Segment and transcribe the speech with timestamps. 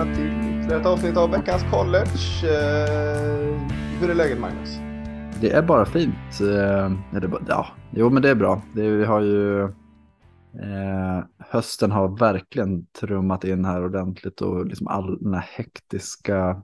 [0.00, 2.44] Välkomna till ytterligare ett avsnitt av veckans college.
[2.44, 3.60] Eh,
[4.00, 4.78] hur är läget Magnus?
[5.40, 6.40] Det är bara fint.
[6.40, 6.92] Eh,
[7.48, 8.62] ja, jo men det är bra.
[8.74, 15.18] Det, vi har ju eh, hösten har verkligen trummat in här ordentligt och liksom all
[15.22, 16.62] den här hektiska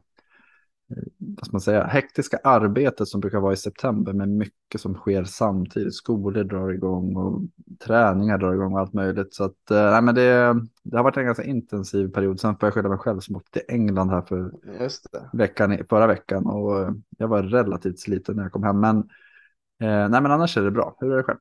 [1.19, 5.25] vad ska man säga, hektiska arbetet som brukar vara i september med mycket som sker
[5.25, 5.95] samtidigt.
[5.95, 7.41] Skolor drar igång och
[7.79, 9.35] träningar drar igång och allt möjligt.
[9.35, 12.41] Så att, eh, nej, men det, det har varit en ganska intensiv period.
[12.41, 14.53] Sen får jag skylla mig själv som åkte till England här för
[15.33, 18.81] Veckan, förra veckan och jag var relativt sliten när jag kom hem.
[18.81, 18.97] Men,
[19.81, 20.97] eh, nej, men annars är det bra.
[21.01, 21.39] Hur är det själv?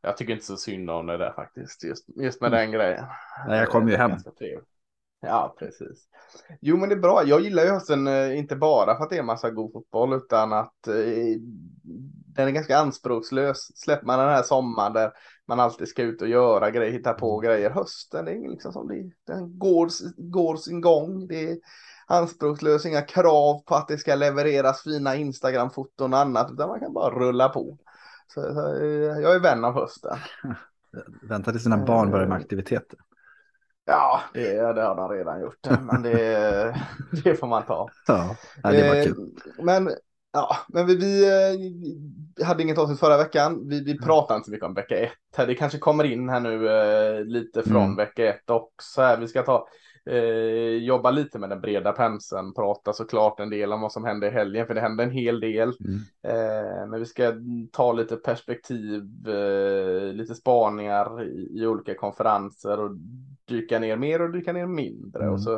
[0.00, 2.60] Jag tycker inte så synd om det där faktiskt, just, just med mm.
[2.60, 3.04] den grejen.
[3.46, 4.12] Nej, jag kom ju hem.
[5.20, 6.08] Ja, precis.
[6.60, 7.24] Jo, men det är bra.
[7.26, 10.52] Jag gillar ju hösten eh, inte bara för att det är massa god fotboll utan
[10.52, 10.94] att eh,
[12.34, 13.78] den är ganska anspråkslös.
[13.78, 15.12] Släpper man den här sommaren där
[15.46, 17.50] man alltid ska ut och göra grejer, hitta på mm.
[17.50, 17.70] grejer.
[17.70, 21.26] Hösten, det är liksom som det, den går, går sin gång.
[21.26, 21.58] Det är
[22.06, 26.92] anspråkslös, inga krav på att det ska levereras fina Instagram-foton och annat, utan man kan
[26.92, 27.78] bara rulla på.
[28.34, 30.16] Så, så eh, jag är vän av hösten.
[31.22, 32.98] Vänta tills sina barn börjar med aktiviteter.
[33.90, 36.76] Ja, det, det har de redan gjort, men det,
[37.24, 37.88] det får man ta.
[38.06, 39.30] Ja, det var eh, kul.
[39.58, 39.90] Men,
[40.32, 41.24] ja, men vi, vi
[42.40, 43.68] eh, hade inget avsnitt förra veckan.
[43.68, 44.04] Vi, vi mm.
[44.04, 45.46] pratade inte så mycket om vecka ett.
[45.46, 47.96] Det kanske kommer in här nu eh, lite från mm.
[47.96, 49.16] vecka ett också.
[49.20, 49.68] Vi ska ta
[50.06, 54.26] eh, jobba lite med den breda penseln, prata såklart en del om vad som hände
[54.26, 55.72] i helgen, för det hände en hel del.
[55.80, 56.00] Mm.
[56.22, 57.32] Eh, men vi ska
[57.72, 62.90] ta lite perspektiv, eh, lite spaningar i, i, olika konferenser och
[63.44, 65.22] dyka ner mer och dyka ner mindre.
[65.22, 65.34] Mm.
[65.34, 65.54] Och så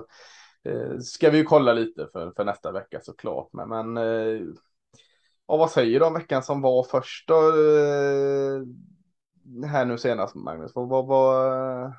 [0.65, 3.49] eh, ska vi ju kolla lite för, för nästa vecka såklart.
[3.53, 4.41] Men, men eh,
[5.49, 7.35] ja, vad säger du om veckan som var först då?
[7.35, 8.63] Eh,
[9.67, 11.93] här nu senast Magnus, vad, vad, vad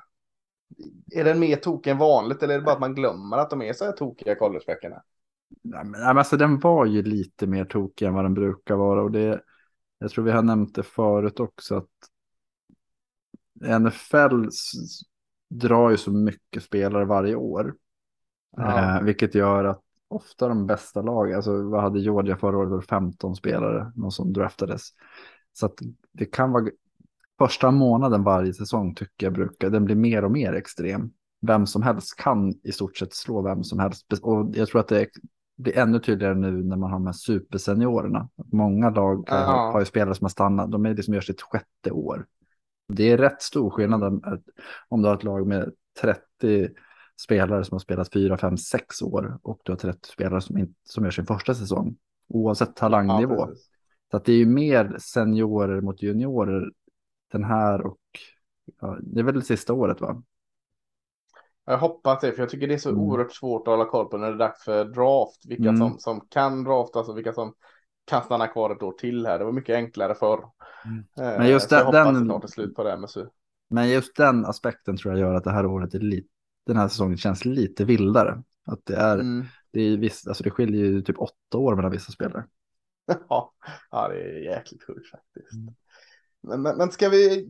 [1.12, 3.62] är den mer tokig än vanligt eller är det bara att man glömmer att de
[3.62, 5.02] är så här tokiga collegeveckorna?
[5.62, 9.10] Nej, men, alltså den var ju lite mer tokig än vad den brukar vara och
[9.10, 9.42] det,
[9.98, 11.88] jag tror vi har nämnt det förut också att
[13.80, 14.48] NFL
[15.50, 17.74] drar ju så mycket spelare varje år.
[18.56, 18.96] Ja.
[18.96, 22.80] Eh, vilket gör att ofta de bästa lagen, alltså vad hade Georgia förra året, var
[22.80, 24.88] 15 spelare, någon som draftades.
[25.52, 25.78] Så att
[26.12, 26.64] det kan vara
[27.38, 31.10] första månaden varje säsong tycker jag brukar, den blir mer och mer extrem.
[31.46, 34.12] Vem som helst kan i stort sett slå vem som helst.
[34.22, 35.08] Och jag tror att det
[35.56, 38.28] blir ännu tydligare nu när man har de här superseniorerna.
[38.52, 39.36] Många lag ja.
[39.36, 42.26] har, har ju spelare som har stannat, de är det som gör sitt sjätte år.
[42.88, 44.24] Det är rätt stor skillnad
[44.88, 46.68] om du har ett lag med 30
[47.22, 50.74] spelare som har spelat 4, 5, 6 år och du har 30 spelare som, in,
[50.84, 51.96] som gör sin första säsong.
[52.28, 53.34] Oavsett talangnivå.
[53.34, 53.50] Ja,
[54.10, 56.70] så att det är ju mer seniorer mot juniorer
[57.34, 58.00] den här och
[58.80, 60.22] ja, det är väl det sista året va?
[61.66, 63.00] Jag hoppas det, för jag tycker det är så mm.
[63.00, 65.46] oerhört svårt att hålla koll på när det är dags för draft.
[65.46, 65.76] Vilka mm.
[65.76, 67.54] som, som kan draftas och vilka som
[68.04, 69.38] kan stanna kvar ett år till här.
[69.38, 70.44] Det var mycket enklare förr.
[70.84, 70.98] Mm.
[70.98, 73.26] Eh, men just den, den, snart är slut på det med så.
[73.70, 76.28] Men just den aspekten tror jag gör att det här året är lite,
[76.66, 78.42] den här säsongen känns lite vildare.
[78.66, 79.44] Att det är, mm.
[79.70, 82.44] det är viss, alltså det skiljer ju typ åtta år mellan vissa spelare.
[83.28, 83.52] ja,
[83.90, 85.52] det är jäkligt sjukt faktiskt.
[85.52, 85.74] Mm.
[86.48, 87.48] Men, men, men, ska vi,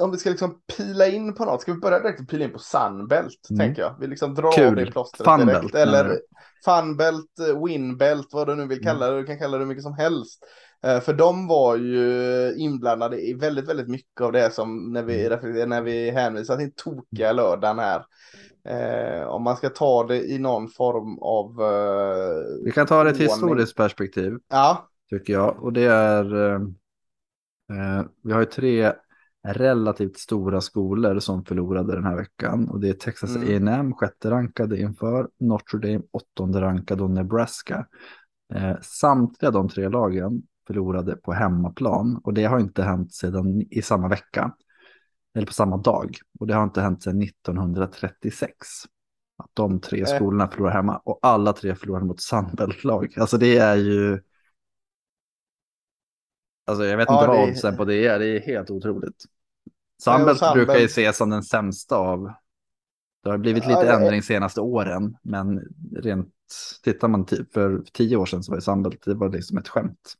[0.00, 2.58] om vi ska liksom pila in på något, ska vi börja direkt pila in på
[2.58, 3.58] Sunbelt, mm.
[3.58, 3.96] tänker jag.
[4.00, 4.66] Vi liksom drar Kul.
[4.66, 5.74] av det plåstret Funbelt, direkt.
[5.74, 6.18] Eller
[6.64, 7.30] Funbelt,
[7.66, 9.16] Winbelt, vad du nu vill kalla det.
[9.16, 10.44] Du kan kalla det mycket som helst.
[10.84, 15.26] Eh, för de var ju inblandade i väldigt, väldigt mycket av det som när vi,
[15.26, 15.68] mm.
[15.68, 18.04] när vi hänvisar till tokiga lördagen här.
[18.68, 21.62] Eh, om man ska ta det i någon form av...
[21.62, 24.32] Eh, vi kan ta det i ett historiskt perspektiv.
[24.48, 24.88] Ja.
[25.10, 25.62] Tycker jag.
[25.62, 26.60] Och det är...
[27.72, 28.92] Eh, vi har ju tre
[29.48, 32.68] relativt stora skolor som förlorade den här veckan.
[32.68, 33.68] Och det är Texas mm.
[33.68, 37.86] A&M sjätte rankade inför Notre Dame åttonde rankade och Nebraska.
[38.54, 43.82] Eh, samtliga de tre lagen förlorade på hemmaplan och det har inte hänt sedan i
[43.82, 44.54] samma vecka.
[45.34, 46.16] Eller på samma dag.
[46.40, 48.56] Och det har inte hänt sedan 1936.
[49.38, 53.14] Att de tre skolorna förlorar hemma och alla tre förlorar mot Sandbelt-lag.
[53.16, 54.20] Alltså det är ju...
[56.64, 59.24] Alltså jag vet ja, inte vad oddsen på det är, det är helt otroligt.
[60.02, 60.40] Sandbelt...
[60.54, 62.32] brukar ju ses som den sämsta av.
[63.22, 65.60] Det har blivit lite ja, ändring senaste åren, men
[65.96, 66.34] rent
[66.82, 70.16] tittar man för tio år sedan så var det Sandbelt, det var liksom ett skämt.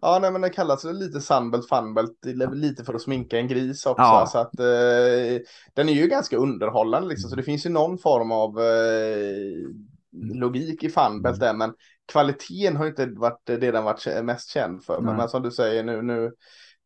[0.00, 4.02] Ja, nej, men det kallas lite Sunbelt, Funbelt, lite för att sminka en gris också.
[4.02, 4.26] Ja.
[4.32, 5.42] Så att eh,
[5.74, 9.68] den är ju ganska underhållande liksom, så det finns ju någon form av eh,
[10.16, 11.74] logik i Funbelt där, men
[12.12, 15.00] kvaliteten har inte varit det den varit mest känd för.
[15.00, 16.24] Men, men, som du säger nu, nu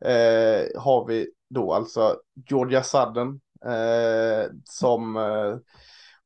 [0.05, 2.17] eh, har vi då alltså
[2.50, 5.56] Georgia Sudden eh, som eh,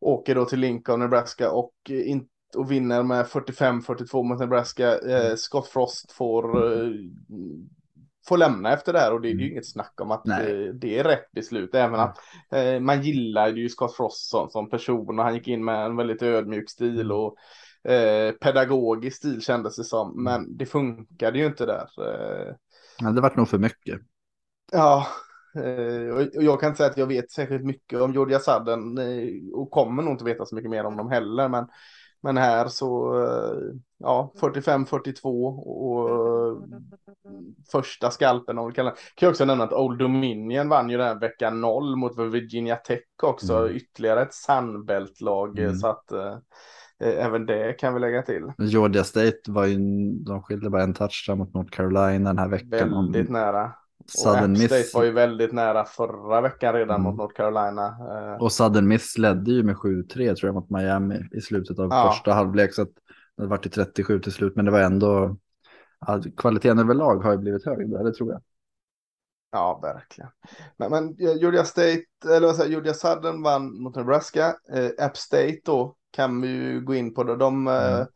[0.00, 4.98] åker då till Lincoln, Nebraska och, in, och vinner med 45-42 mot Nebraska.
[4.98, 6.90] Eh, Scott Frost får, eh,
[8.28, 10.36] får lämna efter det här och det, det är ju inget snack om att eh,
[10.74, 11.74] det är rätt beslut.
[11.74, 12.18] Även att
[12.52, 15.96] eh, man gillar ju Scott Frost som, som person och han gick in med en
[15.96, 17.36] väldigt ödmjuk stil och
[17.90, 20.24] eh, pedagogisk stil kändes det som.
[20.24, 21.88] Men det funkade ju inte där.
[21.98, 22.54] Eh.
[22.98, 24.00] Ja, det vart nog för mycket.
[24.72, 25.06] Ja,
[25.56, 29.28] Eh, och jag kan inte säga att jag vet särskilt mycket om Georgia Sudden eh,
[29.52, 31.48] och kommer nog inte veta så mycket mer om dem heller.
[31.48, 31.66] Men,
[32.24, 36.62] men här så, eh, ja, 45-42 och
[37.72, 41.06] första skalpen om vi kallar Kan jag också nämna att Old Dominion vann ju den
[41.06, 43.58] här veckan 0 mot Virginia Tech också.
[43.58, 43.76] Mm.
[43.76, 45.58] Ytterligare ett Sunbelt-lag.
[45.58, 45.74] Mm.
[45.74, 46.12] Så att
[47.00, 48.52] även det kan vi lägga till.
[48.58, 49.78] Georgia State var ju,
[50.10, 52.90] de skilde bara en touchdown mot North Carolina den här veckan.
[52.90, 53.72] Väldigt nära.
[54.06, 57.02] Southern Miss var ju väldigt nära förra veckan redan mm.
[57.02, 57.86] mot North Carolina.
[57.86, 58.42] Eh.
[58.42, 62.10] Och Southern Miss ledde ju med 7-3 tror jag mot Miami i slutet av ja.
[62.10, 62.74] första halvlek.
[62.74, 62.92] Så att
[63.36, 65.36] det var till 37 till slut, men det var ändå
[66.36, 68.42] kvaliteten överlag har ju blivit hög där, det tror jag.
[69.52, 70.30] Ja, verkligen.
[70.76, 74.56] Men, men Georgia State, eller vad säger Georgia Southern vann mot Nebraska.
[74.72, 77.24] Eh, App State då kan vi ju gå in på.
[77.24, 77.36] Det.
[77.36, 78.06] De eh, mm.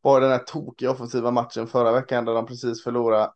[0.00, 3.32] var den här tokiga offensiva matchen förra veckan där de precis förlorade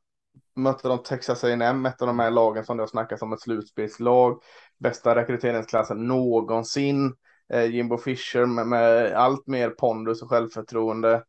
[0.56, 3.40] mötte de Texas A&M, ett av de här lagen som det har snackats om ett
[3.40, 4.42] slutspelslag.
[4.78, 7.14] Bästa rekryteringsklassen någonsin.
[7.52, 11.24] Eh, Jimbo Fisher med, med, allt mer pondus och självförtroende.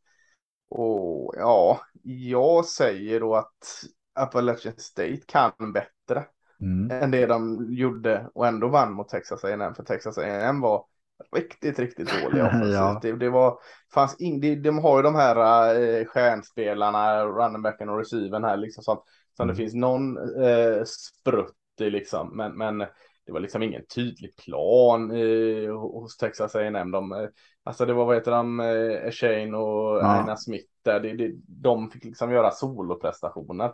[0.70, 3.84] Och ja, jag säger då att
[4.14, 6.26] Appalachian State kan bättre
[6.62, 7.04] mm.
[7.04, 10.86] än det de gjorde och ändå vann mot Texas A&M för Texas A&M var
[11.36, 12.74] riktigt, riktigt dåliga offensivt.
[12.74, 13.00] ja.
[13.02, 13.60] det, det, var,
[13.94, 18.84] fanns in, de, de har ju de här äh, stjärnspelarna, runningbacken och receiven här liksom
[18.84, 19.02] som,
[19.38, 19.56] som mm.
[19.56, 22.88] det finns någon äh, sprutt i liksom, men, men
[23.26, 26.92] det var liksom ingen tydlig plan eh, hos Texas A&M.
[26.92, 27.28] De, eh,
[27.64, 30.08] alltså det var vad heter de, eh, Shane och ja.
[30.08, 31.00] Aina Smith där.
[31.00, 33.74] Det, det, de fick liksom göra soloprestationer.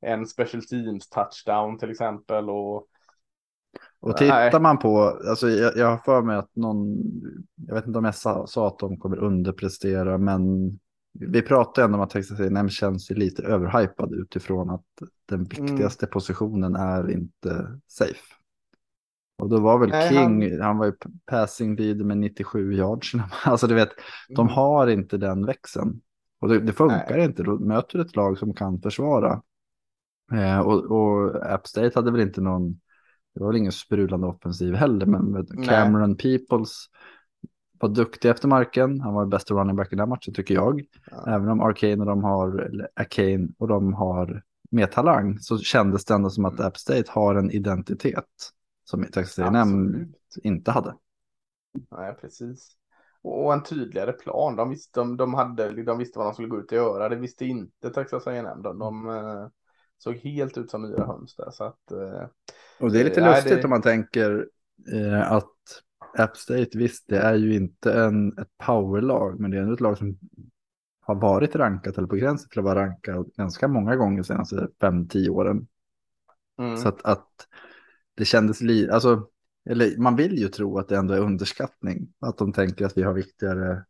[0.00, 2.86] En special teams touchdown till exempel och
[4.00, 4.60] och tittar Nej.
[4.60, 6.98] man på, alltså jag, jag har för mig att någon,
[7.66, 10.42] jag vet inte om jag sa, sa att de kommer underprestera, men
[11.12, 14.84] vi pratar ändå om att Texas A&M känns lite överhypad utifrån att
[15.28, 15.48] den mm.
[15.48, 16.12] viktigaste mm.
[16.12, 18.34] positionen är inte safe.
[19.38, 20.60] Och då var väl Nej, King, han...
[20.60, 20.78] han...
[20.78, 20.92] var ju
[21.26, 23.12] passing lead med 97 yards.
[23.44, 23.90] Alltså du vet,
[24.28, 24.54] de mm.
[24.54, 26.00] har inte den växeln.
[26.40, 27.24] Och det, det funkar Nej.
[27.24, 29.42] inte, då möter du ett lag som kan försvara.
[30.32, 32.80] Eh, och, och App State hade väl inte någon
[33.40, 36.38] det var väl ingen sprudlande offensiv heller, men Cameron Nej.
[36.38, 36.86] Peoples
[37.78, 39.00] var duktig efter marken.
[39.00, 40.84] Han var bästa running back i den matchen tycker jag.
[41.10, 41.24] Ja.
[41.26, 46.14] Även om Arcane och de har, Arcane och de har mer talang så kändes det
[46.14, 46.66] ändå som att mm.
[46.66, 48.24] App State har en identitet
[48.84, 50.94] som Texas A&M inte hade.
[51.90, 52.76] Nej, precis.
[53.22, 54.56] Och en tydligare plan.
[54.56, 57.08] De visste, de, de, hade, de visste vad de skulle gå ut och göra.
[57.08, 58.62] Det visste inte Texas A&M.
[58.62, 59.48] De, de, eh,
[60.02, 61.50] såg helt ut som höns där.
[61.50, 62.26] Så att, eh,
[62.80, 63.64] och det är lite lustigt det...
[63.64, 64.48] om man tänker
[64.92, 65.52] eh, att
[66.18, 69.80] App State, visst det är ju inte en, ett powerlag, men det är ändå ett
[69.80, 70.18] lag som
[71.00, 74.68] har varit rankat eller på gränsen till att vara rankat ganska många gånger de senaste
[74.80, 75.66] fem, tio åren.
[76.58, 76.76] Mm.
[76.76, 77.28] Så att, att
[78.14, 79.28] det kändes lite, alltså,
[79.70, 83.02] eller man vill ju tro att det ändå är underskattning, att de tänker att vi
[83.02, 83.84] har viktigare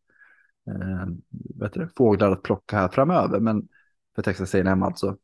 [0.66, 1.06] eh,
[1.60, 3.68] vet du, fåglar att plocka här framöver, men
[4.14, 5.16] för Texas A&M alltså.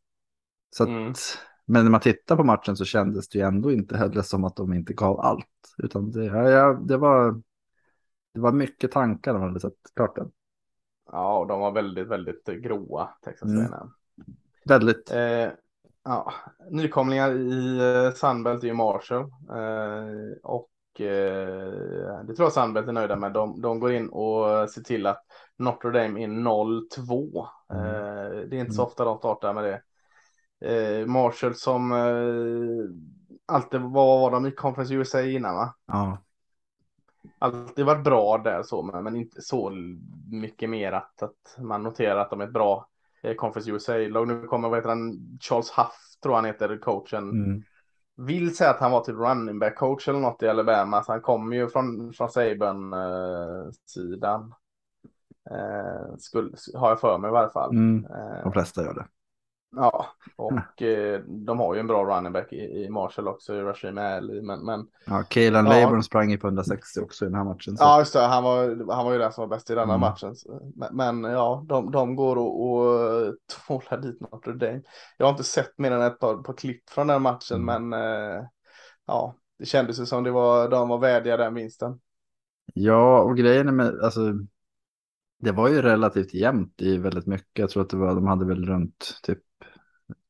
[0.71, 1.15] Så att, mm.
[1.65, 4.57] Men när man tittar på matchen så kändes det ju ändå inte heller som att
[4.57, 5.47] de inte gav allt.
[5.79, 7.43] Utan det, ja, det, var,
[8.35, 10.31] det var mycket tankar när man hade sett klart den.
[11.13, 13.71] Ja, och de var väldigt, väldigt gråa, Texas mm.
[14.65, 15.11] Väldigt.
[15.11, 15.49] Eh,
[16.05, 16.33] ja,
[16.71, 19.23] nykomlingar i eh, Sunbelt är ju Marshall.
[19.51, 23.33] Eh, och eh, det tror jag Sunbelt är nöjda med.
[23.33, 25.25] De, de går in och ser till att
[25.57, 27.47] Notre Dame är 0-2.
[27.73, 27.87] Mm.
[27.87, 28.89] Eh, det är inte så mm.
[28.89, 29.83] ofta de startar med det
[30.61, 32.91] eh, Marshall som eh,
[33.47, 35.75] alltid var, var de i Conference USA innan va?
[35.87, 36.19] Ja.
[37.39, 39.71] Alltid varit bra där så, men, men inte så
[40.31, 42.89] mycket mer att, att man noterar att de är ett bra
[43.23, 44.29] eh, Conference USA-lag.
[44.29, 47.31] Nu kommer, vad heter han, Charles Huff tror han heter, coachen.
[47.31, 47.63] Mm.
[48.17, 51.21] Vill säga att han var typ running back coach eller något i Alabama, så han
[51.21, 53.45] kommer ju från, från Saban-sidan.
[55.51, 57.71] Eh, skulle, har jag för mig i varje fall.
[57.71, 58.05] Mm.
[58.05, 59.07] Eh, de flesta gör det.
[59.77, 60.07] Ja,
[60.37, 63.99] och eh, de har ju en bra running back i, i Marshall också, i Rashim
[63.99, 64.43] Ali.
[64.43, 65.81] Men, men, ja, Kaylan ja.
[65.81, 67.77] Laborn sprang ju på 160 också i den här matchen.
[67.77, 67.85] Så.
[67.85, 68.21] Ja, just det.
[68.21, 70.01] Han var, han var ju den som var bäst i denna mm.
[70.01, 70.35] matchen.
[70.75, 73.35] Men, men, ja, de, de går och, och
[73.67, 74.83] tvålar dit Notre Dame.
[75.17, 77.89] Jag har inte sett mer än ett par, par klipp från den matchen, mm.
[77.89, 78.45] men eh,
[79.07, 82.01] ja, det kändes ju som det var, de var värdiga den vinsten.
[82.75, 84.21] Ja, och grejen är med, alltså,
[85.39, 87.59] det var ju relativt jämnt i väldigt mycket.
[87.59, 89.39] Jag tror att det var, de hade väl runt typ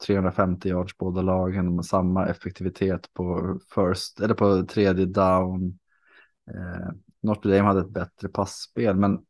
[0.07, 5.79] 350 yards båda lagen, med samma effektivitet på first, eller på tredje down.
[6.51, 6.89] Eh,
[7.21, 9.25] Notre Dame hade ett bättre passspel, men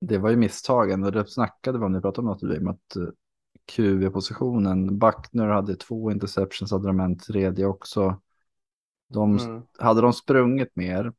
[0.00, 2.96] det var ju misstagen och det snackade vi om vi pratade om Notre Dame, att
[2.96, 3.08] eh,
[3.64, 8.20] QV-positionen, Buckner hade två interceptions, hade de en tredje också.
[9.08, 9.62] De, mm.
[9.78, 11.12] Hade de sprungit mer,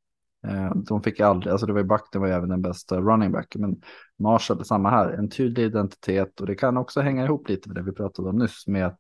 [0.76, 3.56] de fick aldrig, alltså det var ju Buckner var ju även den bästa running back,
[3.56, 3.82] men
[4.20, 7.84] Marshall, samma här, en tydlig identitet och det kan också hänga ihop lite med det
[7.84, 9.00] vi pratade om nyss med att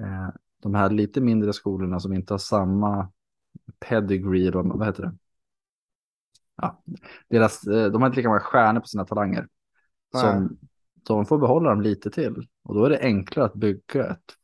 [0.00, 0.28] eh,
[0.62, 3.12] de här lite mindre skolorna som inte har samma
[3.78, 5.14] pedigree, vad heter det?
[6.56, 6.82] Ja,
[7.28, 9.48] deras, eh, de har inte lika många stjärnor på sina talanger.
[10.14, 10.58] Som,
[11.06, 12.48] de får behålla dem lite till.
[12.62, 14.34] Och då är det enklare att bygga ett,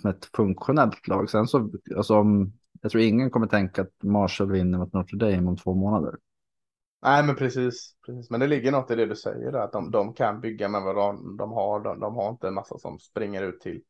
[0.00, 1.30] som ett funktionellt lag.
[1.30, 2.52] Sen så, alltså om,
[2.84, 6.14] jag tror ingen kommer tänka att Marshall vinner mot Notre Dame om två månader.
[7.02, 8.30] Nej, men precis, precis.
[8.30, 10.82] Men det ligger något i det du säger, där, att de, de kan bygga med
[10.82, 11.80] vad de, de har.
[11.80, 13.82] De, de, har inte en massa som springer ut till,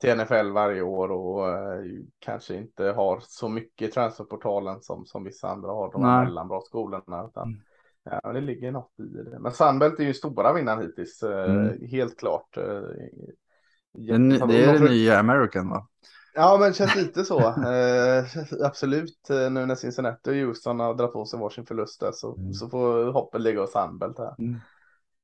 [0.00, 1.84] till NFL varje år och eh,
[2.18, 7.26] kanske inte har så mycket transferportalen som, som vissa andra har, de här mellanbra skolorna.
[7.28, 7.60] Utan, mm.
[8.04, 9.38] Ja, det ligger något i det.
[9.40, 11.86] Men Sandbelt är ju stora vinnaren hittills, eh, mm.
[11.86, 12.56] helt klart.
[12.56, 12.64] Eh,
[13.92, 15.88] det, det är det nya American va?
[16.34, 17.40] Ja, men det känns lite så.
[17.40, 18.24] eh,
[18.64, 22.52] absolut, nu när Cincinnati och Houston har dragit på sig varsin förlust där, så, mm.
[22.52, 24.34] så får hoppet ligga hos Sandbelt här.
[24.38, 24.60] Mm.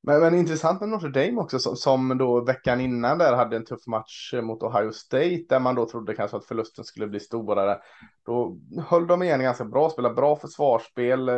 [0.02, 3.64] Men, men intressant med Notre Dame också, som, som, då veckan innan där hade en
[3.64, 7.78] tuff match mot Ohio State, där man då trodde kanske att förlusten skulle bli storare.
[8.26, 11.30] Då höll de igen ganska bra, spelade bra försvarsspel,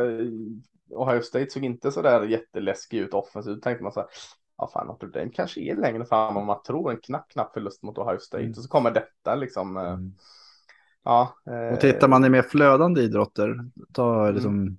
[0.94, 3.62] Ohio State såg inte så där jätteläskig ut offensivt.
[3.62, 4.08] Tänkte man så här,
[4.60, 6.90] ja fan Notre Dame kanske är längre fram om man tror.
[6.90, 8.42] En knapp, knapp förlust mot Ohio State.
[8.42, 8.50] Mm.
[8.50, 9.76] Och så kommer detta liksom.
[9.76, 10.14] Eh, mm.
[11.04, 11.34] Ja.
[11.50, 13.56] Eh, och tittar man i mer flödande idrotter,
[13.92, 14.34] ta mm.
[14.34, 14.78] liksom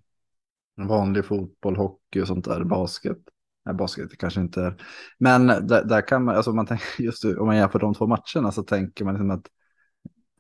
[0.88, 3.18] vanlig fotboll, hockey och sånt där, basket.
[3.66, 4.84] Nej, basket kanske inte är.
[5.18, 8.52] Men där, där kan man, alltså man tänker just om man jämför de två matcherna
[8.52, 9.46] så tänker man liksom att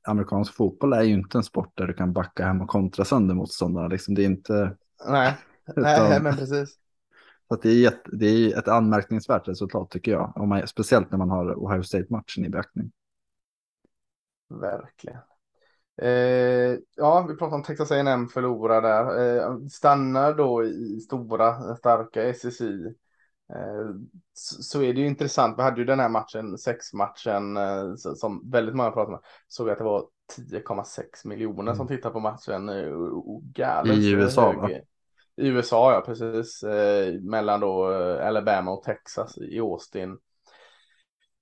[0.07, 3.36] amerikansk fotboll är ju inte en sport där du kan backa hem och kontra sönder
[3.36, 3.88] motståndarna.
[3.88, 4.77] Liksom, det är inte...
[5.07, 5.38] Nej.
[5.75, 6.77] Nej, men precis.
[7.51, 10.34] Så det, är ett, det är ett anmärkningsvärt resultat tycker jag.
[10.36, 12.91] Om man, speciellt när man har Ohio State-matchen i beaktning.
[14.50, 15.20] Verkligen.
[16.01, 19.38] Eh, ja, vi pratar om Texas A&M förlorar där.
[19.38, 22.86] Eh, stannar då i stora, starka SSI.
[23.53, 23.89] Eh,
[24.34, 25.58] så, så, är det ju intressant.
[25.58, 29.24] Vi hade ju den här matchen, sexmatchen, eh, som väldigt många pratade om.
[29.48, 30.05] Såg att det var
[30.38, 31.75] 10,6 miljoner mm.
[31.75, 32.70] som tittade på matchen.
[33.53, 34.58] Galet I USA hög.
[34.58, 34.70] va?
[35.38, 36.64] I USA, ja precis.
[36.64, 40.18] Eh, mellan då eh, Alabama och Texas i Austin.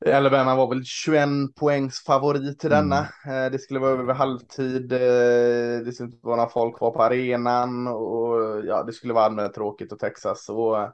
[0.06, 3.08] Alabama var väl 21 poängs favorit till denna.
[3.26, 3.46] Mm.
[3.46, 4.94] Eh, det skulle vara över halvtid.
[4.94, 9.26] Eh, det skulle inte vara några folk kvar på arenan och ja, det skulle vara
[9.26, 10.50] allmänt tråkigt och Texas.
[10.50, 10.90] Och, eh,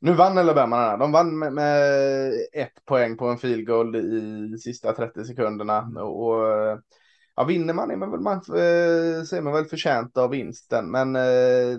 [0.00, 0.98] nu vann Alabama den här.
[0.98, 5.78] De vann med, med, ett poäng på en field goal i sista 30 sekunderna.
[5.78, 5.96] Mm.
[5.96, 6.78] Och, och
[7.36, 10.90] ja, vinner man är man väl, man, eh, så är man väl förtjänt av vinsten.
[10.90, 11.78] Men eh,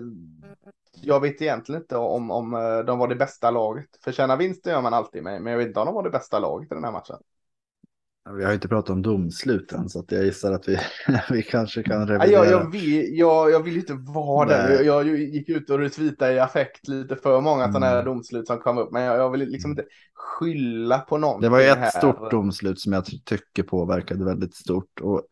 [1.02, 3.88] jag vet egentligen inte om, om eh, de var det bästa laget.
[4.04, 6.38] Förtjäna vinsten gör man alltid med, men jag vet inte om de var det bästa
[6.38, 7.16] laget i den här matchen.
[8.36, 10.78] Vi har inte pratat om domsluten så att jag gissar att vi,
[11.30, 12.44] vi kanske kan revidera.
[12.44, 14.70] Jag, jag, vill, jag, jag vill inte vara där.
[14.70, 17.72] Jag, jag, gick ut och retweetade i affekt lite för många mm.
[17.72, 18.92] sådana här domslut som kom upp.
[18.92, 19.84] Men jag, jag vill liksom inte
[20.14, 21.40] skylla på någon.
[21.40, 21.90] Det var ju ett här.
[21.90, 25.00] stort domslut som jag tycker påverkade väldigt stort.
[25.00, 25.22] Och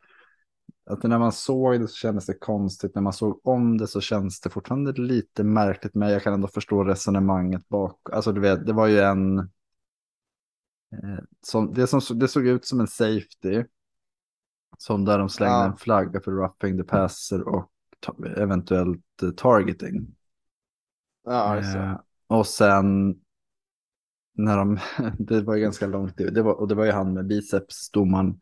[0.86, 2.94] att när man såg det så kändes det konstigt.
[2.94, 5.94] När man såg om det så känns det fortfarande lite märkligt.
[5.94, 8.00] Men jag kan ändå förstå resonemanget bak.
[8.12, 9.38] Alltså du vet, det var ju en.
[9.38, 13.64] Eh, som, det, som, det såg ut som en safety.
[14.78, 15.64] Som där de slängde ja.
[15.64, 17.70] en flagga för roughing the passer och
[18.36, 20.16] eventuellt eh, targeting.
[21.24, 23.14] Ja, eh, och sen
[24.34, 24.78] när de,
[25.18, 28.40] det var ju ganska långt, det var, och det var ju han med biceps, domaren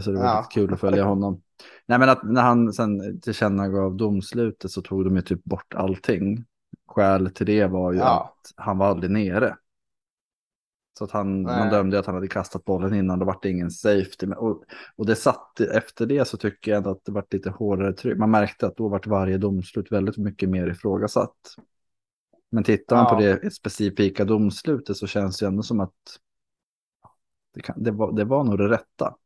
[0.00, 0.48] så det var ja.
[0.50, 1.42] kul att följa honom.
[1.86, 6.44] Nej, men att när han sen tillkännagav domslutet så tog de ju typ bort allting.
[6.88, 8.34] Skälet till det var ju ja.
[8.34, 9.56] att han var aldrig nere.
[10.98, 13.70] Så att han, man dömde att han hade kastat bollen innan, då var det ingen
[13.70, 14.26] safety.
[14.26, 14.64] Och,
[14.96, 18.18] och det satt, efter det så tycker jag ändå att det var lite hårdare tryck.
[18.18, 21.36] Man märkte att då var varje domslut väldigt mycket mer ifrågasatt.
[22.50, 23.14] Men tittar man ja.
[23.14, 26.18] på det specifika domslutet så känns det ändå som att
[27.54, 29.16] det, kan, det, var, det var nog det rätta.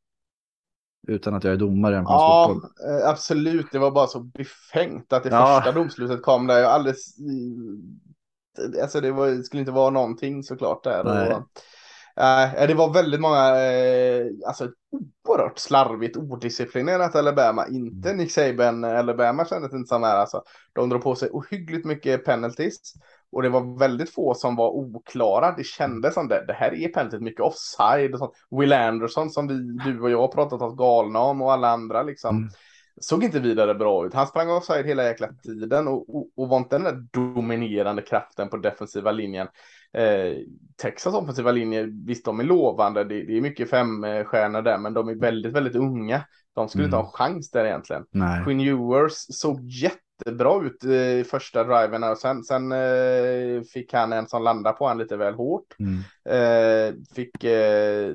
[1.06, 2.70] Utan att jag är domare Ja, fotboll.
[2.90, 3.66] Eh, absolut.
[3.72, 5.56] Det var bara så befängt att det ja.
[5.56, 7.14] första domslutet kom där jag alldeles...
[8.82, 11.32] Alltså det, var, det skulle inte vara någonting såklart där.
[11.36, 11.42] Och,
[12.20, 14.70] Uh, det var väldigt många, uh, alltså
[15.28, 17.66] oerhört slarvigt, odisciplinerat Alabama.
[17.68, 20.42] Inte Nick Saban, Alabama kändes inte som här alltså.
[20.72, 22.94] De drog på sig ohyggligt mycket penalties.
[23.32, 25.54] Och det var väldigt få som var oklara.
[25.56, 26.44] Det kändes som det.
[26.46, 28.32] Det här är penalty, mycket offside och sånt.
[28.50, 29.54] Will Anderson som vi,
[29.84, 32.36] du och jag har pratat oss galna om och alla andra liksom.
[32.36, 32.48] Mm.
[33.00, 34.14] Såg inte vidare bra ut.
[34.14, 38.48] Han sprang offside hela jäkla tiden och, och, och var inte den där dominerande kraften
[38.48, 39.48] på defensiva linjen.
[39.92, 40.32] Eh,
[40.82, 45.08] Texas offensiva linje, visst de är lovande, det, det är mycket femstjärnor där, men de
[45.08, 46.24] är väldigt, väldigt unga.
[46.54, 46.88] De skulle mm.
[46.88, 48.04] inte ha en chans där egentligen.
[48.10, 48.44] Nej.
[48.44, 49.60] Quinn Ewers såg
[50.18, 54.84] jättebra ut i första driven och sen, sen eh, fick han en som landade på
[54.84, 55.76] honom lite väl hårt.
[55.78, 55.98] Mm.
[56.28, 58.14] Eh, fick eh,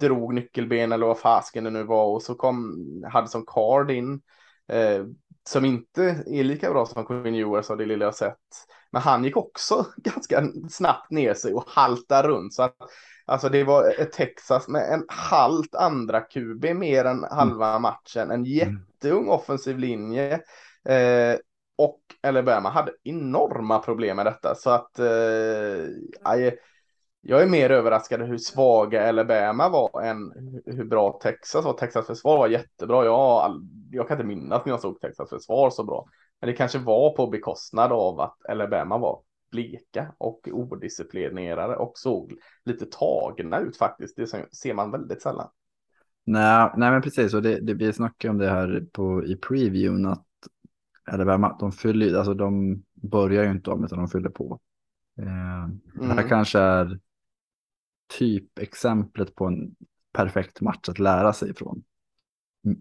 [0.00, 2.76] drog nyckelben eller vad fasken det nu var och så kom
[3.12, 4.20] hade som card in
[4.72, 5.04] eh,
[5.48, 8.36] som inte är lika bra som Quinn Ewers av det lilla jag sett.
[8.92, 12.54] Men han gick också ganska snabbt ner sig och halta runt.
[12.54, 12.76] Så att,
[13.26, 17.82] alltså det var ett Texas med en halvt andra QB mer än halva mm.
[17.82, 18.30] matchen.
[18.30, 20.40] En jätteung offensiv linje.
[20.88, 21.38] Eh,
[21.76, 24.54] och Alabama hade enorma problem med detta.
[24.54, 25.06] Så att eh,
[27.22, 30.32] jag är mer överraskad hur svaga Alabama var än
[30.66, 31.72] hur bra Texas var.
[31.72, 33.04] Texas försvar var jättebra.
[33.04, 36.06] Jag, jag kan inte minnas när jag såg Texas försvar så bra.
[36.40, 42.34] Men det kanske var på bekostnad av att Alabama var bleka och odisciplinerade och såg
[42.64, 44.16] lite tagna ut faktiskt.
[44.16, 45.48] Det ser man väldigt sällan.
[46.24, 47.34] Nej, nej men precis.
[47.34, 50.26] Och det, det, vi snackade om det här på, i previewn att
[51.10, 54.60] Alabama, de fyller, alltså de börjar ju inte om utan de fyller på.
[55.18, 55.80] Eh, mm.
[55.94, 56.28] Det här mm.
[56.28, 57.00] kanske är
[58.18, 59.74] typexemplet på en
[60.12, 61.82] perfekt match att lära sig ifrån.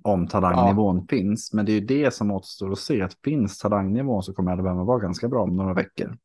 [0.04, 1.06] Om talangnivån ja.
[1.10, 1.54] finns.
[1.54, 3.02] Men det är ju det som återstår att se.
[3.02, 6.18] Att finns talangnivån så kommer Alabama vara ganska bra om några veckor.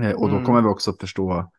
[0.00, 0.38] Eh, och mm.
[0.38, 1.52] då kommer vi också förstå.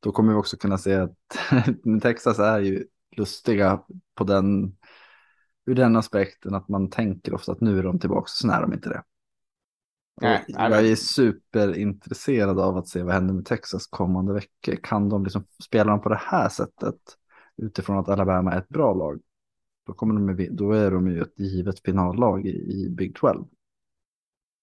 [0.00, 1.16] Då kommer vi också kunna se att
[2.02, 2.84] Texas är ju
[3.16, 3.82] lustiga
[4.14, 4.76] på den.
[5.66, 8.26] Ur den aspekten att man tänker ofta att nu är de tillbaka.
[8.26, 9.02] Så är de inte det.
[10.20, 14.76] Nej, jag är superintresserad av att se vad händer med Texas kommande veckor.
[14.82, 16.96] Kan de liksom spela dem på det här sättet
[17.56, 19.20] utifrån att Alabama är ett bra lag?
[19.86, 23.44] Då, kommer de med, då är de ju ett givet finallag i, i Big 12.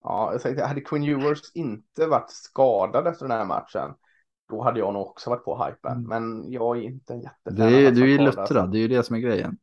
[0.04, 3.94] Ja, jag tänkte, hade Quinn Ewers inte varit skadad efter den här matchen,
[4.50, 5.98] då hade jag nog också varit på hypen.
[5.98, 6.10] Mm.
[6.10, 7.56] Men jag är inte jättefan.
[7.56, 9.58] Det är, du är ju luttrad, det är ju det som är grejen.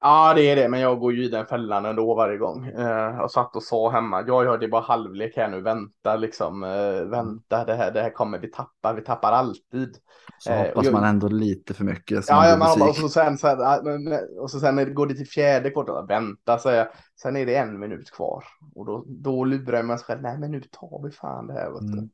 [0.00, 2.66] Ja, det är det, men jag går ju i den fällan ändå varje gång.
[2.66, 6.16] Eh, jag satt och sa hemma, ja, ja, det är bara halvlek här nu, vänta
[6.16, 9.96] liksom, eh, vänta, det här, det här kommer vi tappa, vi tappar alltid.
[10.38, 12.24] Så eh, hoppas jag, man ändå lite för mycket.
[12.28, 15.70] Ja, ja man och så sen, så här, och så sen går det till fjärde
[15.70, 16.88] kvart, vänta, så jag,
[17.22, 18.44] sen är det en minut kvar.
[18.74, 21.70] Och då, då lurar jag mig själv, nej men nu tar vi fan det här.
[21.70, 22.08] Vet mm.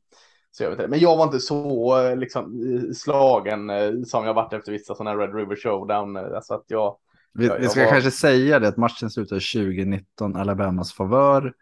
[0.51, 0.89] Så jag vet inte.
[0.89, 3.71] Men jag var inte så liksom, slagen
[4.05, 6.17] som jag varit efter vissa sådana här Red River Showdown.
[6.17, 6.97] Alltså att jag,
[7.35, 7.91] vi, vi ska var...
[7.91, 11.53] kanske säga det att matchen slutade 2019 Alabamas favör.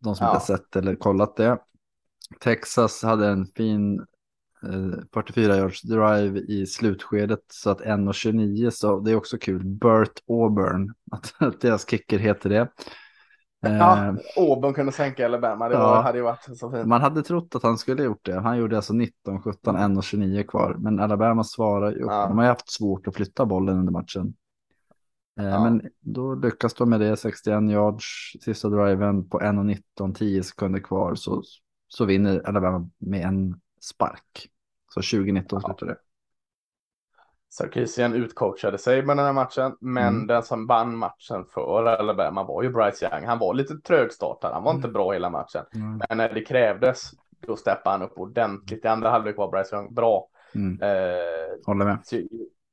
[0.00, 0.34] De som ja.
[0.34, 1.58] inte sett eller kollat det.
[2.40, 4.06] Texas hade en fin
[4.62, 9.64] eh, 44 yards drive i slutskedet så att 1.29 så det är också kul.
[9.64, 12.68] Burt Auburn, att, att deras kicker heter det.
[13.60, 16.86] Ja, eh, Auburn kunde sänka Alabama, det ja, var, hade ju varit så fint.
[16.86, 18.40] Man hade trott att han skulle gjort det.
[18.40, 20.76] Han gjorde alltså 19, 17, 1.29 kvar.
[20.78, 22.00] Men Alabama svarar ju.
[22.00, 22.26] Ja.
[22.26, 24.34] De har haft svårt att flytta bollen under matchen.
[25.38, 25.64] Eh, ja.
[25.64, 28.04] Men då lyckas de med det, 61 yards,
[28.40, 31.42] sista driven på 1.19, 10 sekunder kvar så,
[31.88, 34.48] så vinner Alabama med en spark.
[34.94, 35.68] Så 2019 ja.
[35.68, 35.96] slutar det.
[37.50, 40.26] Sarkisian utcoachade sig med den här matchen, men mm.
[40.26, 43.24] den som vann matchen för Alabama var ju Bryce Young.
[43.24, 44.78] Han var lite trögstartad, han var mm.
[44.78, 45.64] inte bra hela matchen.
[45.74, 46.02] Mm.
[46.08, 47.10] Men när det krävdes,
[47.46, 48.84] då steppade han upp ordentligt.
[48.84, 50.28] I andra halvlek var Bryce Young bra.
[50.54, 50.82] Mm.
[50.82, 51.98] Eh, Håller med.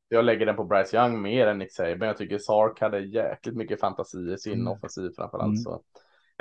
[0.10, 2.08] Jag lägger den på Bryce Young mer än Nick Saban.
[2.08, 4.68] Jag tycker Sark hade jäkligt mycket fantasi i sin mm.
[4.68, 5.48] offensiv framförallt.
[5.48, 5.58] Mm.
[5.58, 5.82] Så.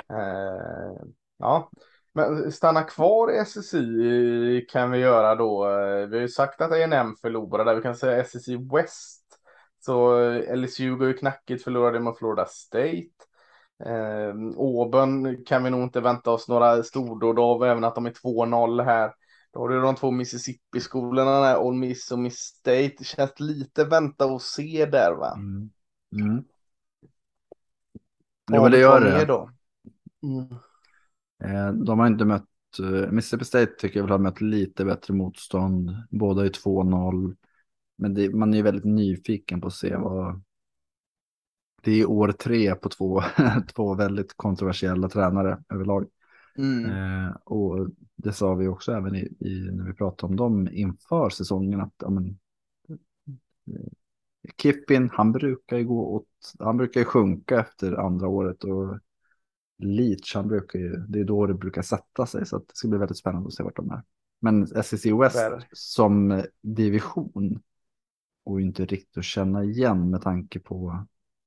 [0.09, 1.69] Eh, ja,
[2.13, 5.65] men stanna kvar i SSI kan vi göra då.
[6.05, 7.75] Vi har ju sagt att A&M förlorade.
[7.75, 9.25] Vi kan säga SSI West.
[9.79, 13.09] Så LSU går ju knackigt, förlorade mot Florida State.
[13.85, 18.11] Eh, Auburn kan vi nog inte vänta oss några stordåd av, även att de är
[18.11, 19.11] 2-0 här.
[19.55, 22.95] Då har du de två Mississippi-skolorna, Ole Miss och Miss State.
[22.97, 25.33] Det känns lite vänta och se där va?
[25.35, 25.69] Mm.
[26.15, 26.43] Mm.
[28.51, 29.25] Ja, men det gör det.
[29.25, 29.49] Då?
[30.23, 30.51] Mm.
[31.43, 35.13] Eh, de har inte mött, eh, Mississippi State tycker jag väl har mött lite bättre
[35.13, 35.91] motstånd.
[36.09, 37.35] Båda är 2-0.
[37.97, 40.41] Men det, man är ju väldigt nyfiken på att se vad...
[41.81, 43.21] Det är år tre på två,
[43.75, 46.07] två väldigt kontroversiella tränare överlag.
[46.57, 46.85] Mm.
[46.85, 51.29] Eh, och det sa vi också även i, i, när vi pratade om dem inför
[51.29, 52.39] säsongen att ja, men,
[54.61, 58.99] Kippin, han brukar ju gå åt, han brukar ju sjunka efter andra året och
[59.77, 62.87] Leach, han brukar ju, det är då det brukar sätta sig så att det ska
[62.87, 64.03] bli väldigt spännande att se vart de är.
[64.39, 65.37] Men SEC West
[65.71, 67.61] som division
[68.43, 71.05] och inte riktigt att känna igen med tanke på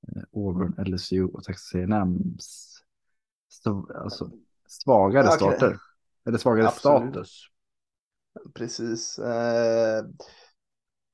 [0.09, 2.79] eh, Auburn, LSU och Texas A&M's
[3.94, 4.31] alltså,
[4.68, 5.37] svagare okay.
[5.37, 5.78] starter.
[6.26, 7.12] Eller svagare Absolut.
[7.12, 7.46] status.
[8.54, 9.18] Precis.
[9.18, 10.04] Eh,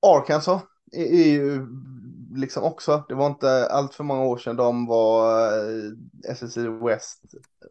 [0.06, 0.62] Arkansas
[0.92, 1.66] är, är ju
[2.34, 5.90] liksom också, det var inte allt för många år sedan de var eh,
[6.28, 7.22] SSC West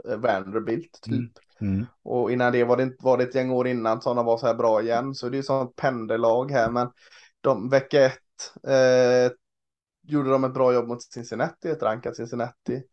[0.09, 1.13] eh, Vanderbilt typ.
[1.13, 1.29] Mm.
[1.61, 1.85] Mm.
[2.03, 4.47] Och innan det var det, var det ett gäng år innan som de var så
[4.47, 5.15] här bra igen.
[5.15, 6.71] Så det är ju sånt pendellag här.
[6.71, 6.89] Men
[7.41, 9.31] de, vecka ett eh,
[10.07, 12.83] gjorde de ett bra jobb mot Cincinnati, ett rankat Cincinnati.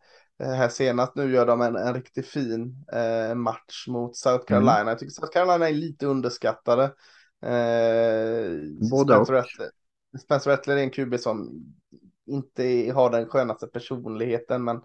[0.40, 4.76] Eh, här senast nu gör de en, en riktigt fin eh, match mot South Carolina.
[4.76, 4.88] Mm.
[4.88, 6.84] Jag tycker South Carolina är lite underskattade.
[7.42, 9.38] Eh, Både Spencer och.
[9.38, 9.70] Rattler,
[10.22, 11.64] Spencer Rattler är en QB som
[12.26, 14.80] inte har den skönaste personligheten, men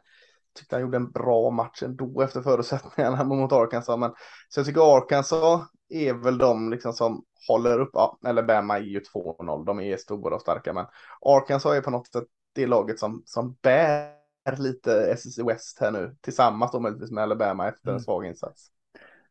[0.60, 4.00] tyckte han gjorde en bra match ändå efter förutsättningarna mot Arkansas.
[4.00, 4.12] Men,
[4.50, 9.00] så jag tycker Arkansas är väl de liksom som håller upp, ja, Alabama är ju
[9.00, 10.86] 2-0, de är stora och starka, men
[11.22, 16.16] Arkansas är på något sätt det laget som, som bär lite SEC West här nu,
[16.22, 18.04] tillsammans då möjligtvis med Alabama efter en mm.
[18.04, 18.68] svag insats.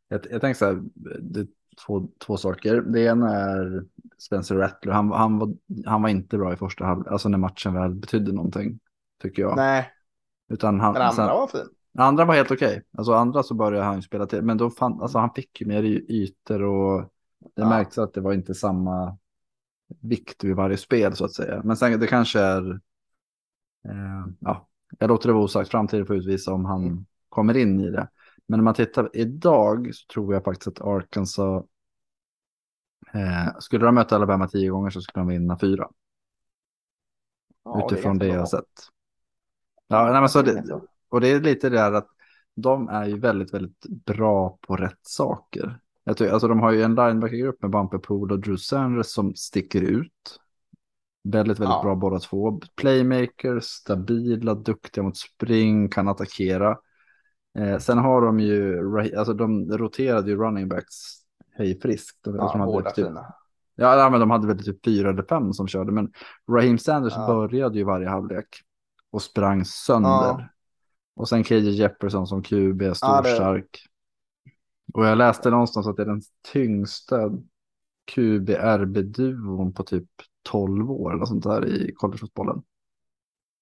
[0.09, 0.83] Jag, jag tänker så här,
[1.21, 1.47] det är
[1.87, 2.81] två, två saker.
[2.81, 3.85] Det ena är
[4.19, 5.55] Spencer Rattler, han, han, var,
[5.87, 8.81] han var inte bra i första halvlek, alltså när matchen väl betydde någonting,
[9.23, 9.57] tycker jag.
[9.57, 9.91] Nej,
[10.49, 11.69] utan han, men andra sen, var fin.
[11.99, 12.69] Andra var helt okej.
[12.69, 12.83] Okay.
[12.99, 14.43] Alltså andra så började han spela till.
[14.43, 17.01] Men då fann, alltså han fick ju mer ytor och
[17.41, 17.69] det ja.
[17.69, 19.19] märks att det var inte samma
[20.01, 21.61] vikt vid varje spel så att säga.
[21.65, 22.71] Men sen det kanske är,
[23.85, 25.71] eh, ja, jag låter det vara osagt.
[25.71, 27.07] Framtiden får utvisa om han mm.
[27.29, 28.09] kommer in i det.
[28.47, 31.65] Men när man tittar idag så tror jag faktiskt att Arkansas,
[33.15, 35.89] eh, skulle de möta Alabama tio gånger så skulle de vinna fyra.
[37.65, 38.89] Ja, Utifrån det, det jag har sett.
[39.89, 42.09] Ja, nej, men så det, och det är lite det där att
[42.55, 45.81] de är ju väldigt, väldigt bra på rätt saker.
[46.05, 49.35] Jag tycker, alltså de har ju en linebackergrupp med Bumper Pool och Drew Sanders som
[49.35, 50.41] sticker ut.
[51.25, 51.83] Väldigt, väldigt ja.
[51.83, 52.61] bra båda två.
[52.77, 56.79] Playmakers, stabila, duktiga mot spring, kan attackera.
[57.59, 58.79] Eh, sen har de ju,
[59.17, 62.19] alltså de roterade ju running backs hej friskt.
[62.23, 63.35] Ja, båda typ, fina.
[63.75, 66.13] Ja, men de hade väl typ fyra eller fem som körde, men
[66.53, 67.27] Raheem Sanders ja.
[67.27, 68.49] började ju varje halvlek
[69.11, 70.11] och sprang sönder.
[70.11, 70.49] Ja.
[71.17, 73.35] Och sen KJ Jefferson som QB, storstark.
[73.35, 73.71] Ja, det...
[74.95, 77.31] Och jag läste någonstans att det är den tyngsta
[78.15, 80.09] QB-RB-duon på typ
[80.45, 82.63] 12 år eller sånt där i collegefotbollen.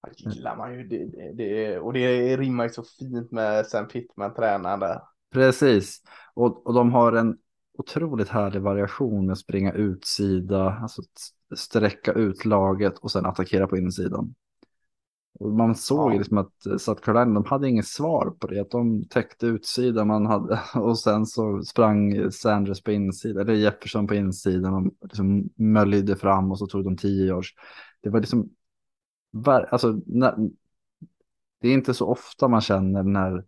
[0.07, 0.87] Det gillar man ju.
[0.87, 5.01] Det, det, och det rimmar ju så fint med Sam Pittman tränande.
[5.31, 6.01] Precis.
[6.33, 7.37] Och, och de har en
[7.77, 11.01] otroligt härlig variation med springa utsida, alltså
[11.55, 14.35] sträcka ut laget och sen attackera på insidan.
[15.39, 16.17] Man såg ja.
[16.17, 18.59] liksom att eh, South Carolina, de hade inget svar på det.
[18.59, 24.07] Att de täckte utsidan man hade och sen så sprang Sanders på insidan, eller Jefferson
[24.07, 27.49] på insidan och liksom möljde fram och så tog de tio yards.
[28.01, 28.49] Det var liksom,
[29.69, 30.35] alltså, när,
[31.61, 33.45] det är inte så ofta man känner när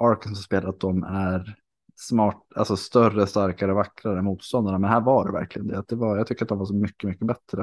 [0.00, 1.56] Arkansas spelar att de är
[1.96, 4.78] smart, alltså större, starkare, vackrare motståndarna.
[4.78, 5.84] Men här var det verkligen det.
[5.88, 7.62] Det var, jag tycker att de var så mycket, mycket bättre.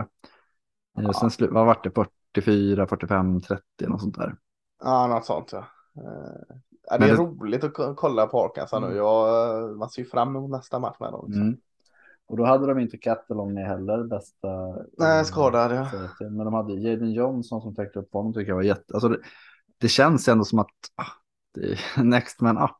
[0.97, 1.29] Eh, ja.
[1.29, 4.35] Sen vad vart det, 40 44, 45, 30 något sånt där.
[4.83, 5.65] Ja, något sånt ja.
[5.97, 7.13] Eh, det är det...
[7.13, 8.89] roligt att kolla på Arkansas mm.
[8.89, 8.95] nu.
[8.95, 11.33] Jag, man ser ju fram emot nästa match med dem.
[11.33, 11.57] Mm.
[12.27, 14.75] Och då hade de inte Catalong med heller, bästa.
[14.97, 15.89] Nej, skadad ja.
[16.19, 18.93] Men de hade Jaden Johnson som täckte upp honom tycker jag var jätte.
[18.93, 19.19] Alltså det,
[19.77, 21.11] det känns ändå som att ah,
[21.53, 22.71] det next man up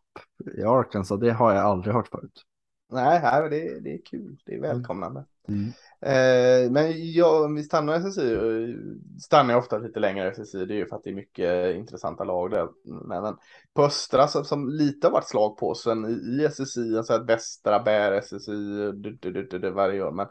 [0.58, 1.20] i Arkansas.
[1.20, 2.43] Det har jag aldrig hört förut.
[2.91, 4.38] Nej, nej det, det är kul.
[4.46, 5.26] Det är välkomnande.
[5.48, 5.72] Mm.
[6.01, 10.31] Eh, men jag, om vi stannar i SSI, eh, stannar jag ofta lite längre i
[10.31, 12.67] SSI, det är ju för att det är mycket intressanta lag där.
[13.07, 13.36] Men, men
[13.73, 17.29] på Östra som, som lite har varit slag på sen i, i SSI, alltså att
[17.29, 18.51] Västra bär SSI
[18.93, 20.12] du, du, du, du, varje år.
[20.12, 20.27] Men,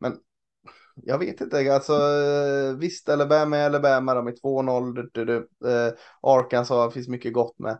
[0.00, 0.16] men
[1.02, 1.98] jag vet inte, alltså
[2.78, 7.78] visst Alabama är Alabama, de är 2-0, eh, Arkansas finns mycket gott med.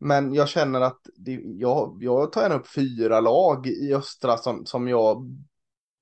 [0.00, 4.66] Men jag känner att det, jag, jag tar gärna upp fyra lag i östra som,
[4.66, 5.26] som jag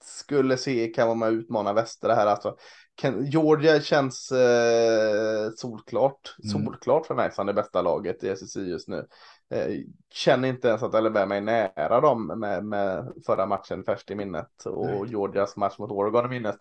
[0.04, 2.26] skulle se kan vara med och utmana västra här.
[2.26, 2.56] Alltså,
[2.94, 6.50] kan, Georgia känns eh, solklart, mm.
[6.50, 9.06] solklart för mig som det bästa laget i SSI just nu.
[9.50, 9.76] Eh,
[10.10, 14.66] känner inte ens att Alabama är nära dem med, med förra matchen färskt i minnet
[14.66, 15.06] och mm.
[15.06, 16.56] Georgias match mot Oregon i minnet.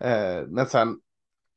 [0.00, 1.00] Eh, men sen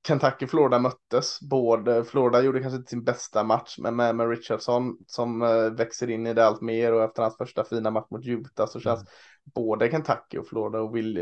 [0.08, 1.40] Kentucky Florida möttes.
[1.42, 6.10] Både Florida gjorde kanske inte sin bästa match, men med, med Richardson som uh, växer
[6.10, 9.00] in i det allt mer och efter hans första fina match mot Utah så känns
[9.00, 9.12] mm.
[9.44, 11.22] Både Kentucky och Florida och Will, eh,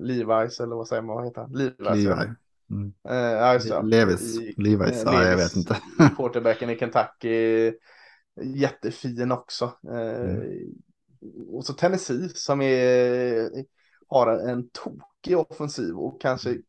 [0.00, 1.50] Levi's eller vad säger man, vad heter han?
[1.54, 1.94] Levi's.
[1.94, 2.30] Levi.
[2.70, 2.92] Mm.
[3.08, 3.82] Eh, det.
[3.82, 4.40] Levis.
[4.40, 4.92] I- Levi's.
[4.92, 5.76] eh, Ja, jag vet inte.
[6.16, 7.72] Quarterbacken i Kentucky,
[8.42, 9.72] jättefin också.
[9.88, 10.30] Eh,
[11.24, 11.48] Mm.
[11.48, 13.50] Och så Tennessee som är,
[14.08, 16.62] har en, en tokig offensiv och kanske Mm.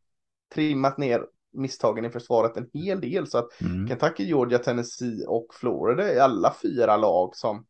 [0.54, 3.28] trimmat ner misstagen i försvaret en hel del.
[3.28, 3.88] Så att Mm.
[3.88, 7.66] Kentucky, Georgia, Tennessee och Florida är alla fyra lag som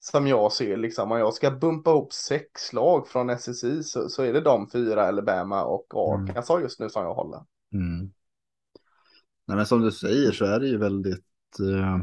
[0.00, 4.22] som jag ser liksom om jag ska bumpa ihop sex lag från SSI så, så
[4.22, 7.40] är det de fyra Alabama och Arkansas just nu som jag håller.
[7.72, 8.12] Mm.
[9.46, 11.24] Nej, men som du säger så är det ju väldigt...
[11.60, 11.98] Uh,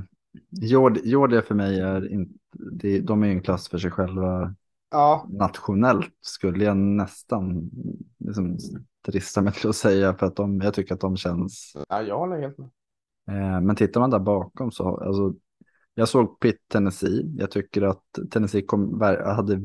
[0.50, 3.00] Georgia, Georgia för mig är inte...
[3.02, 4.56] De är ju en klass för sig själva
[4.96, 7.72] Ja, nationellt skulle jag nästan
[8.20, 8.58] liksom,
[9.06, 12.18] drista mig till att säga för att de, jag tycker att de känns ja jag
[12.18, 12.70] håller helt med.
[13.28, 15.34] Eh, men tittar man där bakom så, alltså,
[15.96, 17.34] jag såg Pitt Tennessee.
[17.38, 19.62] Jag tycker att Tennessee kom, hade...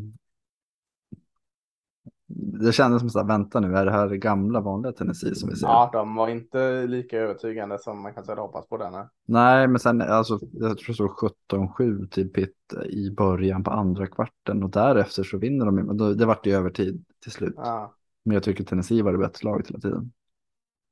[2.32, 5.56] Det kändes som så här, vänta nu, är det här gamla vanliga Tennessee som vi
[5.56, 5.66] ser?
[5.66, 9.08] Ja, de var inte lika övertygande som man kanske hade hoppats på den här.
[9.26, 11.06] Nej, men sen, alltså, jag tror så
[11.52, 16.16] 17-7 till Pitt i början på andra kvarten och därefter så vinner de.
[16.16, 17.54] Det vart ju övertid till slut.
[17.56, 20.12] Ja, Men jag tycker Tennessee var det bättre laget hela tiden.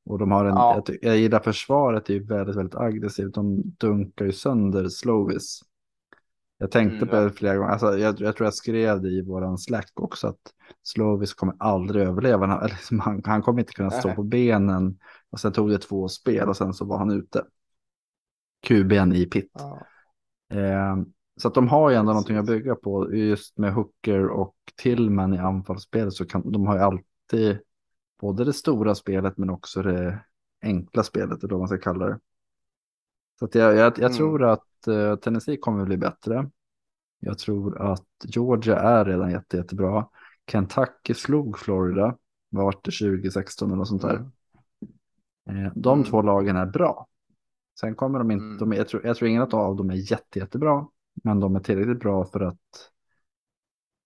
[0.08, 0.82] Och de har en, Ja.
[0.86, 3.34] jag, jag gillar försvaret, det är väldigt, väldigt aggressivt.
[3.34, 5.60] De dunkar ju sönder Slovis.
[6.58, 9.22] Jag tänkte Mm, på det flera gånger, alltså, jag, jag tror jag skrev det i
[9.22, 10.40] våran Slack också, att
[10.82, 12.46] Slovis kommer aldrig överleva.
[12.46, 14.98] Han, liksom, han, han kommer inte kunna stå på benen.
[15.30, 17.44] Och sen tog det två spel och sen så var han ute.
[18.66, 19.50] QB'n i pit.
[19.52, 19.78] ja.
[20.50, 20.96] Eh,
[21.36, 23.14] så att de har ju ändå någonting att bygga på.
[23.14, 27.58] Just med Hooker och Tillman i anfallsspelet så kan de har ju alltid
[28.20, 30.24] både det stora spelet men också det
[30.62, 32.20] enkla spelet, eller vad man ska kalla det.
[33.38, 34.12] Så att jag, jag, jag Mm.
[34.16, 36.50] tror att eh, Tennessee kommer att bli bättre.
[37.20, 40.08] Jag tror att Georgia är redan jätte, jättebra.
[40.50, 42.16] Kentucky slog Florida,
[42.50, 44.30] vart det 2016 eller något sånt där.
[45.50, 45.66] Mm.
[45.66, 46.10] Eh, De Mm.
[46.10, 47.06] två lagen är bra.
[47.80, 48.58] Sen kommer de inte, Mm.
[48.58, 50.86] de, jag, tror, jag tror ingen av dem är jätte, jättebra,
[51.24, 52.90] men de är tillräckligt bra för att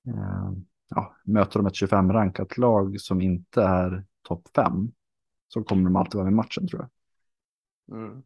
[0.07, 0.53] eh,
[0.94, 4.92] ja, möter de ett 25-rankat lag som inte är topp 5
[5.48, 6.90] så kommer de alltid vara med i matchen tror jag.
[7.98, 8.22] Mm.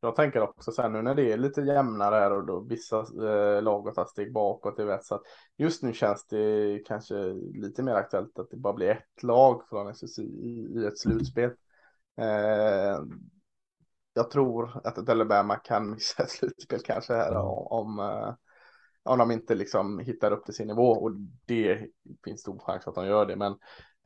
[0.00, 2.98] Jag tänker också så här nu när det är lite jämnare här och då vissa
[2.98, 5.22] eh, lag har tagit steg bakåt i vet så att
[5.56, 7.14] just nu känns det kanske
[7.54, 11.50] lite mer aktuellt att det bara blir ett lag från SSI i, i ett slutspel.
[12.16, 13.00] Eh,
[14.14, 17.66] jag tror att ett Alabama kan missa ett slutspel kanske här Ja.
[17.70, 18.34] om, eh,
[19.08, 21.10] om de inte liksom hittar upp till sin nivå och
[21.46, 21.78] det
[22.24, 23.52] finns stor chans att de gör det men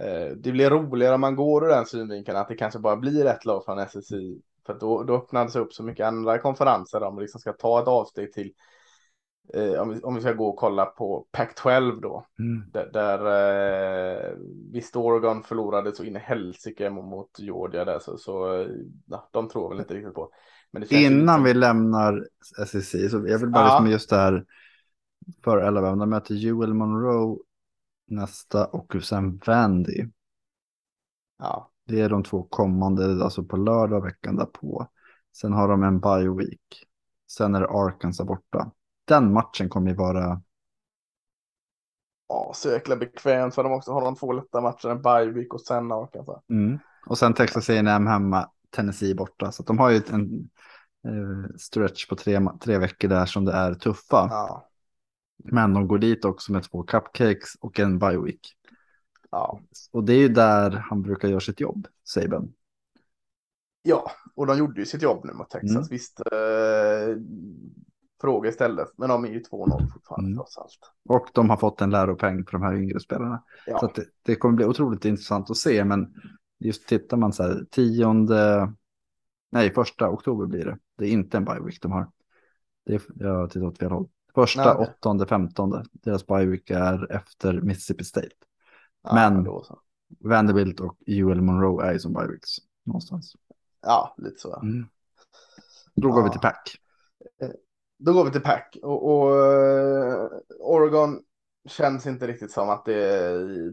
[0.03, 3.27] eh, det blir roligare om man går ur den synvinkeln att det kanske bara blir
[3.27, 7.03] ett lag från SSI för då, då öppnar det sig upp så mycket andra konferenser
[7.03, 8.53] om vi liksom ska ta ett avsteg till
[9.55, 12.27] eh, om, vi, om vi ska gå och kolla på Pac-12 då
[12.73, 14.33] där, där eh,
[14.73, 18.67] visst Oregon förlorade så in i helsike mot, Georgia där så, så
[19.07, 20.31] ja, de tror väl inte riktigt på.
[20.71, 22.27] Men Innan liksom- vi lämnar
[22.67, 23.69] SEC så jag vill bara Ja.
[23.69, 24.45] liksom just det här
[25.45, 27.39] för Alabama, de möter Joel Monroe
[28.07, 30.07] nästa och sen Vandy.
[31.39, 34.87] Ja, Det är de två kommande, alltså på lördag veckan därpå.
[35.37, 36.87] Sen har de en bye week.
[37.31, 38.71] Sen är det Arkansas borta.
[39.05, 40.43] Den matchen kommer ju vara,
[42.29, 45.55] ja, så jäkla bekvämt för de också har de två lätta matcher, en bye week
[45.55, 46.43] och sen Arkansas.
[46.51, 46.79] mm.
[47.07, 49.53] och sen Texas A&M hemma, Tennessee borta.
[49.53, 50.51] Så de har ju en
[51.07, 54.29] eh, stretch på tre, tre veckor där som det är tuffa.
[54.31, 54.69] Ja,
[55.45, 58.57] Men de går dit också med två cupcakes och en bye week.
[59.31, 59.61] ja,
[59.93, 62.53] Och det är ju där han brukar göra sitt jobb, Saban.
[63.83, 65.71] ja, och de gjorde ju sitt jobb nu mot Texas.
[65.77, 65.87] Mm.
[65.91, 67.17] Visst, eh,
[68.21, 70.37] fråga istället, men de är ju 2-0 fortfarande Mm.
[70.37, 70.79] trots allt.
[71.09, 73.43] Och de har fått en läropeng för de här yngre spelarna.
[73.65, 75.85] Så Ja, att det, det kommer bli otroligt intressant att se.
[75.85, 76.15] Men
[76.59, 78.73] just tittar man så här, tionde,
[79.51, 80.79] nej första oktober blir det.
[80.99, 82.11] Det är inte en bye week de har.
[82.87, 84.09] Det är, jag har tittat åt fel håll.
[84.35, 85.85] Första, Nej, åttonde, femtonde.
[85.93, 88.29] Deras bye är efter Mississippi State.
[89.03, 89.47] ja, men-.
[90.21, 92.49] Vanderbilt och UL Monroe är ju som bye weeks
[92.85, 93.37] någonstans.
[93.83, 94.61] ja lite så.
[94.61, 94.87] Mm.
[95.95, 96.33] Då går vi Ja.
[96.33, 96.77] till pack.
[97.99, 100.29] Då går vi till Pack och, och eh,
[100.61, 101.21] Oregon
[101.69, 103.73] känns inte riktigt som att det är,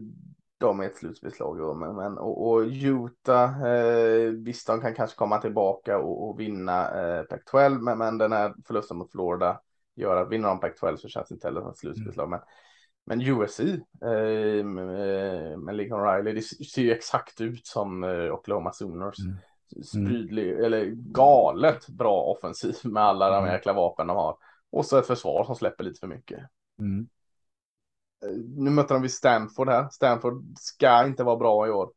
[0.58, 1.76] de är ett slutspelslag.
[1.76, 6.90] Men, men, och, och Utah, eh, visst de kan kanske komma tillbaka och, och vinna
[7.00, 9.60] eh, Pac-12, men, men den här förlusten mot Florida
[10.00, 12.28] gör att vinner de Pac-12 så känns det inte heller som ett slutspelslag.
[12.30, 12.40] Men,
[13.06, 19.18] men USC eh, med, Lincoln Riley, det ser ju exakt ut som eh, Oklahoma Sooners.
[19.18, 19.36] Mm.
[19.84, 23.52] Sprydlig, eller galet bra offensiv med alla de Mm.
[23.52, 24.36] jäkla vapen de har.
[24.70, 26.40] Och så ett försvar som släpper lite för mycket.
[26.78, 27.08] Mm.
[28.56, 29.88] nu möter de vid Stanford här.
[29.88, 31.92] Stanford ska inte vara bra i år.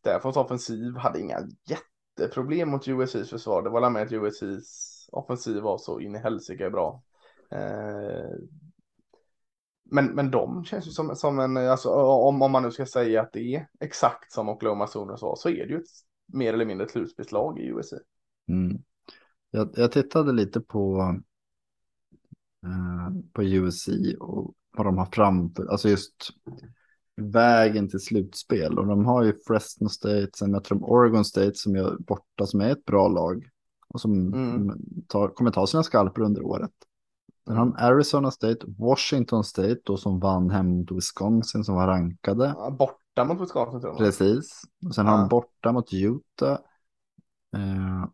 [0.00, 3.62] Stanfords offensiv hade inga jätteproblem mot USCs försvar.
[3.62, 7.02] Det var med att USCs offensiv var så in i helsike bra.
[7.50, 8.36] Eh,
[9.90, 13.22] men, men de känns ju som, som en, alltså om, om man nu ska säga
[13.22, 15.90] att det är exakt som Oklahoma Sooners var så är det ju ett
[16.26, 17.92] mer eller mindre ett slutspelslag i USC.
[18.48, 18.82] Mm.
[19.50, 21.14] Jag, jag tittade lite på,
[22.66, 23.88] eh, på USC
[24.20, 26.30] och vad de har framför, alltså just
[27.16, 28.78] vägen till slutspel.
[28.78, 32.60] Och de har ju Fresno State, sen möter de Oregon State som är borta, som
[32.60, 33.48] är ett bra lag.
[33.88, 34.78] Och som mm.
[35.06, 36.70] tar, kommer ta sina skalper under året.
[37.48, 41.86] Sen har de Arizona State, Washington State då som vann hem mot Wisconsin som var
[41.86, 42.54] rankade.
[42.56, 43.98] Ja, borta mot Wisconsin tror jag.
[43.98, 44.62] Precis.
[44.86, 45.12] Och sen ja.
[45.12, 46.58] har de borta mot Utah.
[47.56, 48.04] Eh,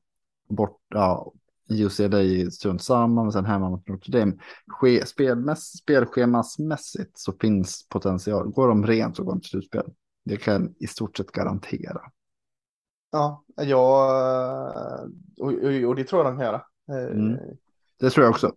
[0.49, 1.33] borta, ja,
[1.69, 4.33] UCLA strunt samma, men sen hemma mot Notre Dame.
[4.67, 8.49] Ske, spelmäss, spelschemasmässigt så finns potential.
[8.49, 9.93] Går de rent så går de till slutspel.
[10.25, 12.01] Det kan i stort sett garantera.
[13.11, 14.09] Ja, jag,
[15.39, 16.63] och, och, och det tror jag de kan göra.
[16.89, 17.39] Mm.
[18.01, 18.53] Det tror jag också.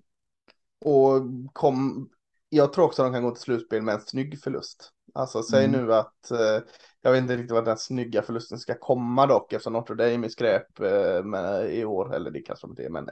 [0.85, 1.21] Och
[1.53, 2.09] kom,
[2.49, 4.91] jag tror också de kan gå till slutspel med en snygg förlust.
[5.13, 5.81] Alltså säg mm.
[5.81, 6.63] nu att, eh,
[7.01, 10.29] jag vet inte riktigt vad den snygga förlusten ska komma dock eftersom Notre Dame är
[10.29, 13.09] skräp eh, med, i år, eller det kanske de är, men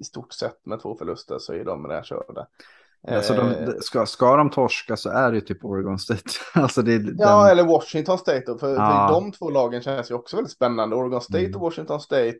[0.00, 2.46] i stort sett med två förluster så är de redan körda.
[3.08, 6.30] Alltså de, eh, ska, ska de torska så är det typ Oregon State.
[6.54, 7.16] alltså det, den...
[7.18, 8.44] Ja, eller Washington State.
[8.46, 10.96] För, för de två lagen känns ju också väldigt spännande.
[10.96, 11.54] Oregon State mm.
[11.54, 12.38] och Washington State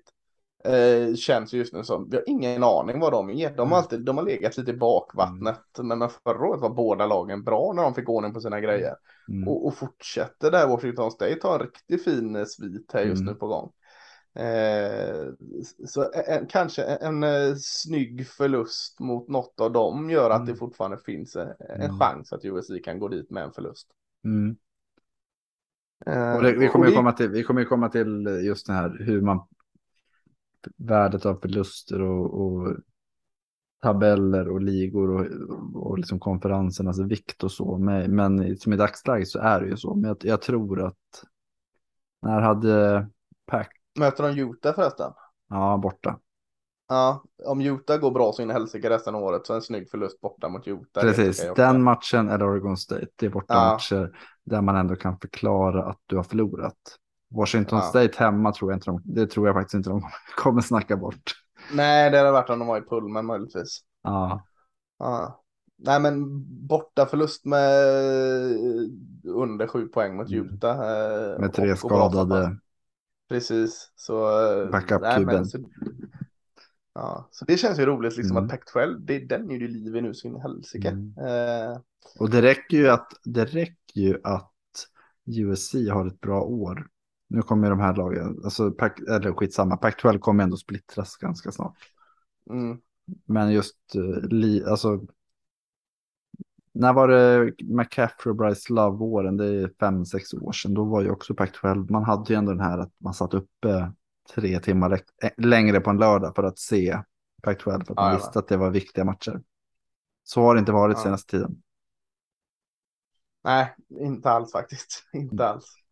[0.67, 3.57] eh, känns just nu som, vi har ingen aning vad de är.
[3.57, 5.99] De har, alltid, de har legat lite i bakvattnet, mm.
[5.99, 8.95] men förra året var båda lagen bra när de fick ordning på sina grejer.
[9.29, 9.49] Mm.
[9.49, 13.33] Och, och, fortsätter där, Washington State har en riktigt fin eh, svit här just mm.
[13.33, 13.73] nu på gång.
[14.37, 15.27] Eh,
[15.87, 20.53] så en, kanske en, en, eh, snygg förlust mot något av dem gör att det
[20.53, 20.59] mm.
[20.59, 21.99] fortfarande finns en, en mm.
[21.99, 23.89] chans att USC kan gå dit med en förlust.
[24.25, 24.57] Mm.
[26.07, 26.93] Eh, det, vi, kommer det...
[26.93, 29.47] komma till, vi kommer komma till just det här hur man
[30.77, 32.77] värdet av förluster och, och
[33.83, 35.27] tabeller och ligor och,
[35.75, 37.79] och liksom konferensernas vikt och så.
[37.79, 39.95] Men, men som i dagsläget så är det ju så.
[39.95, 41.25] Men jag, jag tror att
[42.23, 43.07] när hade
[43.47, 43.69] Pack...
[43.99, 45.13] Möter de Utah förresten?
[45.49, 46.19] Ja, borta.
[46.89, 49.91] Ja, om Utah går bra så in i helsike resten av året så en snygg
[49.91, 51.01] förlust borta mot Utah.
[51.01, 53.07] Precis, den matchen eller Oregon State.
[53.17, 54.09] Det är borta ja.
[54.45, 56.99] där man ändå kan förklara att du har förlorat.
[57.37, 57.85] Washington ja.
[57.85, 60.03] State hemma tror jag inte de, det tror jag faktiskt inte de
[60.37, 61.33] kommer snacka bort.
[61.73, 63.81] Nej, det hade varit om de var i Pullman möjligtvis.
[64.03, 64.47] Ja.
[64.99, 65.43] ja.
[65.79, 67.73] Nej, men borta förlust med
[69.25, 70.47] under sju poäng mot mm.
[70.47, 70.77] Utah.
[70.77, 71.41] Mm.
[71.41, 72.57] Med tre skadade.
[73.29, 74.23] Precis, så.
[74.73, 75.45] Backup-kuben.
[76.95, 78.45] Ja, så det känns ju roligt liksom mm.
[78.45, 80.89] att Pac-12, det, den är ju liv i nu så in i helsike.
[80.89, 81.15] Mm.
[81.19, 81.79] Eh.
[82.19, 84.53] Och det räcker ju att, det räcker ju att
[85.27, 86.87] USC har ett bra år
[87.29, 91.77] nu kommer de här lagen, alltså, pack, eller skitsamma, Pac-12 kommer ändå splittras ganska snart.
[92.51, 92.81] Mm.
[93.25, 95.01] Men just, uh, li, alltså,
[96.73, 99.37] när var det McCaffrey och Bryce Love-åren?
[99.37, 100.75] Det är fem, sex år sedan.
[100.75, 103.93] Då var ju också Pac-12, man hade ju ändå den här att man satt uppe
[104.35, 107.03] tre timmar eh, längre på en lördag för att se
[107.43, 109.43] Pac-12 för att man ja, visste att det var viktiga matcher.
[110.25, 111.03] Så har det inte varit ja.
[111.03, 111.63] senaste tiden.
[113.45, 115.09] Nej, inte alls faktiskt.
[115.13, 115.47] Inte mm.
[115.47, 115.86] alls.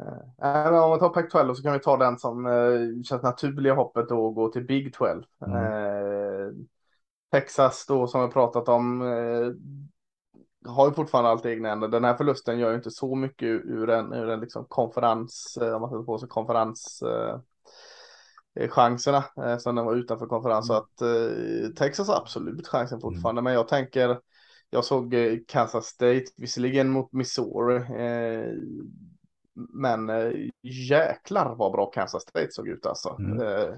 [0.00, 4.08] Eh, om vi tar Pac-12 så kan vi ta den som eh, känns naturliga hoppet
[4.08, 5.22] då och gå till Big 12.
[5.46, 5.56] Mm.
[5.56, 6.52] Eh,
[7.30, 9.00] Texas då som vi pratat om
[10.66, 11.88] har ju fortfarande allt egna ändar.
[11.88, 15.80] Den här förlusten gör ju inte så mycket ur en, ur en liksom konferens, om
[15.80, 17.02] man sätter på sig konferens
[18.68, 19.24] chanserna
[19.58, 20.70] som den var utanför konferens.
[20.70, 20.76] Mm.
[20.76, 23.38] Så att eh, Texas har absolut chansen fortfarande.
[23.38, 23.44] Mm.
[23.44, 24.18] Men jag tänker,
[24.70, 25.16] jag såg
[25.48, 27.82] Kansas State, visserligen mot Missouri.
[29.54, 30.32] Men eh,
[30.62, 33.16] jäklar vad bra Kansas State såg ut alltså.
[33.18, 33.40] Mm.
[33.40, 33.68] Eh,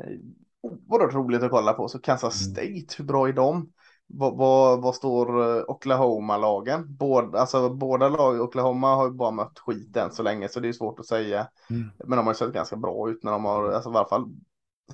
[0.00, 0.18] eh
[0.62, 1.88] oerhört roligt att kolla på.
[1.88, 2.54] Så Kansas mm.
[2.54, 3.72] State, hur bra är de?
[4.10, 6.96] Vad, står eh, Oklahoma-lagen?
[6.96, 10.68] Båda, alltså, båda lag, Oklahoma har ju bara mött skit än så länge så det
[10.68, 11.48] är svårt att säga.
[11.70, 11.90] Mm.
[11.98, 14.28] Men de har ju sett ganska bra ut när de har, alltså i alla fall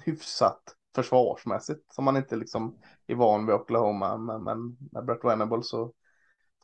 [0.05, 0.63] hyfsat
[0.95, 4.17] försvarsmässigt som man inte liksom är van vid Oklahoma.
[4.17, 5.93] Men, men med Brett Venable så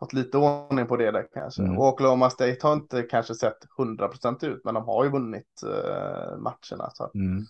[0.00, 1.62] fått lite ordning på det där kanske.
[1.62, 1.78] Mm.
[1.78, 6.38] Och Oklahoma State har inte kanske sett 100% ut, men de har ju vunnit uh,
[6.38, 6.90] matcherna.
[6.92, 7.10] Så.
[7.14, 7.44] Mm.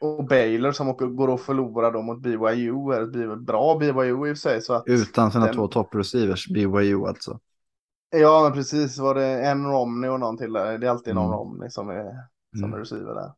[0.00, 4.26] Och Baylor som går och förlorar då mot BYU är ett bra BYU i och
[4.26, 4.62] för sig.
[4.62, 5.54] Så att Utan sina den...
[5.54, 7.40] två toppreceivers, BYU alltså.
[8.10, 8.98] Ja, men precis.
[8.98, 10.78] Var det en Romney och någon till där.
[10.78, 11.38] Det är alltid någon mm.
[11.38, 12.14] Romney som är,
[12.56, 12.74] som mm.
[12.74, 13.32] är receiver där.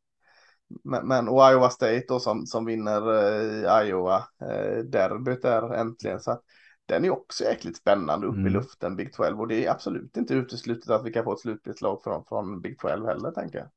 [0.84, 6.20] Men, men och Iowa State då som, som vinner eh, Iowa eh, derbyt där äntligen.
[6.20, 6.42] Så att
[6.86, 8.46] den är också jäkligt spännande uppe Mm.
[8.46, 9.40] i luften, Big 12.
[9.40, 12.78] Och det är absolut inte uteslutet att vi kan få ett slutspelslag från, från Big
[12.78, 13.68] 12 heller, tänker jag.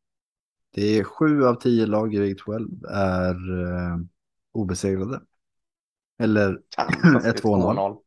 [0.72, 3.98] Det är sju av tio lag i Big 12 är eh,
[4.52, 5.22] obesegrade.
[6.20, 6.62] Eller
[7.04, 7.98] blir 2-0.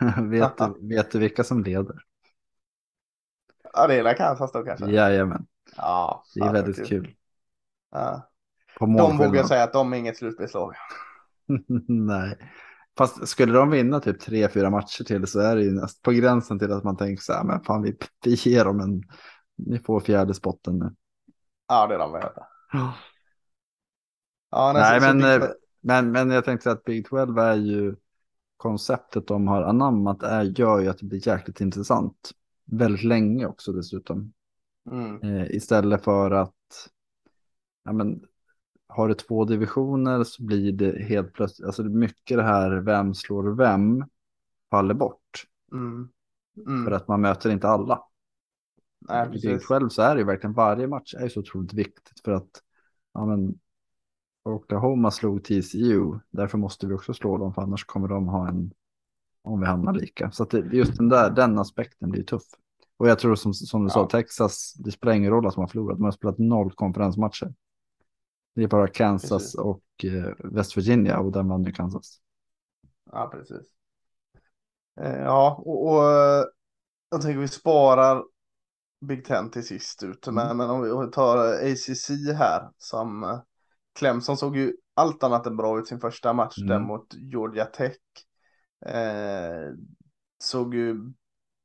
[0.30, 2.04] vet, du, vet du vilka som leder?
[3.72, 4.90] Ja, det är Kansas då kanske.
[4.90, 7.14] Jajamän, Ja, det är väldigt kul.
[7.90, 8.30] Ja.
[8.78, 10.74] På De vågar säga att de är inget slutspelslag.
[11.88, 12.38] Nej.
[12.98, 16.10] Fast skulle de vinna typ tre, fyra matcher till så är det ju näst på
[16.10, 19.02] gränsen till att man tänker så här, men fan vi, vi ger dem en,
[19.56, 20.94] ni får fjärde spotten nu.
[21.68, 22.46] Ja, det är de värda.
[24.50, 27.38] Ja, Nej, så- så men, Big eh, 12 Men, men jag tänkte att Big 12
[27.38, 27.96] är ju
[28.56, 32.30] konceptet de har anammat är, gör ju att det blir jäkligt intressant.
[32.64, 34.32] Väldigt länge också dessutom.
[34.90, 35.22] Mm.
[35.22, 36.54] Eh, istället för att
[37.84, 38.20] ja, men,
[38.94, 43.56] har du två divisioner så blir det helt plötsligt, alltså mycket det här vem slår
[43.56, 44.04] vem
[44.70, 45.46] faller bort.
[45.72, 46.08] Mm.
[46.54, 46.92] För Mm.
[46.92, 48.02] att man möter inte alla.
[49.08, 49.66] Nej, precis.
[49.66, 52.50] 12 så är det ju verkligen varje match är så otroligt viktigt för att
[53.14, 53.58] ja, men,
[54.44, 58.72] Oklahoma slog TCU, därför måste vi också slå dem för annars kommer de ha en
[59.42, 60.30] om vi hamnar lika.
[60.30, 62.42] Så det, just den där den aspekten blir tuff.
[62.96, 64.08] Och jag tror som, som du sa, Ja.
[64.08, 67.54] Texas, det spelar ingen roll att de har förlorat, de har spelat noll konferensmatcher.
[68.54, 69.54] Det är bara Kansas Precis.
[69.54, 72.20] och eh, West Virginia och den vann ju Kansas.
[73.12, 73.74] Ja, precis.
[75.00, 76.44] Eh, Ja, och, och eh,
[77.10, 78.24] jag tänker vi sparar
[79.00, 80.26] Big Ten till sist ut.
[80.26, 80.56] Men, Mm.
[80.56, 83.40] men om vi, tar ACC här som
[83.98, 86.88] Clemson såg ju allt annat än bra ut sin första match där Mm.
[86.88, 87.96] mot Georgia Tech.
[88.86, 89.72] Eh,
[90.38, 91.12] såg ju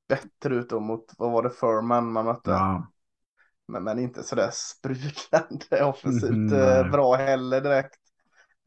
[0.07, 2.51] bättre ut då mot, vad var det, Furman man mötte.
[2.51, 2.87] Ja.
[3.71, 7.99] Men, men inte sådär sprudlande offensivt Mhm, eh, bra heller direkt.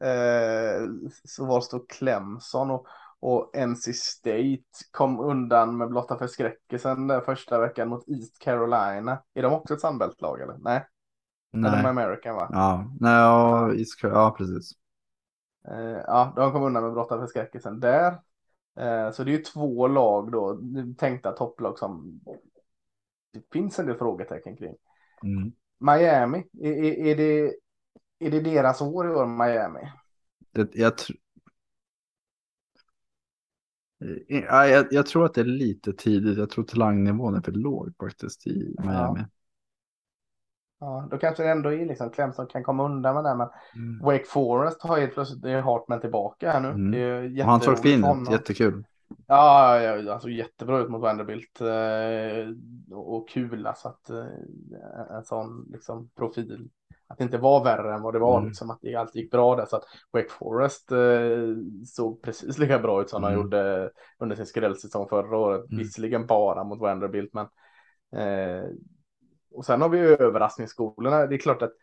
[0.03, 0.87] Eh,
[1.23, 2.87] så var står Clemson och,
[3.19, 9.23] och NC State kom undan med blotta förskräckelsen där första veckan mot East Carolina.
[9.33, 10.57] Är de också ett Sunbelt-lag eller?
[10.57, 10.87] Nej,
[11.51, 11.71] Nej.
[11.71, 11.89] de är.
[11.89, 12.47] American va?
[12.53, 14.71] Ja, nej, ja, East Coast- ja, precis.
[15.67, 18.19] Eh, ja, de kom undan med blotta förskräckelsen där.
[18.79, 20.59] Eh, så det är ju två lag då,
[20.97, 22.21] tänkta topplag som
[23.33, 24.75] det finns en del frågetecken kring.
[25.23, 25.51] Mm.
[25.79, 27.55] Miami, är, är, är, det,
[28.19, 29.91] är det deras år i år, Miami?
[30.51, 31.15] Det, jag, tr-
[34.03, 36.37] Eh, ja, jag, jag tror att det är lite tidigt.
[36.37, 39.25] Jag tror talangnivån är för låg faktiskt i Miami.
[40.79, 43.35] Ja, då kanske det ändå är liksom Clemson kan komma undan med det.
[43.35, 43.47] Men
[44.01, 46.69] Wake Forest har helt plötsligt, Hartman tillbaka här nu.
[46.69, 47.47] Mm.
[47.47, 48.83] Han såg fin ut, jättekul.
[49.27, 51.61] Ja, ja, alltså jättebra ut mot Vanderbilt.
[51.61, 54.25] Eh, och kul alltså att eh,
[55.17, 56.69] en sån liksom profil.
[57.07, 58.47] Att det inte var värre än vad det var, Mm.
[58.47, 59.65] liksom att det alltid gick bra där.
[59.65, 61.55] Så att Wake Forest eh,
[61.85, 63.39] såg precis lika bra ut som de Mm.
[63.41, 65.71] gjorde under sin skrällsäsong förra året.
[65.71, 65.77] Mm.
[65.83, 67.45] Visserligen bara mot Vanderbilt, men
[68.21, 68.65] eh,
[69.51, 71.25] och sen har vi ju överraskningsskolorna.
[71.27, 71.73] Det är klart att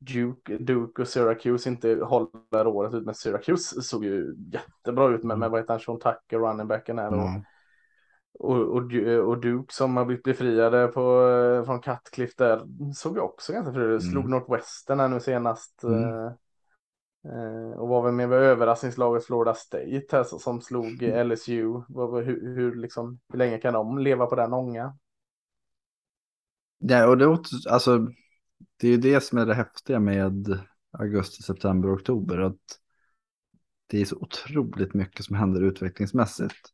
[0.00, 5.38] Duke, Duke och Syracuse inte håller året ut, men Syracuse såg ju jättebra ut med,
[5.38, 7.14] med vad heter han, Sean Tucker, running backen där.
[7.14, 7.42] Och, Ja.
[8.38, 8.92] och, och,
[9.28, 11.02] och Duke som har blivit befriade på,
[11.66, 12.62] från Cutcliffe där
[12.94, 14.00] såg ju också ganska fri.
[14.00, 14.30] Slog Mm.
[14.30, 15.82] Northwestern här nu senast.
[15.84, 16.02] Mm.
[16.04, 16.32] eh,
[17.24, 21.28] eh, och var väl med vid överraskningslaget Florida State här, som slog Mm.
[21.28, 21.62] LSU.
[22.24, 24.98] Hur, hur, liksom, hur länge kan de leva på den ångan?
[26.78, 28.06] Ja, och det, åt- alltså,
[28.76, 32.38] det är ju det som är det häftiga med augusti, september, oktober.
[32.38, 32.78] Att
[33.86, 36.72] det är så otroligt mycket som händer utvecklingsmässigt.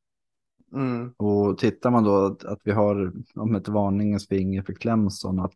[0.72, 1.14] Mm.
[1.16, 5.53] Och tittar man då att, att vi har om ett varningens finger för Clemson att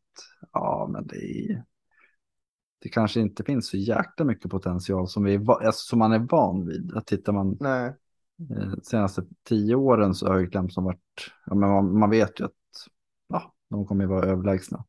[0.53, 1.65] ja, men det är,
[2.79, 6.19] det kanske inte finns så jäkla mycket potential som, vi, är alltså, som man är
[6.19, 6.93] van vid.
[6.95, 7.95] Att tittar man Nej.
[8.51, 12.45] eh, senaste tio åren så har ju Clemson varit, ja, men man, man vet ju
[12.45, 12.53] att
[13.29, 14.85] ja, de kommer ju vara överlägsna.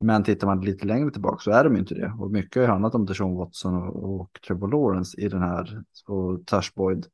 [0.00, 2.14] Men tittar man lite längre tillbaka så är de inte det.
[2.18, 5.82] Och mycket har ju handlat om Deshaun Watson och, och Trevor Lawrence i den här,
[6.06, 7.06] och Tash Boyd.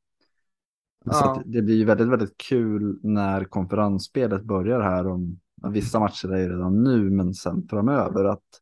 [1.05, 1.43] Så Ja.
[1.47, 5.07] det blir ju väldigt, väldigt kul när konferensspelet börjar här.
[5.07, 5.41] Om,
[5.73, 8.61] vissa matcher är ju redan nu, men sen framöver att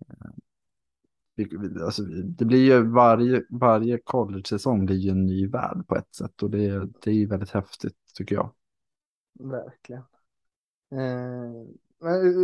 [0.00, 6.14] eh, alltså, det blir ju varje, varje college-säsong blir ju en ny värld på ett
[6.14, 8.50] sätt och det, det är ju väldigt häftigt tycker jag.
[9.38, 10.02] Verkligen.
[10.92, 11.66] Eh,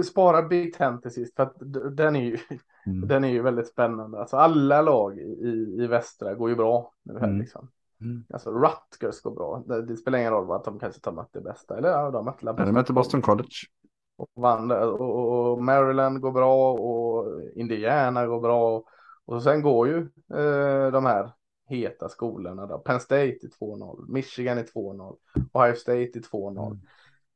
[0.05, 1.57] spara Big Ten till sist, för att
[1.97, 2.39] den är ju,
[2.87, 3.09] Mm.
[3.09, 4.19] den är ju väldigt spännande.
[4.21, 7.39] Alltså alla lag i, i västra går ju bra nu här Mm.
[7.41, 7.69] liksom.
[8.01, 8.25] Mm.
[8.33, 9.63] Alltså Rutgers går bra.
[9.67, 11.79] Det, det spelar ingen roll att de kanske tar mött det bästa.
[11.79, 13.49] Eller ja, de mötte Ja, de möter Boston College.
[14.17, 18.83] och vann och, och Maryland går bra och Indiana går bra.
[19.25, 19.97] Och sen går ju
[20.35, 21.31] eh, de här
[21.69, 22.79] heta skolorna då.
[22.79, 25.17] Penn State är 2-0, Michigan är 2-0,
[25.53, 26.67] Ohio State är 2-0.
[26.67, 26.81] Mm.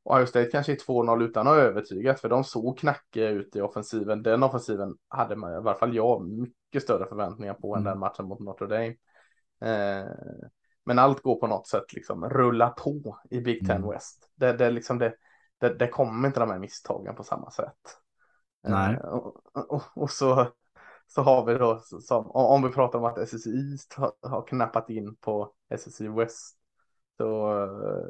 [0.09, 4.23] Ohio State kanske är 2-0 utan att övertyga, för de såg knackiga ut i offensiven.
[4.23, 7.87] Den offensiven hade man, i alla fall jag, mycket större förväntningar på mm.
[7.87, 8.95] än den matchen mot Notre Dame.
[9.61, 10.11] Eh,
[10.85, 13.89] men allt går på något sätt liksom rulla på i Big Ten mm.
[13.89, 14.29] West.
[14.35, 15.13] Det, det, liksom det,
[15.59, 17.97] det, det kommer inte de här misstagen på samma sätt.
[18.63, 18.93] Nej.
[18.93, 20.47] Eh, och, och, och, så,
[21.07, 25.15] så har vi då, som, om vi pratar om att East har, har knappat in
[25.15, 26.56] på SSC West.
[27.17, 27.51] Så,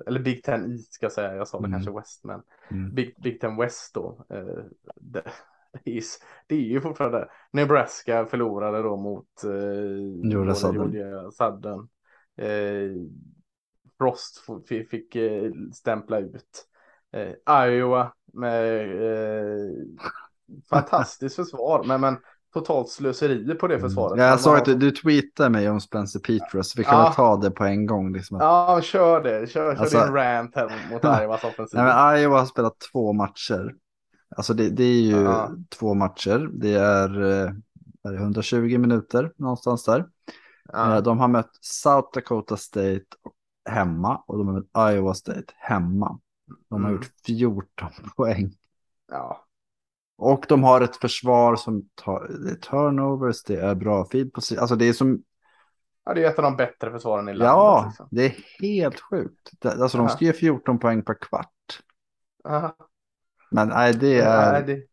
[0.08, 1.80] eller Big Ten East ska jag säga, jag sa det mm.
[1.80, 2.42] kanske West, men
[2.72, 2.96] mm.
[2.96, 4.26] Big, Big Ten West då.
[4.30, 4.64] Eh,
[4.96, 5.24] det,
[5.84, 6.04] det, är,
[6.48, 11.90] det är ju fortfarande, Nebraska förlorade då mot eh, Georgia Sudden.
[12.38, 12.92] Eh,
[13.98, 16.68] Frost fick, fick eh, stämpla ut.
[17.12, 19.72] Eh, Iowa med eh,
[20.70, 22.18] fantastiskt försvar, men, men
[22.60, 23.90] totalt slöseri på det mm.
[23.90, 24.20] försvaret.
[24.20, 26.78] Ja, jag såg att du, du tweetade mig om Spencer Peters.
[26.78, 27.04] Vi kan ja.
[27.04, 28.14] väl ta det på en gång.
[28.14, 28.38] Liksom.
[28.40, 29.50] Ja, kör det.
[29.50, 31.80] Kör, kör alltså, din rant här mot Iowas offensiv.
[31.80, 33.76] Nej, men Iowa har spelat två matcher.
[34.36, 35.52] Alltså det, det är ju ja.
[35.80, 36.50] två matcher.
[36.54, 37.10] Det är,
[38.04, 40.06] är det 120 minuter någonstans där.
[40.74, 40.96] Ja.
[40.96, 43.06] Eh, de har mött South Dakota State
[43.70, 46.20] hemma och de har mött Iowa State hemma.
[46.70, 47.02] De har mm.
[47.02, 48.54] gjort 14 poäng.
[49.12, 49.47] Ja.
[50.18, 54.42] Och de har ett försvar som tar det är turnovers, det är bra feed på
[54.60, 55.24] Alltså det är som...
[56.06, 57.48] Ja, det är ett av de bättre försvaren i landet.
[57.48, 58.08] Ja, liksom.
[58.12, 59.66] det är helt sjukt.
[59.66, 60.08] Alltså Aha.
[60.08, 61.82] de ska ge 14 poäng per kvart.
[62.44, 62.76] Aha.
[63.52, 64.52] Men nej, det är...
[64.52, 64.88] Nej, det...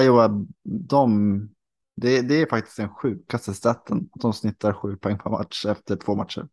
[0.00, 1.48] Iowa, de...
[1.96, 4.08] Det, det är faktiskt den sjukaste staten.
[4.14, 6.48] De snittar sju poäng per match efter två matcher.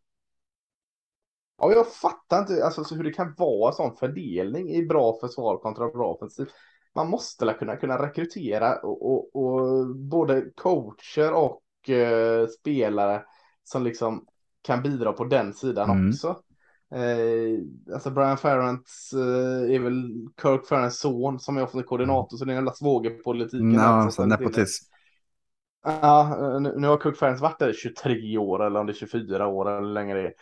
[1.58, 5.88] Ja, jag fattar inte alltså, hur det kan vara sån fördelning i bra försvar kontra
[5.88, 6.46] bra offensiv.
[6.94, 13.22] Man måste kunna, kunna rekrytera och, och, och både coacher och eh, spelare
[13.64, 14.24] som liksom
[14.62, 16.08] kan bidra på den sidan mm.
[16.08, 16.28] också.
[16.94, 22.38] Eh, alltså Brian Ferrants eh, är väl Kirk Ferrants son som är offensiv koordinator mm.
[22.38, 23.62] så det är en jävla svågerpolitik.
[23.62, 24.84] No, alltså, nepotism.
[25.84, 28.94] Ja, nu, nu har Kirk Ferrants varit där i 23 år eller om det är
[28.94, 30.32] 24 år eller hur länge det är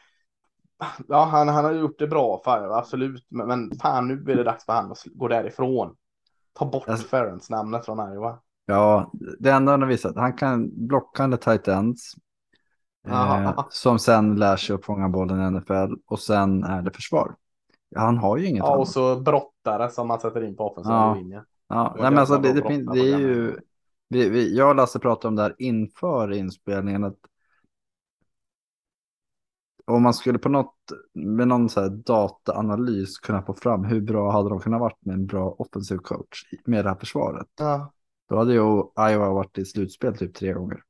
[1.08, 3.26] ja, han, han har gjort det bra, för, absolut.
[3.28, 5.96] Men, men fan, nu är det dags för han att gå därifrån.
[6.58, 8.38] Ta bort alltså, Ferrens namnet från Iowa.
[8.66, 12.14] Ja, det enda han har visat, han kan blockande tight ends.
[13.08, 17.34] Eh, som sen lär sig att fånga bollen i NFL och sen är det försvar.
[17.96, 18.78] Han har ju inget Ja, annat.
[18.78, 21.14] och så brottare som man sätter in på offensiva ja.
[21.14, 21.44] linjen.
[21.68, 23.56] Ja, Nej, men alltså det, det, det, är ju...
[24.08, 27.04] Vi, vi, jag och Lasse pratade om det här inför inspelningen.
[27.04, 27.18] Att
[29.86, 30.74] om man skulle på något
[31.12, 35.14] med någon så här dataanalys kunna få fram hur bra hade de kunnat varit med
[35.14, 37.48] en bra offensiv coach med det här försvaret.
[37.58, 37.92] Ja.
[38.28, 40.82] Då hade ju Iowa varit i slutspel typ tre gånger.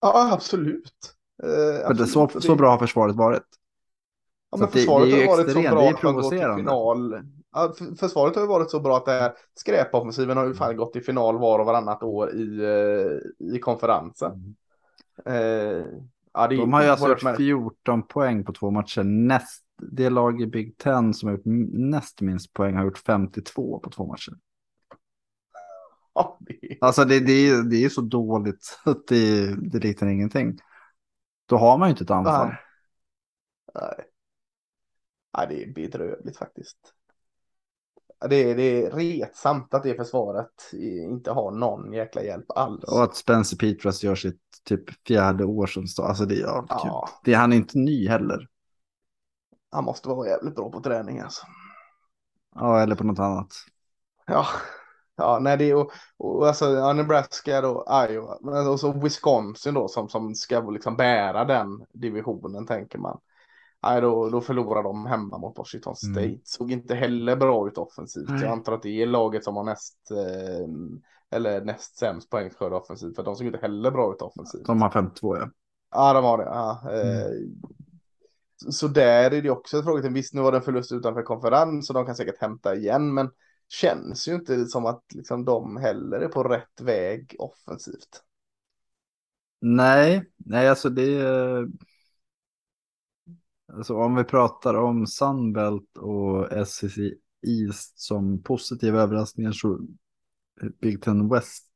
[0.00, 1.14] Ja, absolut.
[1.42, 2.10] Eh, absolut.
[2.10, 3.42] Så, så bra har försvaret varit.
[4.50, 6.56] Ja, men försvaret det, det har varit så bra det är provocerande.
[6.56, 7.22] Final.
[7.52, 10.96] Ja, försvaret har ju varit så bra att det här skräpoffensiven har ju fan gått
[10.96, 14.56] i final var och varannat år i, eh, i konferensen.
[15.24, 15.78] Mm.
[15.78, 15.84] Eh,
[16.32, 19.02] Ja, de har ju alltså gjort 14 poäng på två matcher.
[19.02, 23.78] Näst, det lag i Big Ten som har gjort näst minst poäng har gjort 52
[23.78, 24.32] på två matcher.
[26.14, 26.78] Ja, det...
[26.80, 30.58] Alltså det, det, är, det är så dåligt att det, det liknar ingenting.
[31.46, 32.48] Då har man ju inte ett anfall.
[32.48, 32.56] Nej.
[33.74, 34.06] Nej.
[35.36, 36.94] Nej, det är bedrövligt faktiskt.
[38.28, 42.84] Det är, det är retsamt att det försvaret inte har någon jäkla hjälp alls.
[42.84, 46.06] Och att Spencer Petras gör sitt typ fjärde år som stad.
[46.06, 47.08] Alltså det, ja, ja.
[47.24, 48.48] det han är inte ny heller.
[49.70, 51.46] Han måste vara jävligt bra på träning alltså.
[52.54, 53.52] Ja, eller på något annat.
[54.26, 54.46] Ja,
[55.16, 59.88] ja nej det är och, och alltså ja, Nebraska då, Iowa, och så Wisconsin då
[59.88, 63.20] som, som ska liksom bära den divisionen tänker man.
[63.82, 66.14] Nej, då, då förlorar de hemma mot Washington mm.
[66.14, 66.26] State.
[66.26, 66.40] Mm.
[66.44, 68.28] Såg inte heller bra ut offensivt.
[68.28, 68.42] Nej.
[68.42, 70.66] Jag antar att det är laget som har näst, eh,
[71.30, 73.16] eller näst sämst poängskörd offensivt.
[73.16, 74.66] För de såg inte heller bra ut offensivt.
[74.66, 75.50] De har 52 ja.
[75.90, 76.44] Ja, de har det.
[76.44, 76.82] Ja.
[76.90, 77.62] Eh, mm.
[78.70, 80.14] Så där är det också ett frågetecken.
[80.14, 83.14] Visst, nu var det en förlust utanför konferens och de kan säkert hämta igen.
[83.14, 83.30] Men
[83.68, 88.22] känns ju inte som att liksom, de heller är på rätt väg offensivt.
[89.60, 91.68] Nej, nej, alltså det är
[93.76, 96.98] Alltså om vi pratar om Sunbelt och SEC
[97.46, 99.78] East som positiva överraskningar så
[100.80, 101.66] Big Ten West.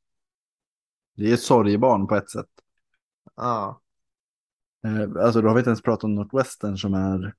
[1.15, 2.49] Det är sorgebarn på ett sätt.
[3.35, 3.81] Ja.
[4.85, 7.33] Eh, alltså då har vi inte ens pratat om Northwestern som är.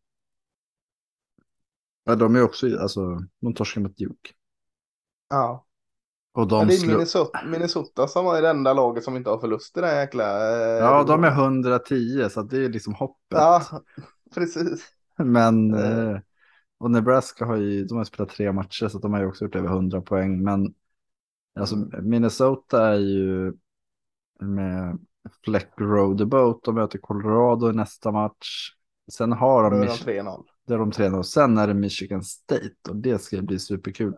[2.04, 4.30] Ja, de är också, alltså de torskar mot Duke.
[5.30, 5.66] Ja.
[6.32, 6.86] Och Ja, de det är.
[6.86, 10.24] Minnesota, Minnesota som är det enda laget som inte har förlust i den jäkla...
[10.24, 11.30] eh, Ja, de är divisionen.
[11.30, 13.38] 110 så det är liksom hoppet.
[13.38, 13.62] Ja,
[14.34, 14.92] precis.
[15.18, 16.08] Men Eh.
[16.10, 16.18] eh,
[16.78, 19.54] och Nebraska har ju, de har spelat tre matcher så de har ju också gjort
[19.54, 20.42] över 100 poäng.
[20.42, 20.74] Men
[21.60, 21.76] alltså.
[22.02, 23.52] Minnesota är ju
[24.40, 24.98] med
[25.44, 26.60] Fleck Road Boat.
[26.64, 28.72] De möter Colorado i nästa match.
[29.12, 30.44] Sen har Då de, är de Mich- 3-0.
[30.66, 34.16] där de tränar och sen är det Michigan State och det ska bli superkul.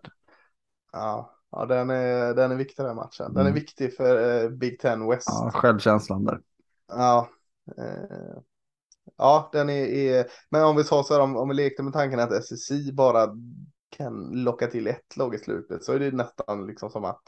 [0.93, 3.27] Ja, ja den, är, den är viktig den matchen.
[3.35, 3.55] Den är Mm.
[3.55, 5.29] viktig för eh, Big Ten West.
[5.29, 6.41] Ja, självkänslan där.
[6.89, 7.29] Ja,
[7.79, 8.39] eh,
[9.19, 11.93] ja den är, är, men om vi sa så här, om, om vi lekte med
[11.93, 13.29] tanken att SSI bara
[13.91, 17.23] kan locka till ett lag i slutet så är det nästan liksom som att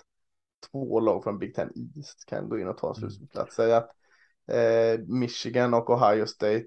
[0.73, 3.11] två lag från Big Ten East kan gå in och ta en Mm.
[3.11, 3.57] slutspelsplats.
[3.57, 3.91] Säg att
[4.47, 6.67] eh, Michigan och Ohio State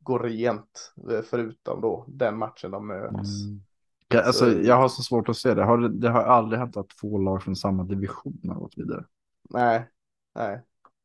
[0.00, 3.44] går rent eh, förutom då den matchen de möts.
[3.44, 3.60] Mm.
[4.08, 5.64] Ja, Alltså, Så- jag har så svårt att se det.
[5.64, 9.04] Har, det- det har aldrig hänt att två lag från samma division har gått vidare.
[9.50, 9.88] Nej,
[10.34, 10.62] nej.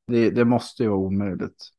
[0.07, 1.69] Det, det måste ju vara omöjligt.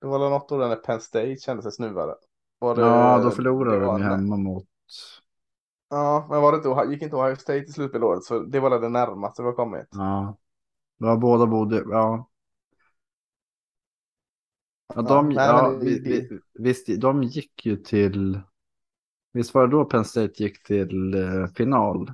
[0.00, 2.14] Det var väl något år när Penn State kände sig snuvade.
[2.58, 4.64] Var det- Ja, då förlorade de hemma mot...
[5.90, 8.88] Ja, men var det inte, gick inte Ohio State i slutspelsåret så det var det
[8.88, 9.86] närmaste vi har kommit.
[9.90, 10.36] Ja.
[10.98, 11.84] Ja, båda borde...
[11.90, 12.28] Ja.
[14.94, 18.40] Ja, de, ja, det- vi, vi, visst, de gick ju till...
[19.32, 22.12] Visst var det då Penn State gick till eh, final?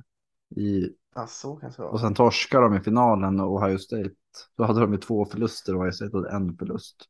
[0.55, 1.91] I, Ja, så kanske det var.
[1.93, 4.11] och sen torskade de i finalen och Ohio State.
[4.57, 7.09] Då hade de ju två förluster och Ohio State hade en förlust.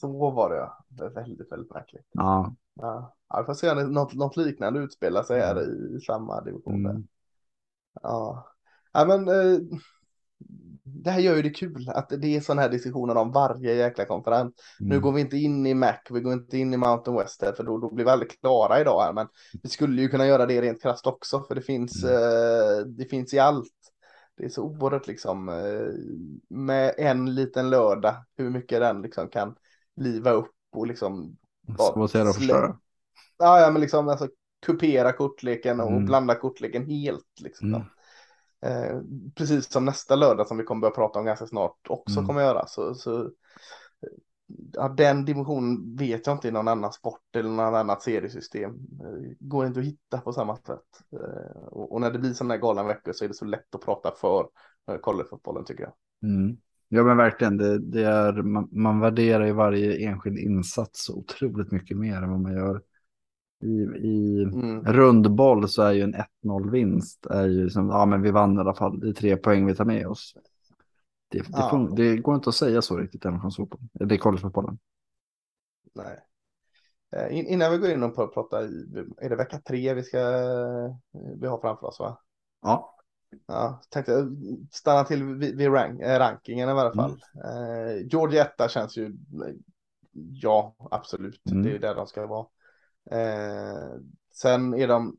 [0.00, 0.70] Så var det.
[0.88, 2.06] Det är väldigt, väldigt märkligt.
[2.12, 2.54] Ja.
[2.74, 6.40] Ja, ja vi får se om något, något liknande utspelar sig här i, i samma
[6.40, 6.86] division.
[6.86, 7.06] Mm.
[8.02, 8.46] Ja.
[8.92, 9.58] ja, men eh,
[10.84, 14.04] det här gör ju det kul att det är sådana här diskussioner om varje jäkla
[14.04, 14.54] konferens.
[14.80, 15.02] Nu Mm.
[15.02, 17.64] går vi inte in i Mac, vi går inte in i Mountain West här, för
[17.64, 19.12] då, då blir vi aldrig klara idag här.
[19.12, 19.28] Men
[19.62, 22.14] vi skulle ju kunna göra det rent krasst också, för det finns, Mm.
[22.16, 23.72] eh, det finns i allt.
[24.36, 25.88] Det är så oerhört liksom eh,
[26.48, 29.54] med en liten lördag, hur mycket den liksom kan
[29.96, 31.36] liva upp och liksom
[31.78, 32.78] Sabotera och släng- förstöra.
[33.38, 34.28] Ja, ja, men liksom alltså
[34.66, 36.04] kupera kortleken och Mm.
[36.04, 37.74] blanda kortleken helt liksom.
[37.74, 37.82] Mm.
[38.60, 39.00] Eh,
[39.34, 42.26] precis som nästa lördag som vi kommer börja prata om ganska snart också Mm.
[42.26, 42.66] kommer göra.
[42.66, 43.30] Så, så,
[44.72, 48.70] ja, den dimensionen vet jag inte i någon annan sport eller någon annat seriesystem.
[48.74, 51.00] Eh, går inte att hitta på samma sätt.
[51.12, 53.74] Eh, och, och när det blir sådana här galna veckor så är det så lätt
[53.74, 54.48] att prata för
[54.90, 55.92] eh, collegefotbollen tycker jag.
[56.30, 56.56] Mm.
[56.88, 61.96] Ja men verkligen, det, det är, man, man värderar ju varje enskild insats otroligt mycket
[61.96, 62.82] mer än vad man gör.
[63.62, 63.68] I,
[64.08, 64.84] i Mm.
[64.84, 68.60] rundboll så är ju en 1-0 vinst, är ju som, ja men vi vann i
[68.60, 70.34] alla fall, det är tre poäng vi tar med oss.
[71.28, 71.70] Det, det, Ja.
[71.72, 73.60] fun- det går inte att säga så riktigt i amerikansk
[73.92, 74.78] det är collegefotbollen.
[75.94, 76.18] Nej.
[77.16, 78.62] Eh, in, innan vi går in och pr- pratar,
[79.24, 80.94] är det vecka tre vi ska eh,
[81.40, 82.18] vi har framför oss va?
[82.62, 82.95] Ja.
[83.46, 84.26] Ja, tänkte
[84.70, 87.10] stanna till vid, vid rank, eh, rankingen i alla fall.
[87.44, 89.16] Eh, Georgia etta känns ju,
[90.12, 91.62] ja absolut, Mm.
[91.62, 92.46] det är där de ska vara.
[93.10, 93.90] Eh,
[94.32, 95.16] sen är de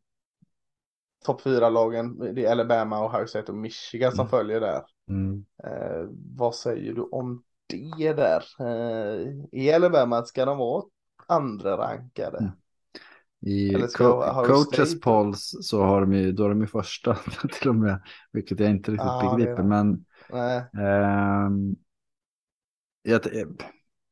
[1.26, 4.30] topp fyra lagen, det är Alabama, Ohio State och Michigan som Mm.
[4.30, 4.82] följer där.
[5.10, 5.46] Mm.
[5.64, 8.44] Eh, vad säger du om det där?
[8.60, 10.84] Eh, I Alabama ska de vara
[11.28, 12.54] andra rankade.
[13.42, 17.16] I co- coaches polls så har de ju, då är de ju första
[17.60, 19.64] till och med, vilket jag inte riktigt Ja, är begriper.
[19.64, 19.70] de.
[19.70, 20.06] Men
[20.78, 21.76] Ehm,
[23.04, 23.22] jag,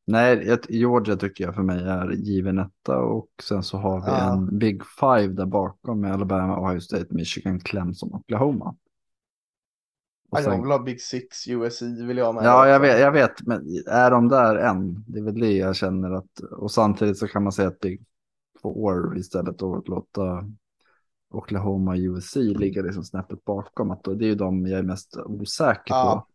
[0.08, 4.08] nej, jag, Georgia tycker jag för mig är given etta och sen så har vi
[4.08, 4.34] Ja.
[4.34, 8.76] en Big Five där bakom med Alabama, Ohio State, Michigan, Clemson och Oklahoma.
[10.30, 12.44] Och ja, jag vill ha Big Six, USC vill jag med.
[12.46, 15.04] ja, jag vet, jag vet, men är de där än?
[15.08, 18.02] Det är väl det jag känner att, och samtidigt så kan man säga att Big
[18.74, 20.44] Four istället och låta
[21.30, 23.92] Oklahoma USC ligga liksom snäppet bakom.
[23.92, 26.28] Att det är ju de jag är mest osäker Ja.
[26.28, 26.34] på.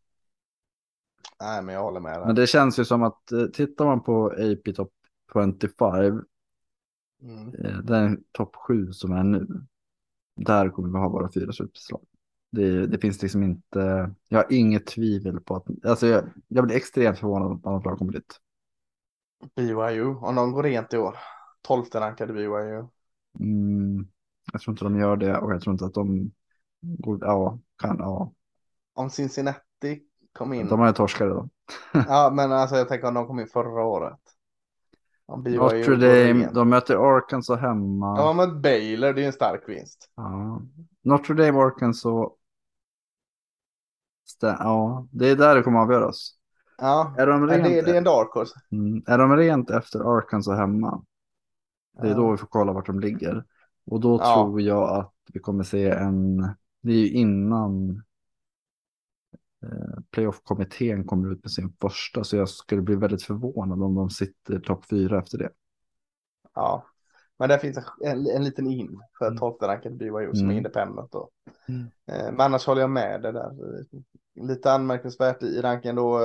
[1.44, 2.18] Nej, men jag håller med.
[2.20, 2.42] Men Där.
[2.42, 4.92] det känns ju som att eh, tittar man på AP Top
[5.32, 6.24] 25,
[7.22, 7.54] Mm.
[7.54, 9.46] eh, den topp 7 som är nu,
[10.36, 12.00] där kommer vi ha bara fyra slutbeslag.
[12.52, 16.76] Det, det finns liksom inte, jag har inget tvivel på att, alltså jag, jag blir
[16.76, 18.40] extremt förvånad om ett annat lag kommer dit.
[19.56, 21.16] BYU, om de går rent i år.
[21.62, 22.86] 12 rankade BYU.
[23.40, 24.08] Mm,
[24.52, 26.30] jag tror inte de gör det och jag tror inte att de
[26.80, 28.32] går, ja, kan, ja.
[28.94, 30.02] Om Cincinnati
[30.32, 30.68] kom in.
[30.68, 31.48] De har ju torskat då.
[32.08, 34.18] Ja, men alltså jag tänker om de kom in förra året.
[35.26, 38.18] Om BYU Notre Dame, de möter Arkansas hemma.
[38.18, 40.10] Ja, men Baylor, det är en stark vinst.
[40.16, 40.62] Ja.
[41.02, 42.32] Notre Dame, Arkansas.
[44.40, 46.36] Ja, det är där det kommer att avgöras.
[46.78, 48.54] Ja, Är de rent, det, det är en dark horse.
[48.72, 51.04] mm, är de rent efter Arkansas hemma?
[52.02, 53.44] Det är då vi får kolla vart de ligger.
[53.86, 54.34] Och då Ja.
[54.34, 56.36] tror jag att vi kommer se en,
[56.82, 58.02] det är ju innan
[59.62, 62.24] eh, playoff-kommittén kommer ut med sin första.
[62.24, 65.50] Så jag skulle bli väldigt förvånad om de sitter topp fyra efter det.
[66.54, 66.84] Ja,
[67.38, 69.38] men där finns en, en liten in för Mm.
[69.38, 70.50] 12 rankade BYU som Mm.
[70.50, 71.30] är independent då.
[71.68, 71.80] Mm.
[72.06, 73.52] Eh, Men annars håller jag med det där.
[74.34, 76.18] Lite anmärkningsvärt i ranken då.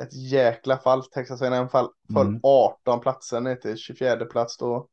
[0.00, 1.02] Eh, Ett jäkla fall.
[1.04, 2.40] Texas A&M fall föll Mm.
[2.42, 4.88] 18 platser ner till 24 plats då.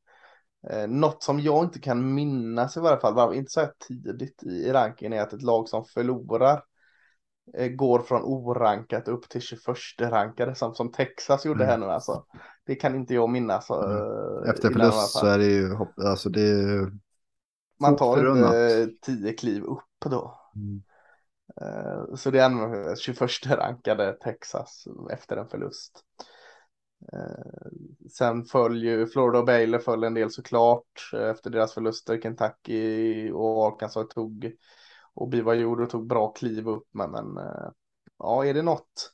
[0.70, 4.43] Eh, Något som jag inte kan minnas i varje fall, var inte så här tidigt
[4.43, 6.64] i ranken är att ett lag som förlorar
[7.58, 9.66] eh, går från orankat upp till 21
[10.01, 11.70] rankade som, som Texas gjorde Mm.
[11.70, 12.26] här nu alltså.
[12.66, 13.70] Det kan inte jag minnas.
[13.70, 15.22] eh, Efter fall.
[15.22, 16.91] så är det ju, alltså det är ju
[17.80, 20.39] Man tar inte 10 kliv upp då.
[20.55, 20.82] Mm.
[21.62, 26.04] Eh, så det är ändå 21 rankade Texas efter en förlust.
[27.14, 27.70] Eh,
[28.12, 32.22] sen föll ju Florida och Baylor föll en del såklart eh, efter deras förluster.
[32.22, 34.52] Kentucky och Arkansas tog
[35.14, 36.88] och BYU tog bra kliv upp.
[36.91, 37.26] Men, men
[38.20, 39.14] ja, är det något,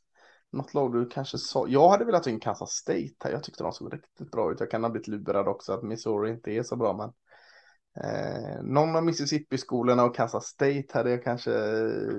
[0.51, 1.67] något lag du kanske sa?
[1.67, 3.31] Jag hade velat ha in Kansas State här.
[3.31, 4.59] Jag tyckte de såg riktigt bra ut.
[4.59, 6.93] Jag kan ha blivit lurad också att Missouri inte är så bra.
[6.93, 7.13] Men
[7.95, 12.13] Eh, någon av Mississippi-skolorna och Kansas State hade jag kanske eh,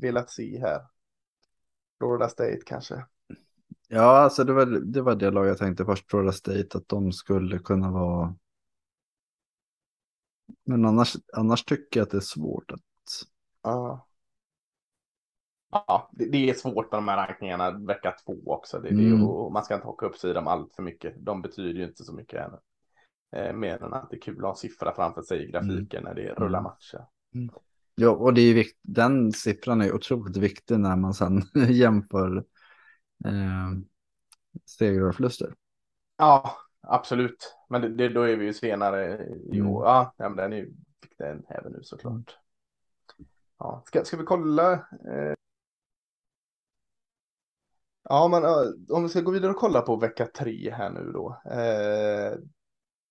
[0.00, 0.80] velat se här.
[1.98, 3.06] Florida State kanske.
[3.88, 7.12] Ja, alltså det var, det var det lag jag tänkte först, Florida State, att de
[7.12, 8.36] skulle kunna vara...
[10.64, 12.80] Men annars, annars tycker jag att det är svårt att...
[13.62, 14.06] Ja.
[15.70, 18.78] Ja, det, det är svårt med de här rankningarna vecka två också.
[18.80, 19.24] Det, det, Mm.
[19.24, 21.14] och man ska inte haka upp sig i dem allt för mycket.
[21.18, 22.56] De betyder ju inte så mycket ännu.
[23.32, 26.04] Eh, mer än att det är kul att ha en siffra framför sig i grafiken
[26.04, 26.62] när det rullar Mm.
[26.62, 27.06] matcher.
[27.94, 32.36] Ja, och det är vikt, den siffran är otroligt viktig när man sen jämför
[33.24, 33.70] eh,
[34.78, 35.54] segrar och förluster.
[36.16, 37.56] Ja, absolut.
[37.68, 39.66] Men det, det, då är vi ju senare i Mm.
[39.68, 39.84] år.
[39.86, 40.72] Ja, men den är ju
[41.18, 42.38] den även nu såklart.
[43.58, 44.72] Ja, ska, ska vi kolla?
[44.72, 45.34] Eh...
[48.08, 48.44] Ja, men
[48.96, 51.40] om vi ska gå vidare och kolla på vecka tre här nu då.
[51.50, 52.38] Eh...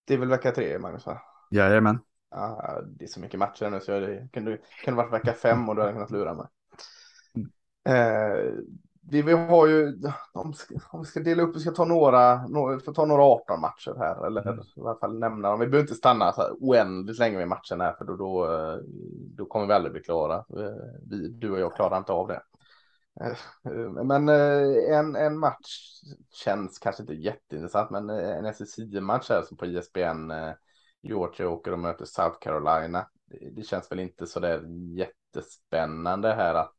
[0.05, 1.05] Det är väl vecka tre, Magnus?
[1.05, 1.21] Va?
[1.51, 1.99] Jajamän.
[2.31, 5.75] Ja, det är så mycket matcher nu så jag kunde, kunde varit vecka fem och
[5.75, 6.45] du hade kunnat lura mig.
[7.35, 7.49] Mm.
[7.87, 8.53] Eh,
[9.11, 9.93] vi, vi har ju,
[10.33, 13.05] om, vi ska- om vi ska dela upp, vi ska ta några, några, får ta
[13.05, 14.59] några 18 matcher här, eller Mm.
[14.75, 15.59] i alla fall nämna dem.
[15.59, 18.77] Vi behöver inte stanna så här oändligt länge vid matchen här, för då, då, eh,
[19.37, 20.35] då kommer vi aldrig bli klara.
[20.35, 20.75] Eh,
[21.09, 22.41] Vi, du och jag klarar inte av det.
[23.21, 26.01] Eh, Men eh, en, en match
[26.43, 30.51] känns kanske inte jätteintressant, men eh, en SSI-match här som på ISBN eh,
[31.01, 33.07] Georgia åker och möter South Carolina.
[33.25, 34.63] Det, det känns väl inte så där
[34.97, 36.73] jättespännande här att,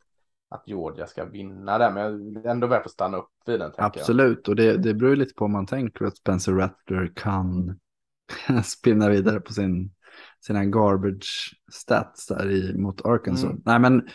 [0.48, 3.70] att Georgia ska vinna där, men det är ändå värt att stanna upp vid den.
[3.70, 3.86] tänker jag.
[4.00, 7.78] Absolut, och det, det beror lite på om man tänker att Spencer Rattler kan
[8.64, 9.92] spinna vidare på sin,
[10.40, 13.44] sina garbage stats där i, mot Arkansas.
[13.44, 13.62] Mm.
[13.64, 14.08] Nej, men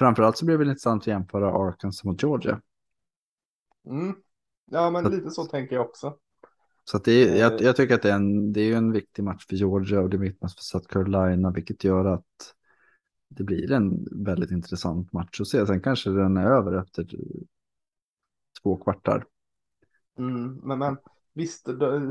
[0.00, 2.60] framförallt så blir det väl intressant att jämföra Arkansas mot Georgia.
[3.86, 4.14] Mm.
[4.70, 6.16] Ja, men Så- lite så tänker jag också.
[6.84, 7.58] Så att det är, jag, Eh.
[7.66, 10.14] jag tycker att det är, en, det är en viktig match för Georgia och det
[10.14, 12.54] är en viktig match för South Carolina, vilket gör att
[13.28, 15.66] det blir en väldigt intressant match att se.
[15.66, 17.06] Sen kanske den är över efter
[18.62, 19.24] två kvartar.
[20.18, 20.96] Mm, men, men
[21.34, 21.62] visst,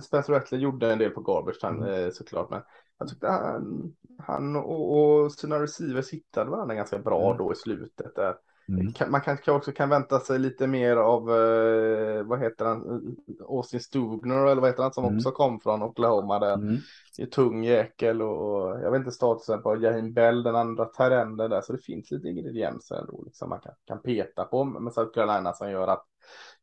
[0.03, 2.03] Spencer Rattler gjorde en del på garbage han, Mm.
[2.05, 2.61] eh, såklart, men
[2.99, 7.37] jag tyckte han, han och, och sina receivers hittade varandra ganska bra Mm.
[7.37, 8.15] då i slutet.
[8.15, 8.35] Där.
[8.67, 9.11] Mm.
[9.11, 13.15] Man kanske också kan vänta sig lite mer av, eh, vad heter han,
[13.49, 15.17] Austin Stugner eller vad heter han som Mm.
[15.17, 16.53] också kom från Oklahoma där.
[16.53, 16.77] Mm.
[17.17, 20.85] Det är tung jäkel och, och jag vet inte statusen på Jahin Bell, den andra
[20.85, 24.93] terrenden där, så det finns lite ingredienser ändå liksom man kan, kan peta på med
[24.93, 26.05] South Carolina som gör att,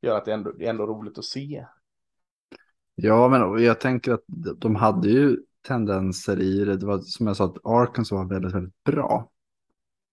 [0.01, 1.66] gör att det, ändå, det är ändå roligt att se.
[2.95, 4.24] Ja, men jag tänker att
[4.57, 6.76] de hade ju tendenser i det.
[6.76, 9.30] Det var som jag sa att Arkansas var väldigt, väldigt bra.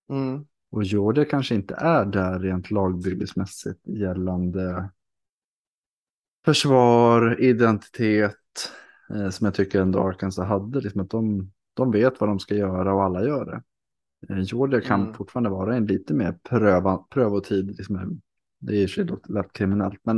[0.10, 0.46] Mm.
[0.72, 4.90] Och Georgia kanske inte är där rent lagbyggesmässigt gällande
[6.46, 8.36] försvar, identitet,
[9.14, 10.82] eh, som jag tycker ändå Arkansas hade.
[10.82, 13.64] Liksom att de, de vet vad de ska göra och alla gör det.
[14.34, 15.14] Eh, Georgia kan Mm.
[15.14, 17.78] fortfarande vara en lite mer pröva, prövotid.
[17.78, 18.22] Liksom,
[18.60, 20.00] det är ju lätt kriminellt.
[20.04, 20.18] Men,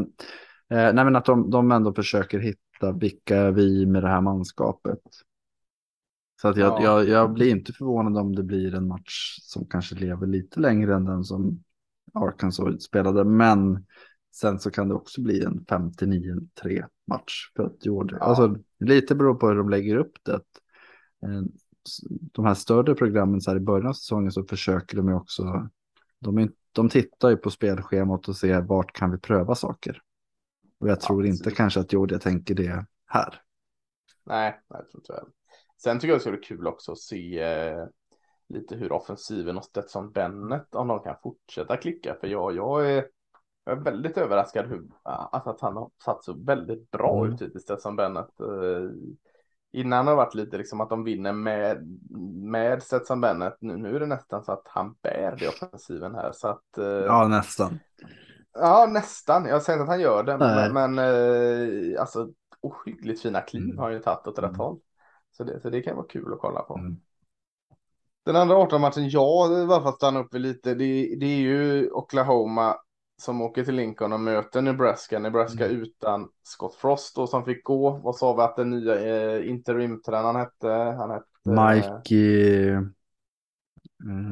[0.69, 4.21] eh, nej, men att de, de ändå försöker hitta vilka är vi med det här
[4.21, 4.99] manskapet.
[6.41, 6.83] Så att jag, Ja.
[6.83, 10.95] jag, jag blir inte förvånad om det blir en match som kanske lever lite längre
[10.95, 11.63] än den som
[12.13, 13.23] Arkansas spelade.
[13.23, 13.85] Men
[14.35, 18.17] sen så kan det också bli en 59-3 match för att Georgia.
[18.19, 18.25] Ja.
[18.25, 20.33] Alltså lite beror på hur de lägger upp det.
[21.23, 21.41] Eh,
[22.33, 25.69] De här större programmen så här i början av säsongen så försöker de ju också.
[26.19, 30.01] De, är, de tittar ju på spelschemat och ser vart kan vi pröva saker.
[30.79, 31.57] Och jag tror inte Absolut.
[31.57, 33.41] kanske att Georgia tänker det här.
[34.23, 35.25] Nej, nej, jag tror inte det.
[35.83, 37.85] Sen tycker jag det skulle vara kul också att se, eh,
[38.49, 42.15] lite hur offensiven och Stetson Bennett, om de kan fortsätta klicka.
[42.21, 43.07] För jag, jag, är,
[43.65, 47.33] jag är väldigt överraskad hur, alltså att han har satt så väldigt bra Mm.
[47.33, 48.39] ut hittills, Stetson Bennett.
[48.39, 48.89] Eh,
[49.71, 51.87] Innan har det varit lite liksom att de vinner med,
[52.51, 53.57] med Stetson Bennett.
[53.61, 56.31] Nu, nu är det nästan så att han bär det offensiven här.
[56.31, 57.79] Så att, eh, Ja, nästan.
[58.55, 59.45] Ja, nästan.
[59.45, 60.71] Jag säger inte att han gör det, Nej.
[60.71, 61.05] men, men
[61.93, 62.29] eh, alltså
[62.61, 63.77] ohyggligt fina kliv Mm.
[63.77, 64.59] har han ju tagit åt rätt Mm.
[64.59, 64.79] håll.
[65.31, 66.77] Så det, så det kan vara kul att kolla på.
[66.77, 66.97] Mm.
[68.25, 72.75] Den andra 18-matchen jag fall stannar upp vid lite, det, det är ju Oklahoma
[73.17, 75.19] som åker till Lincoln och möter Nebraska.
[75.19, 75.81] Nebraska Mm.
[75.81, 77.89] utan Scott Frost då som fick gå.
[77.89, 80.67] Vad sa vi att den nya eh, interimtränaren hette?
[80.69, 81.25] Han hette...
[81.45, 82.81] Mikey, eh,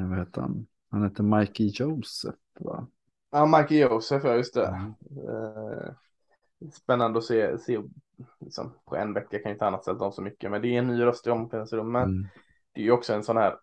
[0.09, 0.67] vad heter han?
[0.89, 2.87] Han heter Mikey Joseph va?
[3.33, 4.67] Ja, Mikey Joseph, ja just det.
[4.67, 4.93] Mm.
[5.27, 5.93] Eh,
[6.71, 7.79] Spännande att se, se
[8.39, 10.79] liksom, på en vecka kan ju inte annat sätta om så mycket, men det är
[10.79, 12.05] en ny röst i omklädningsrummet.
[12.05, 12.27] Mm.
[12.73, 13.57] Det är ju också en sån här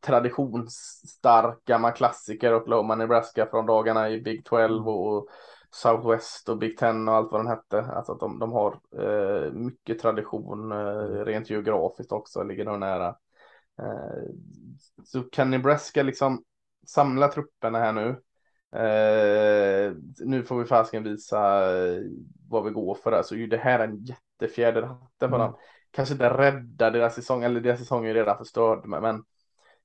[0.00, 5.28] traditionsstark gammal klassiker Oklahoma Nebraska från dagarna i Big 12 och
[5.70, 7.80] Southwest och Big 10 och allt vad den hette.
[7.82, 13.08] Alltså att de, de har eh, mycket tradition eh, rent geografiskt också, ligger de nära.
[13.78, 14.22] Eh,
[15.04, 16.44] så kan Nebraska liksom
[16.86, 18.16] samla trupperna här nu.
[18.72, 21.38] Eh, nu får vi fasiken visa
[21.78, 22.02] eh,
[22.48, 23.22] vad vi går för.
[23.22, 25.38] Så är ju det här en jättefjäder hatten på Mm.
[25.38, 25.54] dem.
[25.90, 29.24] Kanske inte rädda deras säsong, eller deras säsong är redan förstörd, men, men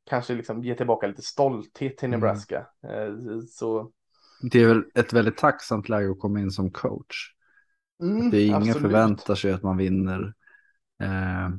[0.06, 2.20] kanske liksom ge tillbaka lite stolthet till Mm.
[2.20, 2.68] Nebraska.
[2.84, 3.92] Eh, så
[4.52, 7.34] Det är väl ett väldigt tacksamt läge att komma in som coach.
[8.02, 8.82] mm, Det är ingen absolut.
[8.82, 10.34] förväntar sig att man vinner.
[11.02, 11.50] Eh,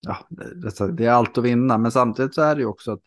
[0.00, 3.00] ja, det, det är allt att vinna, men samtidigt så är det ju också att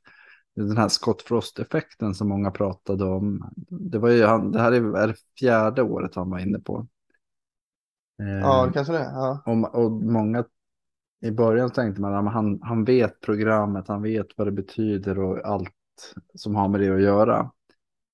[0.55, 3.49] den här Scott Frost-effekten som många pratade om.
[3.69, 6.87] Det, var ju, han, det här är, är det fjärde året han var inne på.
[8.21, 8.99] Eh, Ja, det kanske det.
[9.03, 9.43] Ja.
[9.45, 10.45] och, och många
[11.21, 15.45] i början tänkte man att han, han vet programmet, han vet vad det betyder och
[15.47, 15.71] allt
[16.35, 17.51] som har med det att göra.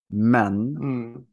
[0.09, 1.25] Men Mm.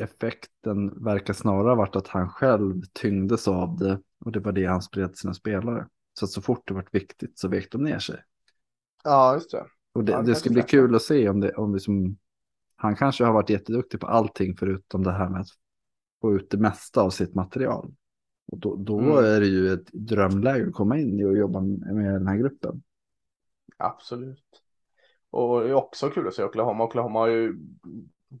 [0.00, 4.66] effekten verkar snarare ha varit att han själv tyngdes av det och det var det
[4.66, 5.88] han spred till sina spelare.
[6.18, 8.16] Så att så fort det varit viktigt så vek de ner sig.
[9.04, 9.66] ja, just det.
[9.94, 12.16] Och det, Ja, det ska bli kul att se om det, om vi som,
[12.76, 15.48] han kanske har varit jätteduktig på allting förutom det här med att
[16.20, 17.94] få ut det mesta av sitt material.
[18.46, 19.24] Och då, då Mm.
[19.24, 22.82] är det ju ett drömläge att komma in i och jobba med den här gruppen.
[23.76, 24.44] Absolut.
[25.30, 26.84] Och det är också kul att se Oklahoma.
[26.84, 27.56] Oklahoma har ju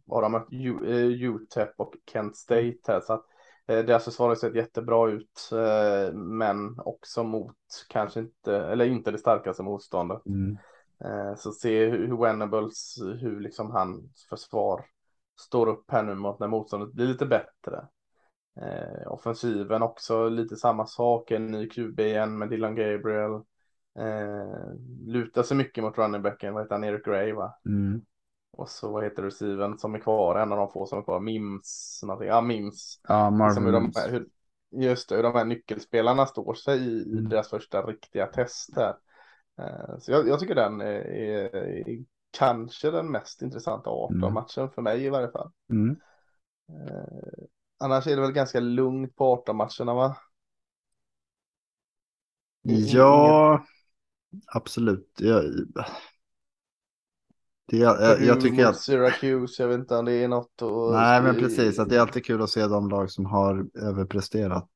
[0.06, 3.00] de mött U- eh, UTEP och Kent State här.
[3.00, 3.24] Så att
[3.66, 5.50] eh, deras försvar har sett jättebra ut.
[5.52, 7.56] eh, Men också mot
[7.88, 10.26] kanske inte, eller inte det starkaste motståndet.
[10.26, 10.32] Eh,
[11.36, 14.84] Så se hur Venables, hur liksom hans försvar
[15.40, 17.88] står upp här nu mot när motståndet blir lite bättre.
[18.60, 23.32] Eh, offensiven också lite samma sak, en ny QB igen med Dylan Gabriel.
[23.98, 24.74] Eh,
[25.06, 27.54] lutar sig mycket mot running backen, vad heter han, Eric Gray va?
[27.66, 28.02] Mm.
[28.56, 31.20] Och så vad heter receiven som är kvar, en av de få som är kvar,
[31.20, 33.00] Mims, någonting, ja Mims.
[33.08, 33.92] Ja, Liksom Marvin.
[33.94, 34.26] de, hur,
[34.82, 37.28] just det, hur de här nyckelspelarna står sig i, i Mm.
[37.28, 38.94] deras första riktiga test här.
[39.58, 44.82] Eh, så jag, jag tycker den är, är, är kanske den mest intressanta 18-matchen för
[44.82, 45.50] mig i varje fall.
[45.70, 45.96] Mm.
[46.68, 47.44] Eh,
[47.78, 50.16] annars är det väl ganska lugnt på 18-matcherna va?
[52.62, 53.64] Ja,
[54.46, 55.12] absolut.
[55.18, 55.44] Jag,
[57.66, 60.92] det, jag, jag, jag tycker att Syracuse, jag vet inte om det är något att...
[60.92, 61.78] Nej, men precis.
[61.78, 64.70] Att det är alltid kul att se de lag som har överpresterat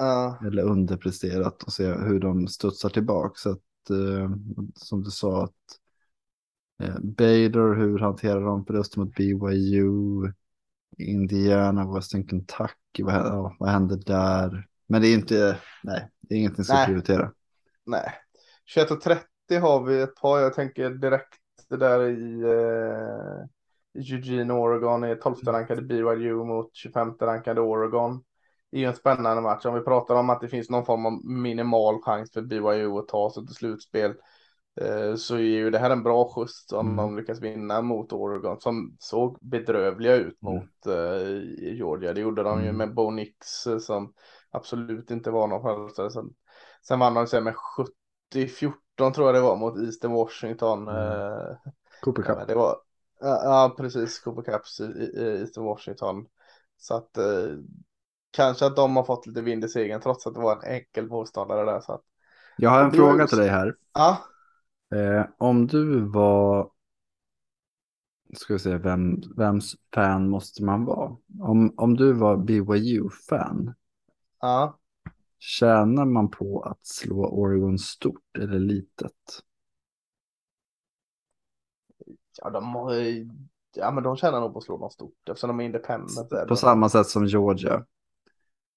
[0.00, 3.32] Ja, eller underpresterat och se hur de studsar tillbaka.
[3.34, 3.62] Så att, eh,
[4.74, 5.54] som du sa, att
[6.82, 10.32] eh, Bader, hur hanterar de förlusten mot BYU?
[10.98, 14.66] Indiana, Western Kentucky, vad, ja, vad hände där?
[14.86, 16.86] Men det är inte, nej, det är ingenting som Nej.
[16.86, 17.32] prioritera.
[17.86, 18.14] nej.
[18.64, 19.24] 21 och 30
[19.60, 21.34] har vi ett par, jag tänker direkt
[21.68, 23.46] det där i eh,
[23.94, 28.22] Eugene, Oregon, är 12 rankade BYU mot 25 rankade Oregon.
[28.70, 29.66] Det är ju en spännande match.
[29.66, 33.08] Om vi pratar om att det finns någon form av minimal chans för BYU att
[33.08, 34.14] ta sig till slutspel
[34.80, 36.96] eh, så är ju det här en bra skjuts om Mm.
[36.96, 40.42] de lyckas vinna mot Oregon som såg bedrövliga ut Mm.
[40.42, 42.12] mot eh, Georgia.
[42.12, 42.76] Det gjorde de ju Mm.
[42.76, 44.12] med Bo Nix eh, som
[44.50, 46.10] absolut inte var någon frälsare.
[46.10, 46.34] Sen,
[46.82, 50.88] sen vann de sig med 70-14 tror jag det var mot Eastern Washington.
[50.88, 51.22] Mm.
[52.00, 52.38] Cooper Ja, Cup.
[52.38, 52.76] men det var,
[53.20, 54.84] ja, ja precis, Cooper Cups i,
[55.40, 56.26] Eastern Washington.
[56.78, 57.18] Så att
[58.30, 61.08] kanske att de har fått lite vind i segern trots att det var en enkel
[61.08, 61.80] motståndare där.
[61.80, 62.02] Så att,
[62.56, 63.74] Jag har en var fråga till dig här.
[63.94, 64.24] ja,
[64.94, 66.70] Eh, om du var,
[68.36, 71.16] ska vi se, vem, vems fan måste man vara?
[71.40, 73.74] Om, om du var BYU-fan,
[74.42, 74.78] ja.
[75.38, 79.42] tjänar man på att slå Oregon stort eller litet?
[82.42, 82.94] Ja, de, har,
[83.74, 86.30] ja, men de tjänar nog på att slå dem stort eftersom de är independent.
[86.48, 87.84] På samma sätt som Georgia.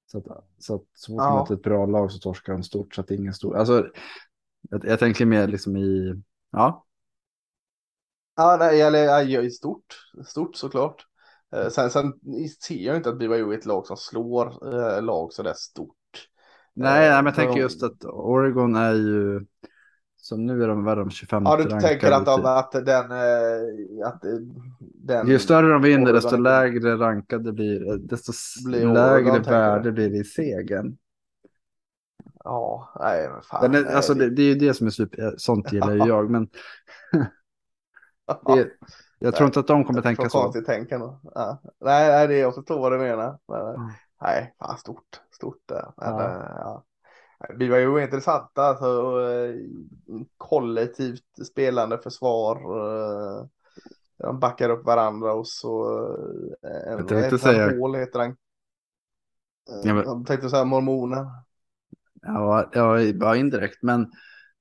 [0.05, 0.25] Så att
[0.57, 1.39] så, att, så fort ja.
[1.39, 3.57] möter ett bra lag så torskar de stort så att det är ingen stor.
[3.57, 3.87] Alltså,
[4.61, 6.85] jag, jag tänker mer liksom i, ja.
[8.35, 9.85] Ja, nej, eller i stort,
[10.25, 11.05] stort såklart.
[11.55, 12.13] Eh, sen, sen
[12.61, 15.95] ser jag inte att BYU är ett lag som slår eh, lag så där stort.
[16.73, 19.45] Nej, nej, men jag tänker just att Oregon är ju
[20.23, 23.11] som nu är de värre om 25 Ja, du tänker att, de, att den...
[23.11, 24.23] Eh, att
[24.79, 28.31] den Ju större de vinner, desto lägre rankade blir eh, desto
[28.65, 30.97] blir lägre värde blir det i segern.
[32.43, 33.75] Ja, nej men fan.
[33.75, 36.47] Är, alltså, det, det, är ju det som är super, sånt gillar ju jag, men
[38.45, 38.69] det,
[39.19, 40.41] jag tror inte att de kommer tänka så.
[40.41, 41.07] Konstigt tänkande.
[41.35, 41.61] Ja.
[41.79, 43.39] Nej, nej, det är jag förstår vad du menar.
[43.47, 43.91] Men, mm.
[44.21, 45.63] Nej, fan stort, stort.
[45.69, 46.53] Men, ja.
[46.59, 46.83] ja.
[47.49, 49.55] Vi var ju intressanta, alltså, eh,
[50.37, 52.55] kollektivt spelande försvar.
[52.55, 53.45] Eh,
[54.17, 56.03] de backar upp varandra och så
[56.63, 57.79] eh, en, jag tänkte säga...
[57.79, 58.35] hål heter han.
[59.83, 60.03] Ja, men...
[60.03, 61.25] Jag tänkte säga mormoner.
[62.21, 64.11] Ja, ja, ja indirekt, men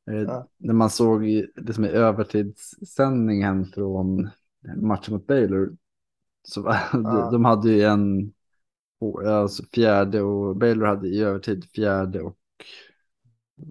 [0.04, 0.48] ja.
[0.56, 1.22] när man såg
[1.56, 4.30] det som är övertidssändningen från
[4.76, 5.76] matchen mot Baylor
[6.42, 6.60] så
[6.92, 6.98] ja.
[6.98, 8.32] de, de hade ju en
[9.26, 12.38] alltså fjärde och Baylor hade i övertid fjärde och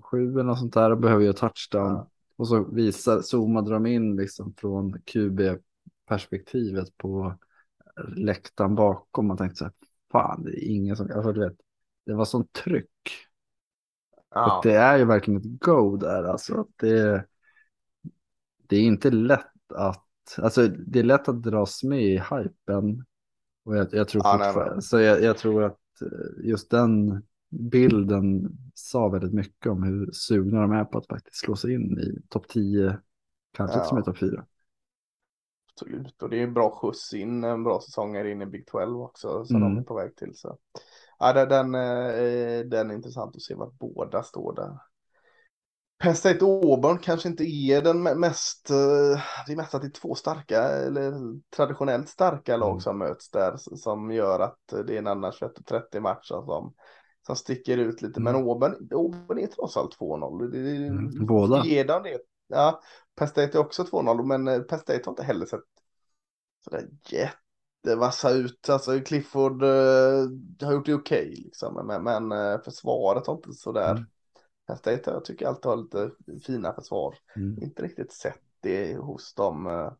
[0.01, 1.93] sju eller något sånt där och behöver göra touchdown.
[1.93, 2.07] Ja.
[2.35, 7.37] Och så visar, zoomade de in liksom från QB-perspektivet på
[8.15, 9.27] läktaren bakom.
[9.27, 9.73] Man tänkte så här,
[10.11, 11.57] fan det är ingen som, alltså, du vet,
[12.05, 12.89] det var sånt tryck.
[14.29, 14.57] Ja.
[14.57, 16.67] Och det är ju verkligen ett go där, alltså.
[16.75, 17.25] Det,
[18.67, 20.05] det är inte lätt att,
[20.37, 23.05] alltså det är lätt att dras med i hypen.
[23.63, 28.57] Och jag, jag tror ja, nej, så jag, jag tror att eh, just den bilden
[28.73, 32.21] sa väldigt mycket om hur sugna de är på att faktiskt slå sig in i
[32.29, 32.97] topp 10,
[33.53, 33.87] kanske ja.
[33.89, 34.45] och med topp 4.
[35.73, 39.01] Absolut, och det är en bra skjuts in, en bra säsonger in i Big 12
[39.01, 39.75] också som mm.
[39.75, 40.35] de är på väg till.
[40.35, 40.57] Så.
[41.19, 44.77] Ja, den, eh, den är intressant att se var båda står där.
[46.01, 49.91] Penn State Auburn kanske inte är den mest, eh, det är mest att det är
[49.91, 51.13] två starka eller
[51.55, 52.79] traditionellt starka lag mm.
[52.79, 56.73] som möts där som gör att det är en annan 21-30 match som
[57.25, 58.19] som sticker ut lite.
[58.19, 58.87] Men Åben, mm.
[58.91, 60.55] Åben är trots allt 2-0.
[60.87, 61.65] Mm, båda.
[61.65, 62.19] Ger det.
[62.47, 62.81] Ja,
[63.15, 65.59] Penn State är också 2-0, men eh, Penn State har inte heller sett
[66.63, 68.69] sådär jättevassa ut.
[68.69, 70.29] Alltså Clifford uh,
[70.61, 71.87] har gjort det okej, okay, liksom.
[71.87, 73.91] men, men uh, försvaret har inte sådär.
[73.91, 74.05] Mm.
[74.67, 76.11] Penn State jag tycker alltid har lite
[76.45, 77.15] fina försvar.
[77.35, 77.63] Mm.
[77.63, 79.67] Inte riktigt sett det hos dem.
[79.67, 79.91] Uh,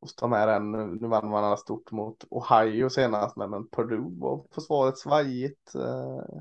[0.00, 0.72] hos de här än.
[0.72, 5.74] Nu vann man stort mot Ohio senast, men, men Purdue var försvaret svajigt.
[5.74, 6.40] Eh,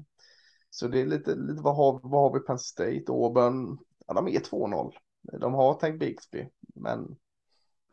[0.70, 3.78] så det är lite, lite vad, har, vad har vi Penn State, Auburn,
[4.08, 4.92] ja de är 2-0.
[5.40, 7.16] De har tänkt Bixby, men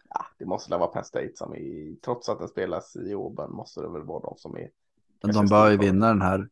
[0.09, 3.53] ja, det måste väl vara Penn State som är, trots att den spelas i Auburn,
[3.53, 4.70] måste det väl vara de som är.
[5.32, 6.48] De bör ju vinna den här.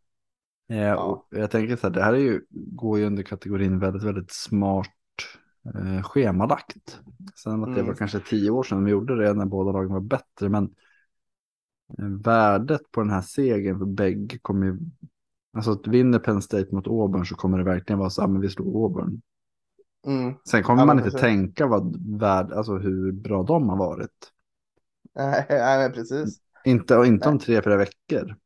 [0.68, 1.26] Eh, ja.
[1.30, 4.90] jag tänker så här, det här är ju, går ju under kategorin väldigt, väldigt smart
[5.65, 7.01] eh, schemalagt.
[7.35, 7.97] Sen att det var mm.
[7.97, 10.49] kanske tio år sedan vi gjorde det när båda lagen var bättre.
[10.49, 10.65] Men
[11.99, 14.79] eh, värdet på den här segern för bägge kommer ju...
[15.53, 18.41] Alltså att vinner Penn State mot Auburn så kommer det verkligen vara så här, men
[18.41, 19.23] vi slog Auburn.
[20.07, 20.35] Mm.
[20.51, 21.21] Sen kommer ja, man inte precis.
[21.21, 24.33] tänka vad värd, alltså hur bra de har varit.
[25.15, 26.41] Nej, nej precis.
[26.65, 28.37] Inte, inte om tre, fyra veckor.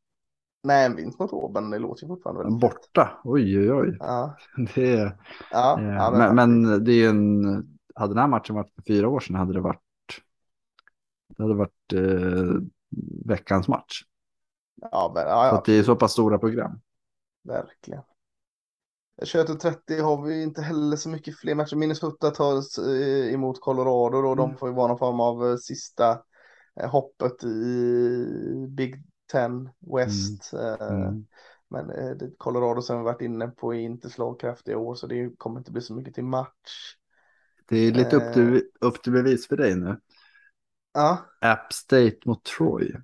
[0.64, 3.96] Nej, en vinst mot Auburn, det låter ju fortfarande väldigt Borta, oj oj oj.
[4.00, 4.36] Ja.
[4.74, 5.18] Det är,
[5.50, 7.44] ja, eh, ja men, men, det är en,
[7.94, 9.80] hade den här matchen varit för fyra år sedan hade det varit,
[11.36, 12.60] det hade varit eh,
[13.24, 14.02] veckans match.
[14.90, 16.80] Ja, men, ja, så det är så pass stora program.
[17.42, 18.02] Verkligen.
[19.22, 21.76] 21.30 har vi inte heller så mycket fler matcher.
[21.76, 22.56] Minnesota tar
[22.88, 24.58] eh, emot Colorado och de mm.
[24.58, 26.18] får ju vara någon form av eh, sista
[26.90, 29.02] hoppet i Big
[29.32, 30.52] 10 West.
[30.52, 30.64] Mm.
[30.64, 31.26] Eh, mm.
[31.68, 35.58] Men eh, Colorado som vi varit inne på är inte slagkraftiga år så det kommer
[35.58, 36.96] inte bli så mycket till match.
[37.68, 38.60] Det är lite upp till, eh.
[38.80, 40.00] upp till bevis för dig nu.
[40.92, 41.18] Ja.
[41.40, 42.94] App State mot Troy.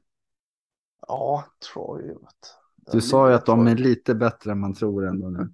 [1.07, 2.15] Ja, Troy.
[2.93, 5.53] Du sa ju att de är lite bättre än man tror ändå nu.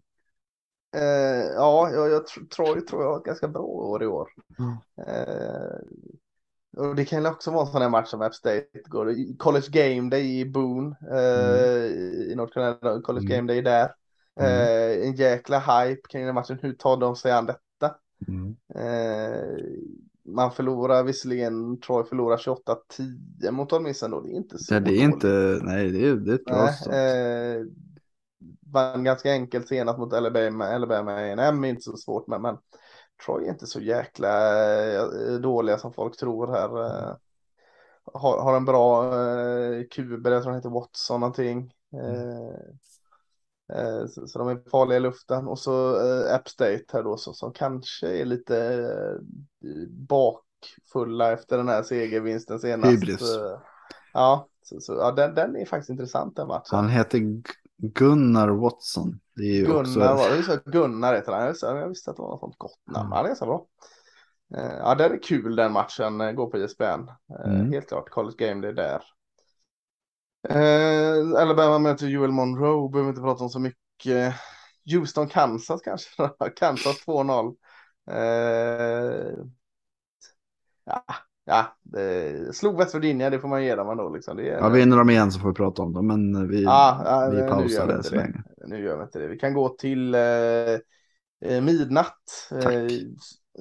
[0.96, 4.28] Eh, ja, jag, jag, Troy tror jag har ett ganska bra år i år.
[4.58, 4.72] Mm.
[5.08, 5.78] Eh,
[6.76, 9.36] och det kan också vara en sån här match som App State går.
[9.38, 10.96] College Game Day i Boone.
[11.10, 12.30] Eh, mm.
[12.30, 13.02] I North Carolina.
[13.02, 13.36] College mm.
[13.36, 13.90] Game Day där.
[14.40, 14.52] Mm.
[14.52, 16.58] Eh, en jäkla hype kring den matchen.
[16.62, 17.94] Hur tar de sig an detta?
[18.28, 18.56] Mm.
[18.74, 19.64] Eh,
[20.28, 24.20] man förlorar visserligen, Troy förlorar 28-10 mot Ole Miss ändå.
[24.20, 24.74] Det är inte så.
[24.74, 26.94] Ja, det är inte, nej det är, det är ett bra start.
[26.94, 27.66] Eh,
[28.72, 32.56] vann ganska enkelt senast mot Alabama, Alabama A&M inte så svårt men, men
[33.24, 34.62] Troy är inte så jäkla
[34.94, 36.84] eh, dåliga som folk tror här.
[36.84, 37.16] Eh,
[38.14, 41.72] har, har en bra eh, kuber, jag tror han heter Watson någonting.
[43.72, 45.46] Eh, så, så, de är farliga i luften.
[45.46, 45.96] Och så
[46.34, 48.84] App State här då så, som kanske är lite
[49.88, 52.92] bakfulla efter den här segervinsten senast.
[52.92, 53.38] Hybris.
[54.12, 56.76] Ja, så, så, ja den, den är faktiskt intressant den matchen.
[56.76, 57.42] Han heter
[57.76, 59.20] Gunnar Watson.
[59.36, 59.98] Gunnar, också...
[60.00, 61.78] var, det Gunnar heter han.
[61.80, 63.12] Jag visste att det var något sånt gott namn.
[63.12, 63.66] Han är så bra.
[64.54, 66.84] Eh, ja, den är kul den matchen, eh, går på ISBN.
[66.84, 67.72] Eh, mm.
[67.72, 69.02] Helt klart, College Game det är där.
[70.48, 74.34] Eh, Alabama möter Joel Monroe, behöver inte prata om så mycket.
[74.92, 76.10] Houston, Kansas kanske,
[76.56, 77.56] Kansas 2-0.
[78.10, 79.36] Eh,
[80.84, 81.04] ja,
[81.46, 84.14] ja det, slog West Virginia, det får man ge dem ändå.
[84.14, 84.36] Liksom.
[84.36, 87.02] Det är, ja, vinner de igen så får vi prata om dem, men vi, ja,
[87.04, 88.16] ja, vi pausar det så det.
[88.16, 88.42] länge.
[88.66, 89.26] Nu gör vi inte det.
[89.26, 92.48] Vi kan gå till eh, midnatt.
[92.62, 92.92] Tack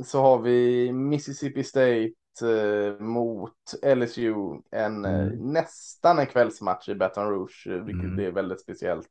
[0.03, 3.53] så har vi Mississippi State eh, mot
[3.95, 4.33] LSU.
[4.71, 5.53] En, eh, mm.
[5.53, 8.25] Nästan en kvällsmatch i Baton Rouge, eh, vilket mm.
[8.25, 9.07] är väldigt speciellt.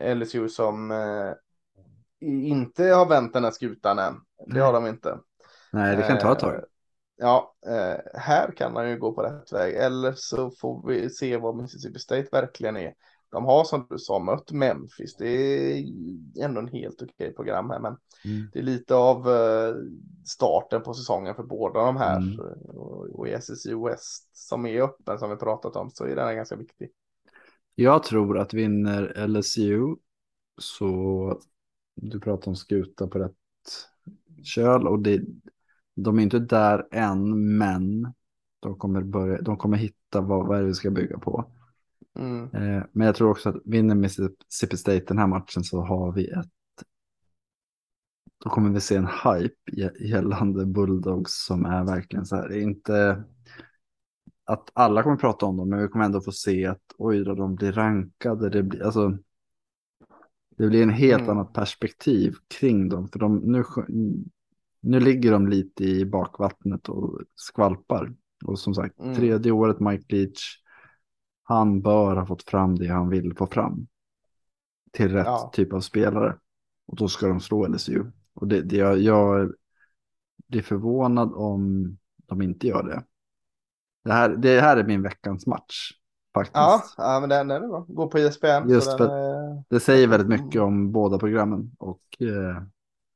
[0.00, 1.32] LSU som eh,
[2.20, 4.14] inte har vänt den här skutan än.
[4.46, 5.18] Det har de inte.
[5.72, 6.64] Nej, det kan ta ett tag.
[7.18, 9.74] Ja, eh, här kan man ju gå på rätt väg.
[9.74, 12.94] Eller så får vi se vad Mississippi State verkligen är
[13.30, 15.16] de har som du sa mött Memphis.
[15.16, 15.84] Det är
[16.40, 18.50] ändå en helt okej program här, men mm.
[18.52, 19.74] det är lite av eh,
[20.24, 22.16] starten på säsongen för båda de här.
[22.16, 22.38] Mm.
[23.14, 26.56] Och i SSU West som är öppen som vi pratat om så är den ganska
[26.56, 26.90] viktig.
[27.74, 29.96] Jag tror att vinner LSU
[30.60, 31.40] så
[31.94, 33.34] du pratar om skuta på rätt
[34.42, 35.20] köl och det,
[36.02, 38.12] de är inte där än, men
[38.60, 41.50] de kommer, börja, de kommer hitta vad, vad är det vi ska bygga på.
[42.18, 42.42] Mm.
[42.42, 46.30] Eh, men jag tror också att vinner Mississippi State den här matchen så har vi
[46.30, 46.46] ett
[48.44, 53.24] då kommer vi se en hype gällande Bulldogs som är verkligen så här, inte
[54.44, 57.34] att alla kommer prata om dem, men vi kommer ändå få se att oj då,
[57.34, 59.18] de blir rankade, det blir, alltså,
[60.56, 61.30] det blir en helt mm.
[61.30, 63.64] annat perspektiv kring dem, för de, nu,
[64.80, 68.14] nu ligger de lite i bakvattnet och skvalpar.
[68.44, 69.14] Och som sagt, mm.
[69.14, 70.62] tredje året Mike Leach,
[71.42, 73.86] han bör ha fått fram det han vill få fram.
[74.92, 75.50] Till rätt ja.
[75.52, 76.36] typ av spelare.
[76.86, 78.04] Och då ska de slå LSU.
[78.34, 79.52] Och det, det, jag, jag
[80.48, 83.04] blir förvånad om de inte gör det.
[84.04, 85.92] Det här, det här är min veckans match.
[86.34, 86.54] Faktiskt.
[86.54, 87.86] Ja, ja men den, den är bra.
[87.88, 88.68] Gå på ISBN.
[88.68, 89.62] Just för är...
[89.68, 91.70] det säger väldigt mycket om båda programmen.
[91.78, 92.62] Och eh,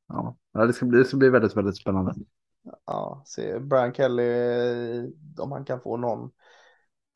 [0.08, 2.14] ja, det ska, bli, det ska bli väldigt, väldigt spännande.
[2.86, 4.22] Ja, se Brian Kelly
[5.38, 6.30] om han kan få någon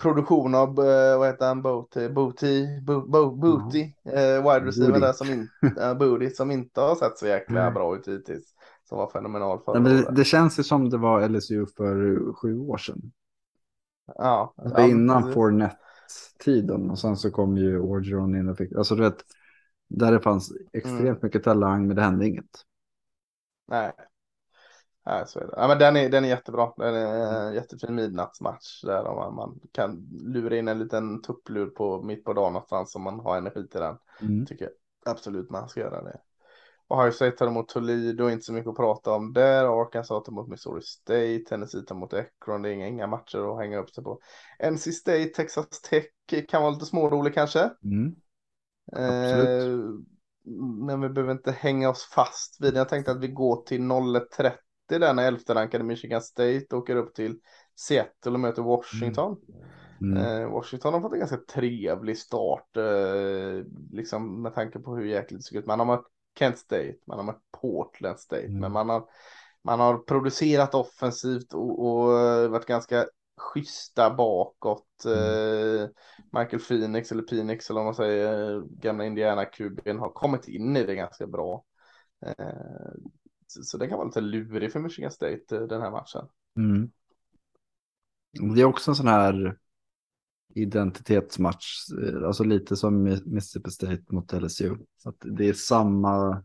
[0.02, 4.42] produktion av, uh, vad heter han, Booty, Booty, Bo, Bo, Booty, mm.
[4.42, 7.74] wide receiver där som, in, uh, Booty, som inte har sett så jäkla mm.
[7.74, 8.52] bra ut hittills.
[8.88, 10.16] Som var fenomenal förra det, året.
[10.16, 13.12] Det känns ju som det var LSU för sju år sedan.
[14.06, 14.54] Ja.
[14.56, 19.16] Ja innan Fournette-tiden och sen så kom ju Orgeron in och fick, alltså du vet,
[19.88, 21.18] där det fanns extremt mm.
[21.22, 22.50] mycket talang men det hände inget.
[23.66, 23.92] Nej,
[25.06, 25.54] Nej, så är det.
[25.56, 26.72] Ja, men den, är, den är jättebra.
[26.76, 32.02] Den är en jättefin midnattsmatch där man, man kan lura in en liten tupplur på
[32.02, 33.96] mitt på dagen någonstans om man har energi till den.
[34.20, 34.46] Mm.
[34.46, 34.70] Tycker
[35.04, 36.20] absolut man ska göra det.
[36.88, 39.82] Ohio State tar emot Toledo, inte så mycket att prata om där.
[39.82, 42.62] Arkansas tar emot Missouri State, Tennessee tar emot Ekron.
[42.62, 44.20] Det är inga, inga matcher att hänga upp sig på.
[44.72, 46.04] NC State, Texas Tech
[46.48, 47.70] kan vara lite smårolig kanske.
[47.84, 48.16] Mm.
[48.96, 49.78] Eh,
[50.86, 52.78] men vi behöver inte hänga oss fast vid det.
[52.78, 54.52] Jag tänkte att vi går till 01.30
[54.88, 57.38] där när elfte Michigan State åker upp till
[57.76, 59.36] Seattle och möter Washington.
[60.00, 60.16] Mm.
[60.16, 65.40] Eh, Washington har fått en ganska trevlig start, eh, liksom med tanke på hur jäkligt
[65.40, 65.66] det ser ut.
[65.66, 66.06] Man har mött
[66.38, 68.60] Kent State, man har mött Portland State, mm.
[68.60, 69.04] men man har,
[69.64, 72.08] man har producerat offensivt och, och
[72.50, 73.06] varit ganska
[73.36, 75.04] schyssta bakåt.
[75.04, 75.18] Mm.
[75.18, 75.88] Eh,
[76.32, 80.94] Michael Phoenix eller Phoenix eller om man säger gamla Indiana-kuben har kommit in i det
[80.94, 81.64] ganska bra.
[82.26, 82.92] Eh,
[83.48, 86.28] så det kan vara lite lurig för Michigan State eh, den här matchen.
[86.56, 86.90] Mm.
[88.54, 89.58] Det är också en sån här
[90.54, 94.76] identitetsmatch, eh, alltså lite som Mississippi State mot LSU.
[94.96, 96.44] Så det är samma,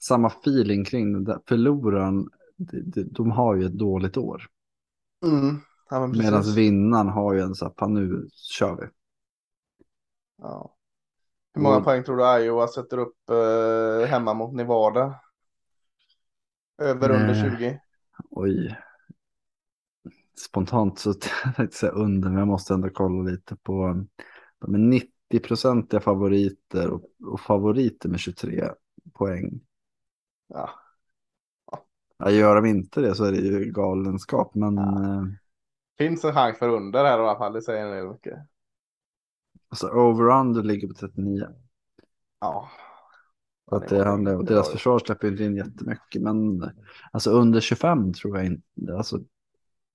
[0.00, 1.40] samma feeling kring det.
[1.46, 2.28] Förloraren,
[3.06, 4.48] de har ju ett dåligt år.
[5.22, 5.60] Mm.
[5.90, 8.86] Ja, Medan vinnaren har ju en så här, fan nu kör vi.
[10.38, 10.76] Ja.
[11.54, 11.84] Hur många och...
[11.84, 15.20] poäng tror du Iowa sätter upp eh, hemma mot Nevada?
[16.78, 17.20] Över Nej.
[17.20, 17.80] under 20?
[18.30, 18.78] Oj.
[20.38, 24.04] Spontant så tänkte jag säga under, men jag måste ändå kolla lite på.
[24.58, 28.70] De är 90 procentiga favoriter och, och favoriter med 23
[29.12, 29.60] poäng.
[30.48, 30.70] ja.
[32.24, 34.54] Ja, gör de inte det så är det ju galenskap.
[34.54, 35.04] Men Ja.
[35.04, 35.22] eh,
[35.98, 38.38] Finns en chans för under här i alla fall, det säger en del mycket.
[39.68, 41.46] alltså, over-under ligger på 39.
[42.40, 42.68] Ja.
[43.68, 46.22] Så att det handlar, och deras försvar släpper inte in jättemycket.
[46.22, 46.70] Men
[47.12, 48.96] alltså under 25 tror jag inte.
[48.96, 49.18] Alltså,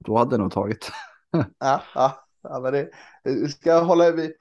[0.06, 0.92] då hade jag nog tagit.
[1.60, 2.90] Ja, ja, ja men det
[3.50, 4.12] ska hålla.
[4.12, 4.34] Vi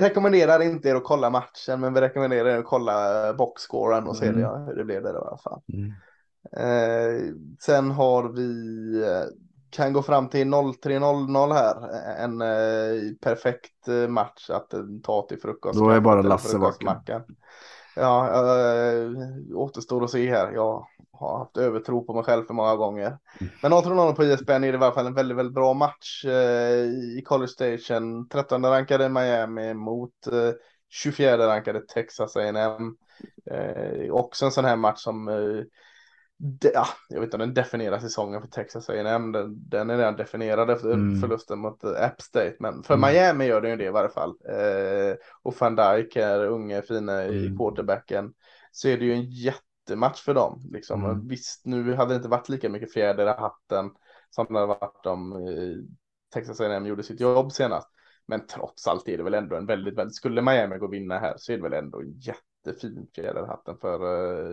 [0.00, 4.26] rekommenderar inte er att kolla matchen, men vi rekommenderar er att kolla boxscoren och se
[4.28, 4.40] Mm.
[4.40, 5.62] det, hur det blev där i alla fall.
[5.72, 5.92] Mm.
[6.56, 9.24] Eh, sen har vi eh,
[9.70, 11.76] kan gå fram till 03.00 här.
[12.24, 15.78] En eh, perfekt eh, match att eh, ta till frukost.
[15.78, 17.22] Då är bara Lasse vaken.
[17.96, 19.10] Ja, eh,
[19.54, 20.52] återstår att se här.
[20.52, 23.18] Jag har haft övertro på mig själv för många gånger.
[23.62, 26.84] Men 0-0 på ISBN är det i alla fall en väldigt, väldigt bra match eh,
[27.18, 28.28] i College Station.
[28.28, 30.50] 13 rankade Miami mot eh,
[30.88, 32.96] 24 rankade Texas A&M.
[33.50, 35.64] Eh, också en sån här match som eh,
[36.42, 39.32] de, ja, jag vet inte om den definierar säsongen för Texas A&M.
[39.32, 41.20] Den, den är redan definierad efter Mm.
[41.20, 42.56] förlusten mot eh, App State.
[42.60, 43.12] Men för Mm.
[43.12, 44.30] Miami gör den ju det i varje fall.
[44.48, 47.58] Eh, och Van Dijk är unge, fina i Mm.
[47.58, 48.32] quarterbacken.
[48.72, 50.68] Så är det ju en jättematch för dem.
[50.72, 51.04] Liksom.
[51.04, 51.28] Mm.
[51.28, 53.90] Visst, nu hade det inte varit lika mycket fjäder i hatten
[54.30, 55.76] som det hade varit om eh,
[56.34, 57.88] Texas A&M gjorde sitt jobb senast.
[58.26, 61.18] Men trots allt är det väl ändå en väldigt, väldigt, skulle Miami gå och vinna
[61.18, 62.44] här så är det väl ändå en jättefin
[63.14, 64.00] fjäder i hatten för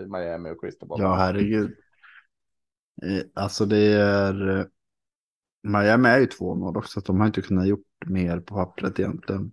[0.02, 1.02] eh, Miami och Cristobal.
[1.02, 1.76] Ja, herregud.
[3.04, 4.58] Eh, Alltså det är...
[4.60, 4.66] eh,
[5.64, 9.52] Miami är ju 2-0 också, så de har inte kunnat gjort mer på pappret egentligen.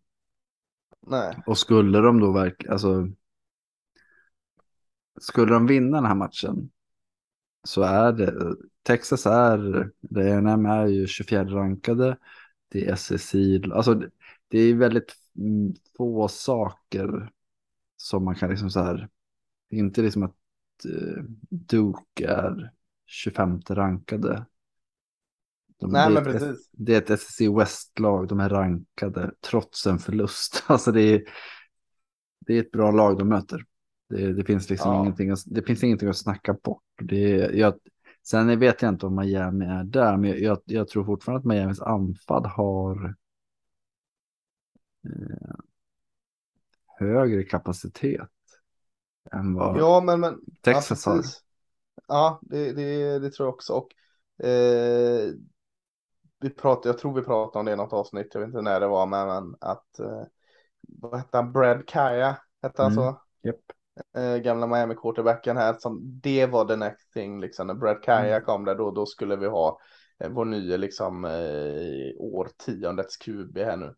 [1.07, 3.09] Nej, Och skulle de då verkligen, alltså.
[5.21, 6.71] Skulle de vinna den här matchen.
[7.65, 12.17] Så är det, Texas är, A&M är ju 24 rankade.
[12.69, 13.35] Det är SEC,
[13.73, 14.11] alltså det,
[14.49, 17.31] det är väldigt mm, få saker.
[18.05, 19.09] Som man kan liksom så här.
[19.71, 20.35] Det är inte liksom att
[20.85, 22.73] eh, Duke är
[23.07, 24.47] 25 rankade.
[25.81, 26.69] De, nej det men precis.
[26.73, 30.65] det är ett SSC West-lag, de är rankade trots en förlust.
[30.67, 31.23] Alltså det är,
[32.47, 33.65] det är ett bra lag de möter.
[34.09, 35.01] Det, det, finns liksom Ja.
[35.01, 36.83] ingenting, att- det finns ingenting att snacka bort.
[37.03, 37.75] Det jag,
[38.23, 41.47] sen vet jag inte om Miami är där, men jag, jag, jag tror fortfarande att
[41.47, 43.15] Miamis anfall har
[45.05, 45.55] eh,
[46.99, 48.29] högre kapacitet
[49.33, 51.23] än vad Ja, men, men Texas ja, har.
[52.09, 53.73] Ja, det, det, det tror jag också.
[53.73, 53.89] Och,
[54.47, 55.33] eh,
[56.41, 58.81] vi pratade, jag tror vi pratade om det i något avsnitt, jag vet inte när
[58.81, 60.23] det var, men, men att eh,
[60.89, 62.95] vad hette han, Brad Kaya, hette han Mm.
[62.95, 63.21] så?
[63.43, 63.73] Japp.
[64.17, 68.35] Eh, gamla Miami quarterbacken här, som det var the next thing, liksom när Brad Kaya
[68.35, 68.45] Mm.
[68.47, 69.81] kom där, då, då skulle vi ha
[70.19, 73.95] eh, vår nya liksom eh, årtiondets QB här nu.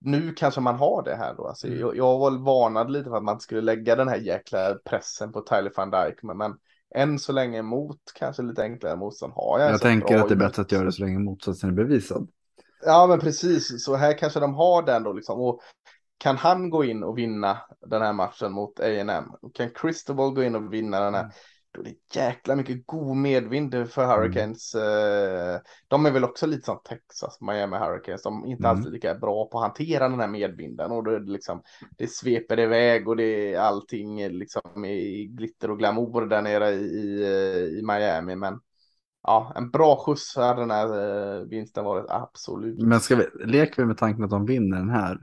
[0.00, 1.46] Nu kanske man har det här då.
[1.46, 1.78] Alltså, Mm.
[1.80, 5.40] jag, jag var varnad lite för att man skulle lägga den här jäkla pressen på
[5.40, 6.22] Tyler van Dijk.
[6.22, 6.54] Men, men
[6.94, 9.72] än så länge mot kanske lite enklare motstånd har jag.
[9.72, 12.28] Jag tänker att det är bättre att göra det så länge motsatsen är bevisad.
[12.84, 13.84] Ja, men precis.
[13.84, 15.40] Så här kanske de har den då liksom.
[15.40, 15.60] Och
[16.18, 19.24] kan han gå in och vinna den här matchen mot A&M?
[19.54, 21.22] Kan Cristobal gå in och vinna den här?
[21.22, 21.32] Mm.
[21.78, 24.74] Är det jäkla mycket god medvind för Hurricanes.
[24.74, 28.22] Eh, De är väl också lite som Texas, Miami Hurricanes.
[28.22, 28.76] De är inte Mm.
[28.76, 30.90] alltid lika bra på att hantera den här medvinden.
[30.92, 31.62] Och är det liksom,
[31.98, 36.70] det sveper iväg och det är allting är liksom i glitter och glamour där nere
[36.70, 38.36] i, i, eh, Miami.
[38.36, 38.60] Men
[39.22, 42.86] ja, en bra skjuts hade den här eh, vinsten varit absolut.
[42.86, 45.18] Men ska vi, leker vi med tanken att de vinner den här.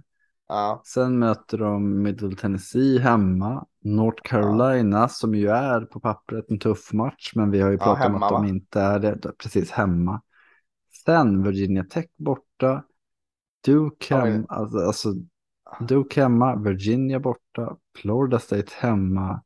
[0.48, 3.66] Ja, Sen möter de Middle Tennessee hemma.
[3.82, 7.32] North Carolina som ju är på pappret en tuff match.
[7.36, 8.48] Men vi har ju Ja, pratat om hemma, att de va?
[8.48, 9.32] inte är det.
[9.38, 10.22] Precis hemma.
[11.06, 12.84] Sen Virginia Tech borta.
[13.66, 14.46] Duke hemma.
[14.50, 15.14] Alltså, alltså,
[15.80, 16.56] Duke hemma.
[16.56, 17.78] Virginia borta.
[17.98, 19.42] Florida State hemma.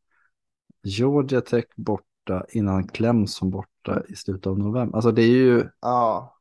[0.84, 4.95] Georgia Tech borta innan Clemson borta i slutet av november.
[4.95, 6.36] Alltså det är ju, ja.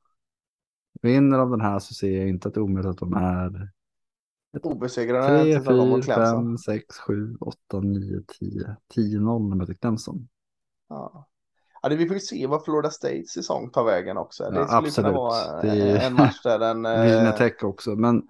[1.02, 3.70] vinner de den här så ser jag inte att det är omöjligt att de är
[4.62, 6.58] Obesegrade 3, tills de kom mot 4, Clemson.
[6.58, 8.76] 5, 6, 7, 8, 9, 10.
[8.94, 10.28] 10-0 när möter Clemson.
[10.88, 11.26] Ja.
[11.82, 14.50] Ja, det, vi får ju se vad Florida States säsong tar vägen också.
[14.50, 15.14] Det Ja, skulle ju kunna absolut.
[15.14, 16.86] vara Det en match där den...
[16.86, 18.22] eh, Virginia Tech också, men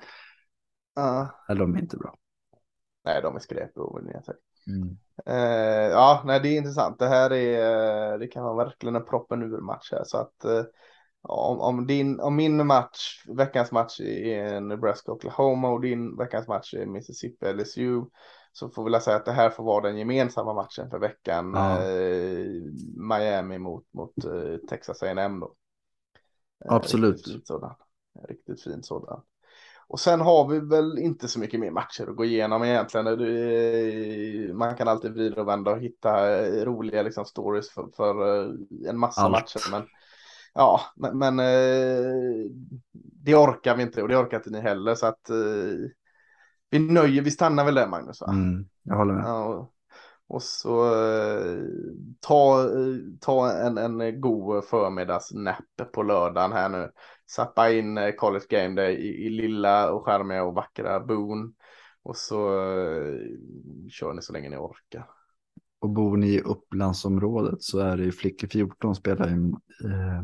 [0.94, 1.28] ja.
[1.48, 2.14] eller de är inte bra.
[3.04, 4.36] nej, de är skräp Virginia Tech.
[4.66, 4.98] Mm.
[5.26, 6.98] Eh, ja, nej, det är intressant.
[6.98, 10.04] Det här är, det kan vara verkligen en proppen ur match här.
[10.04, 10.62] Så att eh,
[11.22, 16.74] om, om, din, om min match, veckans match är Nebraska Oklahoma och din veckans match
[16.74, 18.04] är Mississippi LSU.
[18.52, 21.52] Så får vi säga att det här får vara den gemensamma matchen för veckan.
[21.54, 21.82] Ja.
[21.82, 22.46] Eh,
[22.96, 25.54] Miami mot, mot eh, Texas A&M då.
[26.64, 27.26] Eh, Absolut.
[27.26, 27.74] Riktigt, sådan.
[28.28, 29.22] Riktigt fin sådan.
[29.88, 33.06] Och sen har vi väl inte så mycket mer matcher att gå igenom egentligen.
[34.56, 38.44] Man kan alltid vrida och vända och hitta roliga liksom, stories för, för
[38.88, 39.32] en massa Allt.
[39.32, 39.70] matcher.
[39.70, 39.82] Men
[40.54, 41.36] ja, men, men
[42.92, 44.94] det orkar vi inte och det orkar inte ni heller.
[44.94, 45.30] Så att
[46.70, 48.20] vi nöjer, vi stannar väl där Magnus?
[48.20, 48.32] Va?
[48.32, 49.24] Mm, jag håller med.
[49.24, 49.70] Ja,
[50.30, 51.58] och så eh,
[52.20, 52.68] ta,
[53.20, 56.90] ta en, en god förmiddagsnäpp på lördagen här nu.
[57.30, 61.54] Sappa in eh, College Game Day i, i lilla och skärmiga och vackra Boon.
[62.02, 63.18] Och så eh,
[63.90, 65.06] kör ni så länge ni orkar.
[65.80, 69.34] Och bor ni i Upplandsområdet så är det ju Flickor 14 spelar ju
[69.84, 70.22] eh,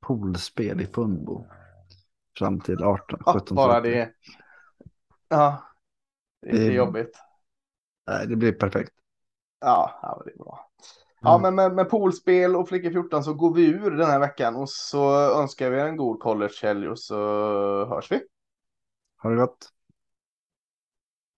[0.00, 1.46] poolspel i Funbo.
[2.38, 4.12] Fram till 18, ja, 17 Bara det.
[5.28, 5.62] Ja,
[6.42, 7.18] det är det, jobbigt.
[8.06, 8.92] Nej, det blir perfekt.
[9.60, 10.70] Ja, ja det är bra.
[11.20, 11.42] Ja, mm.
[11.42, 14.70] men med, med poolspel och Flickor 14 så går vi ur den här veckan och
[14.70, 17.16] så önskar vi en god collegehelg och så
[17.84, 18.20] hörs vi.
[19.22, 19.72] Ha det gott.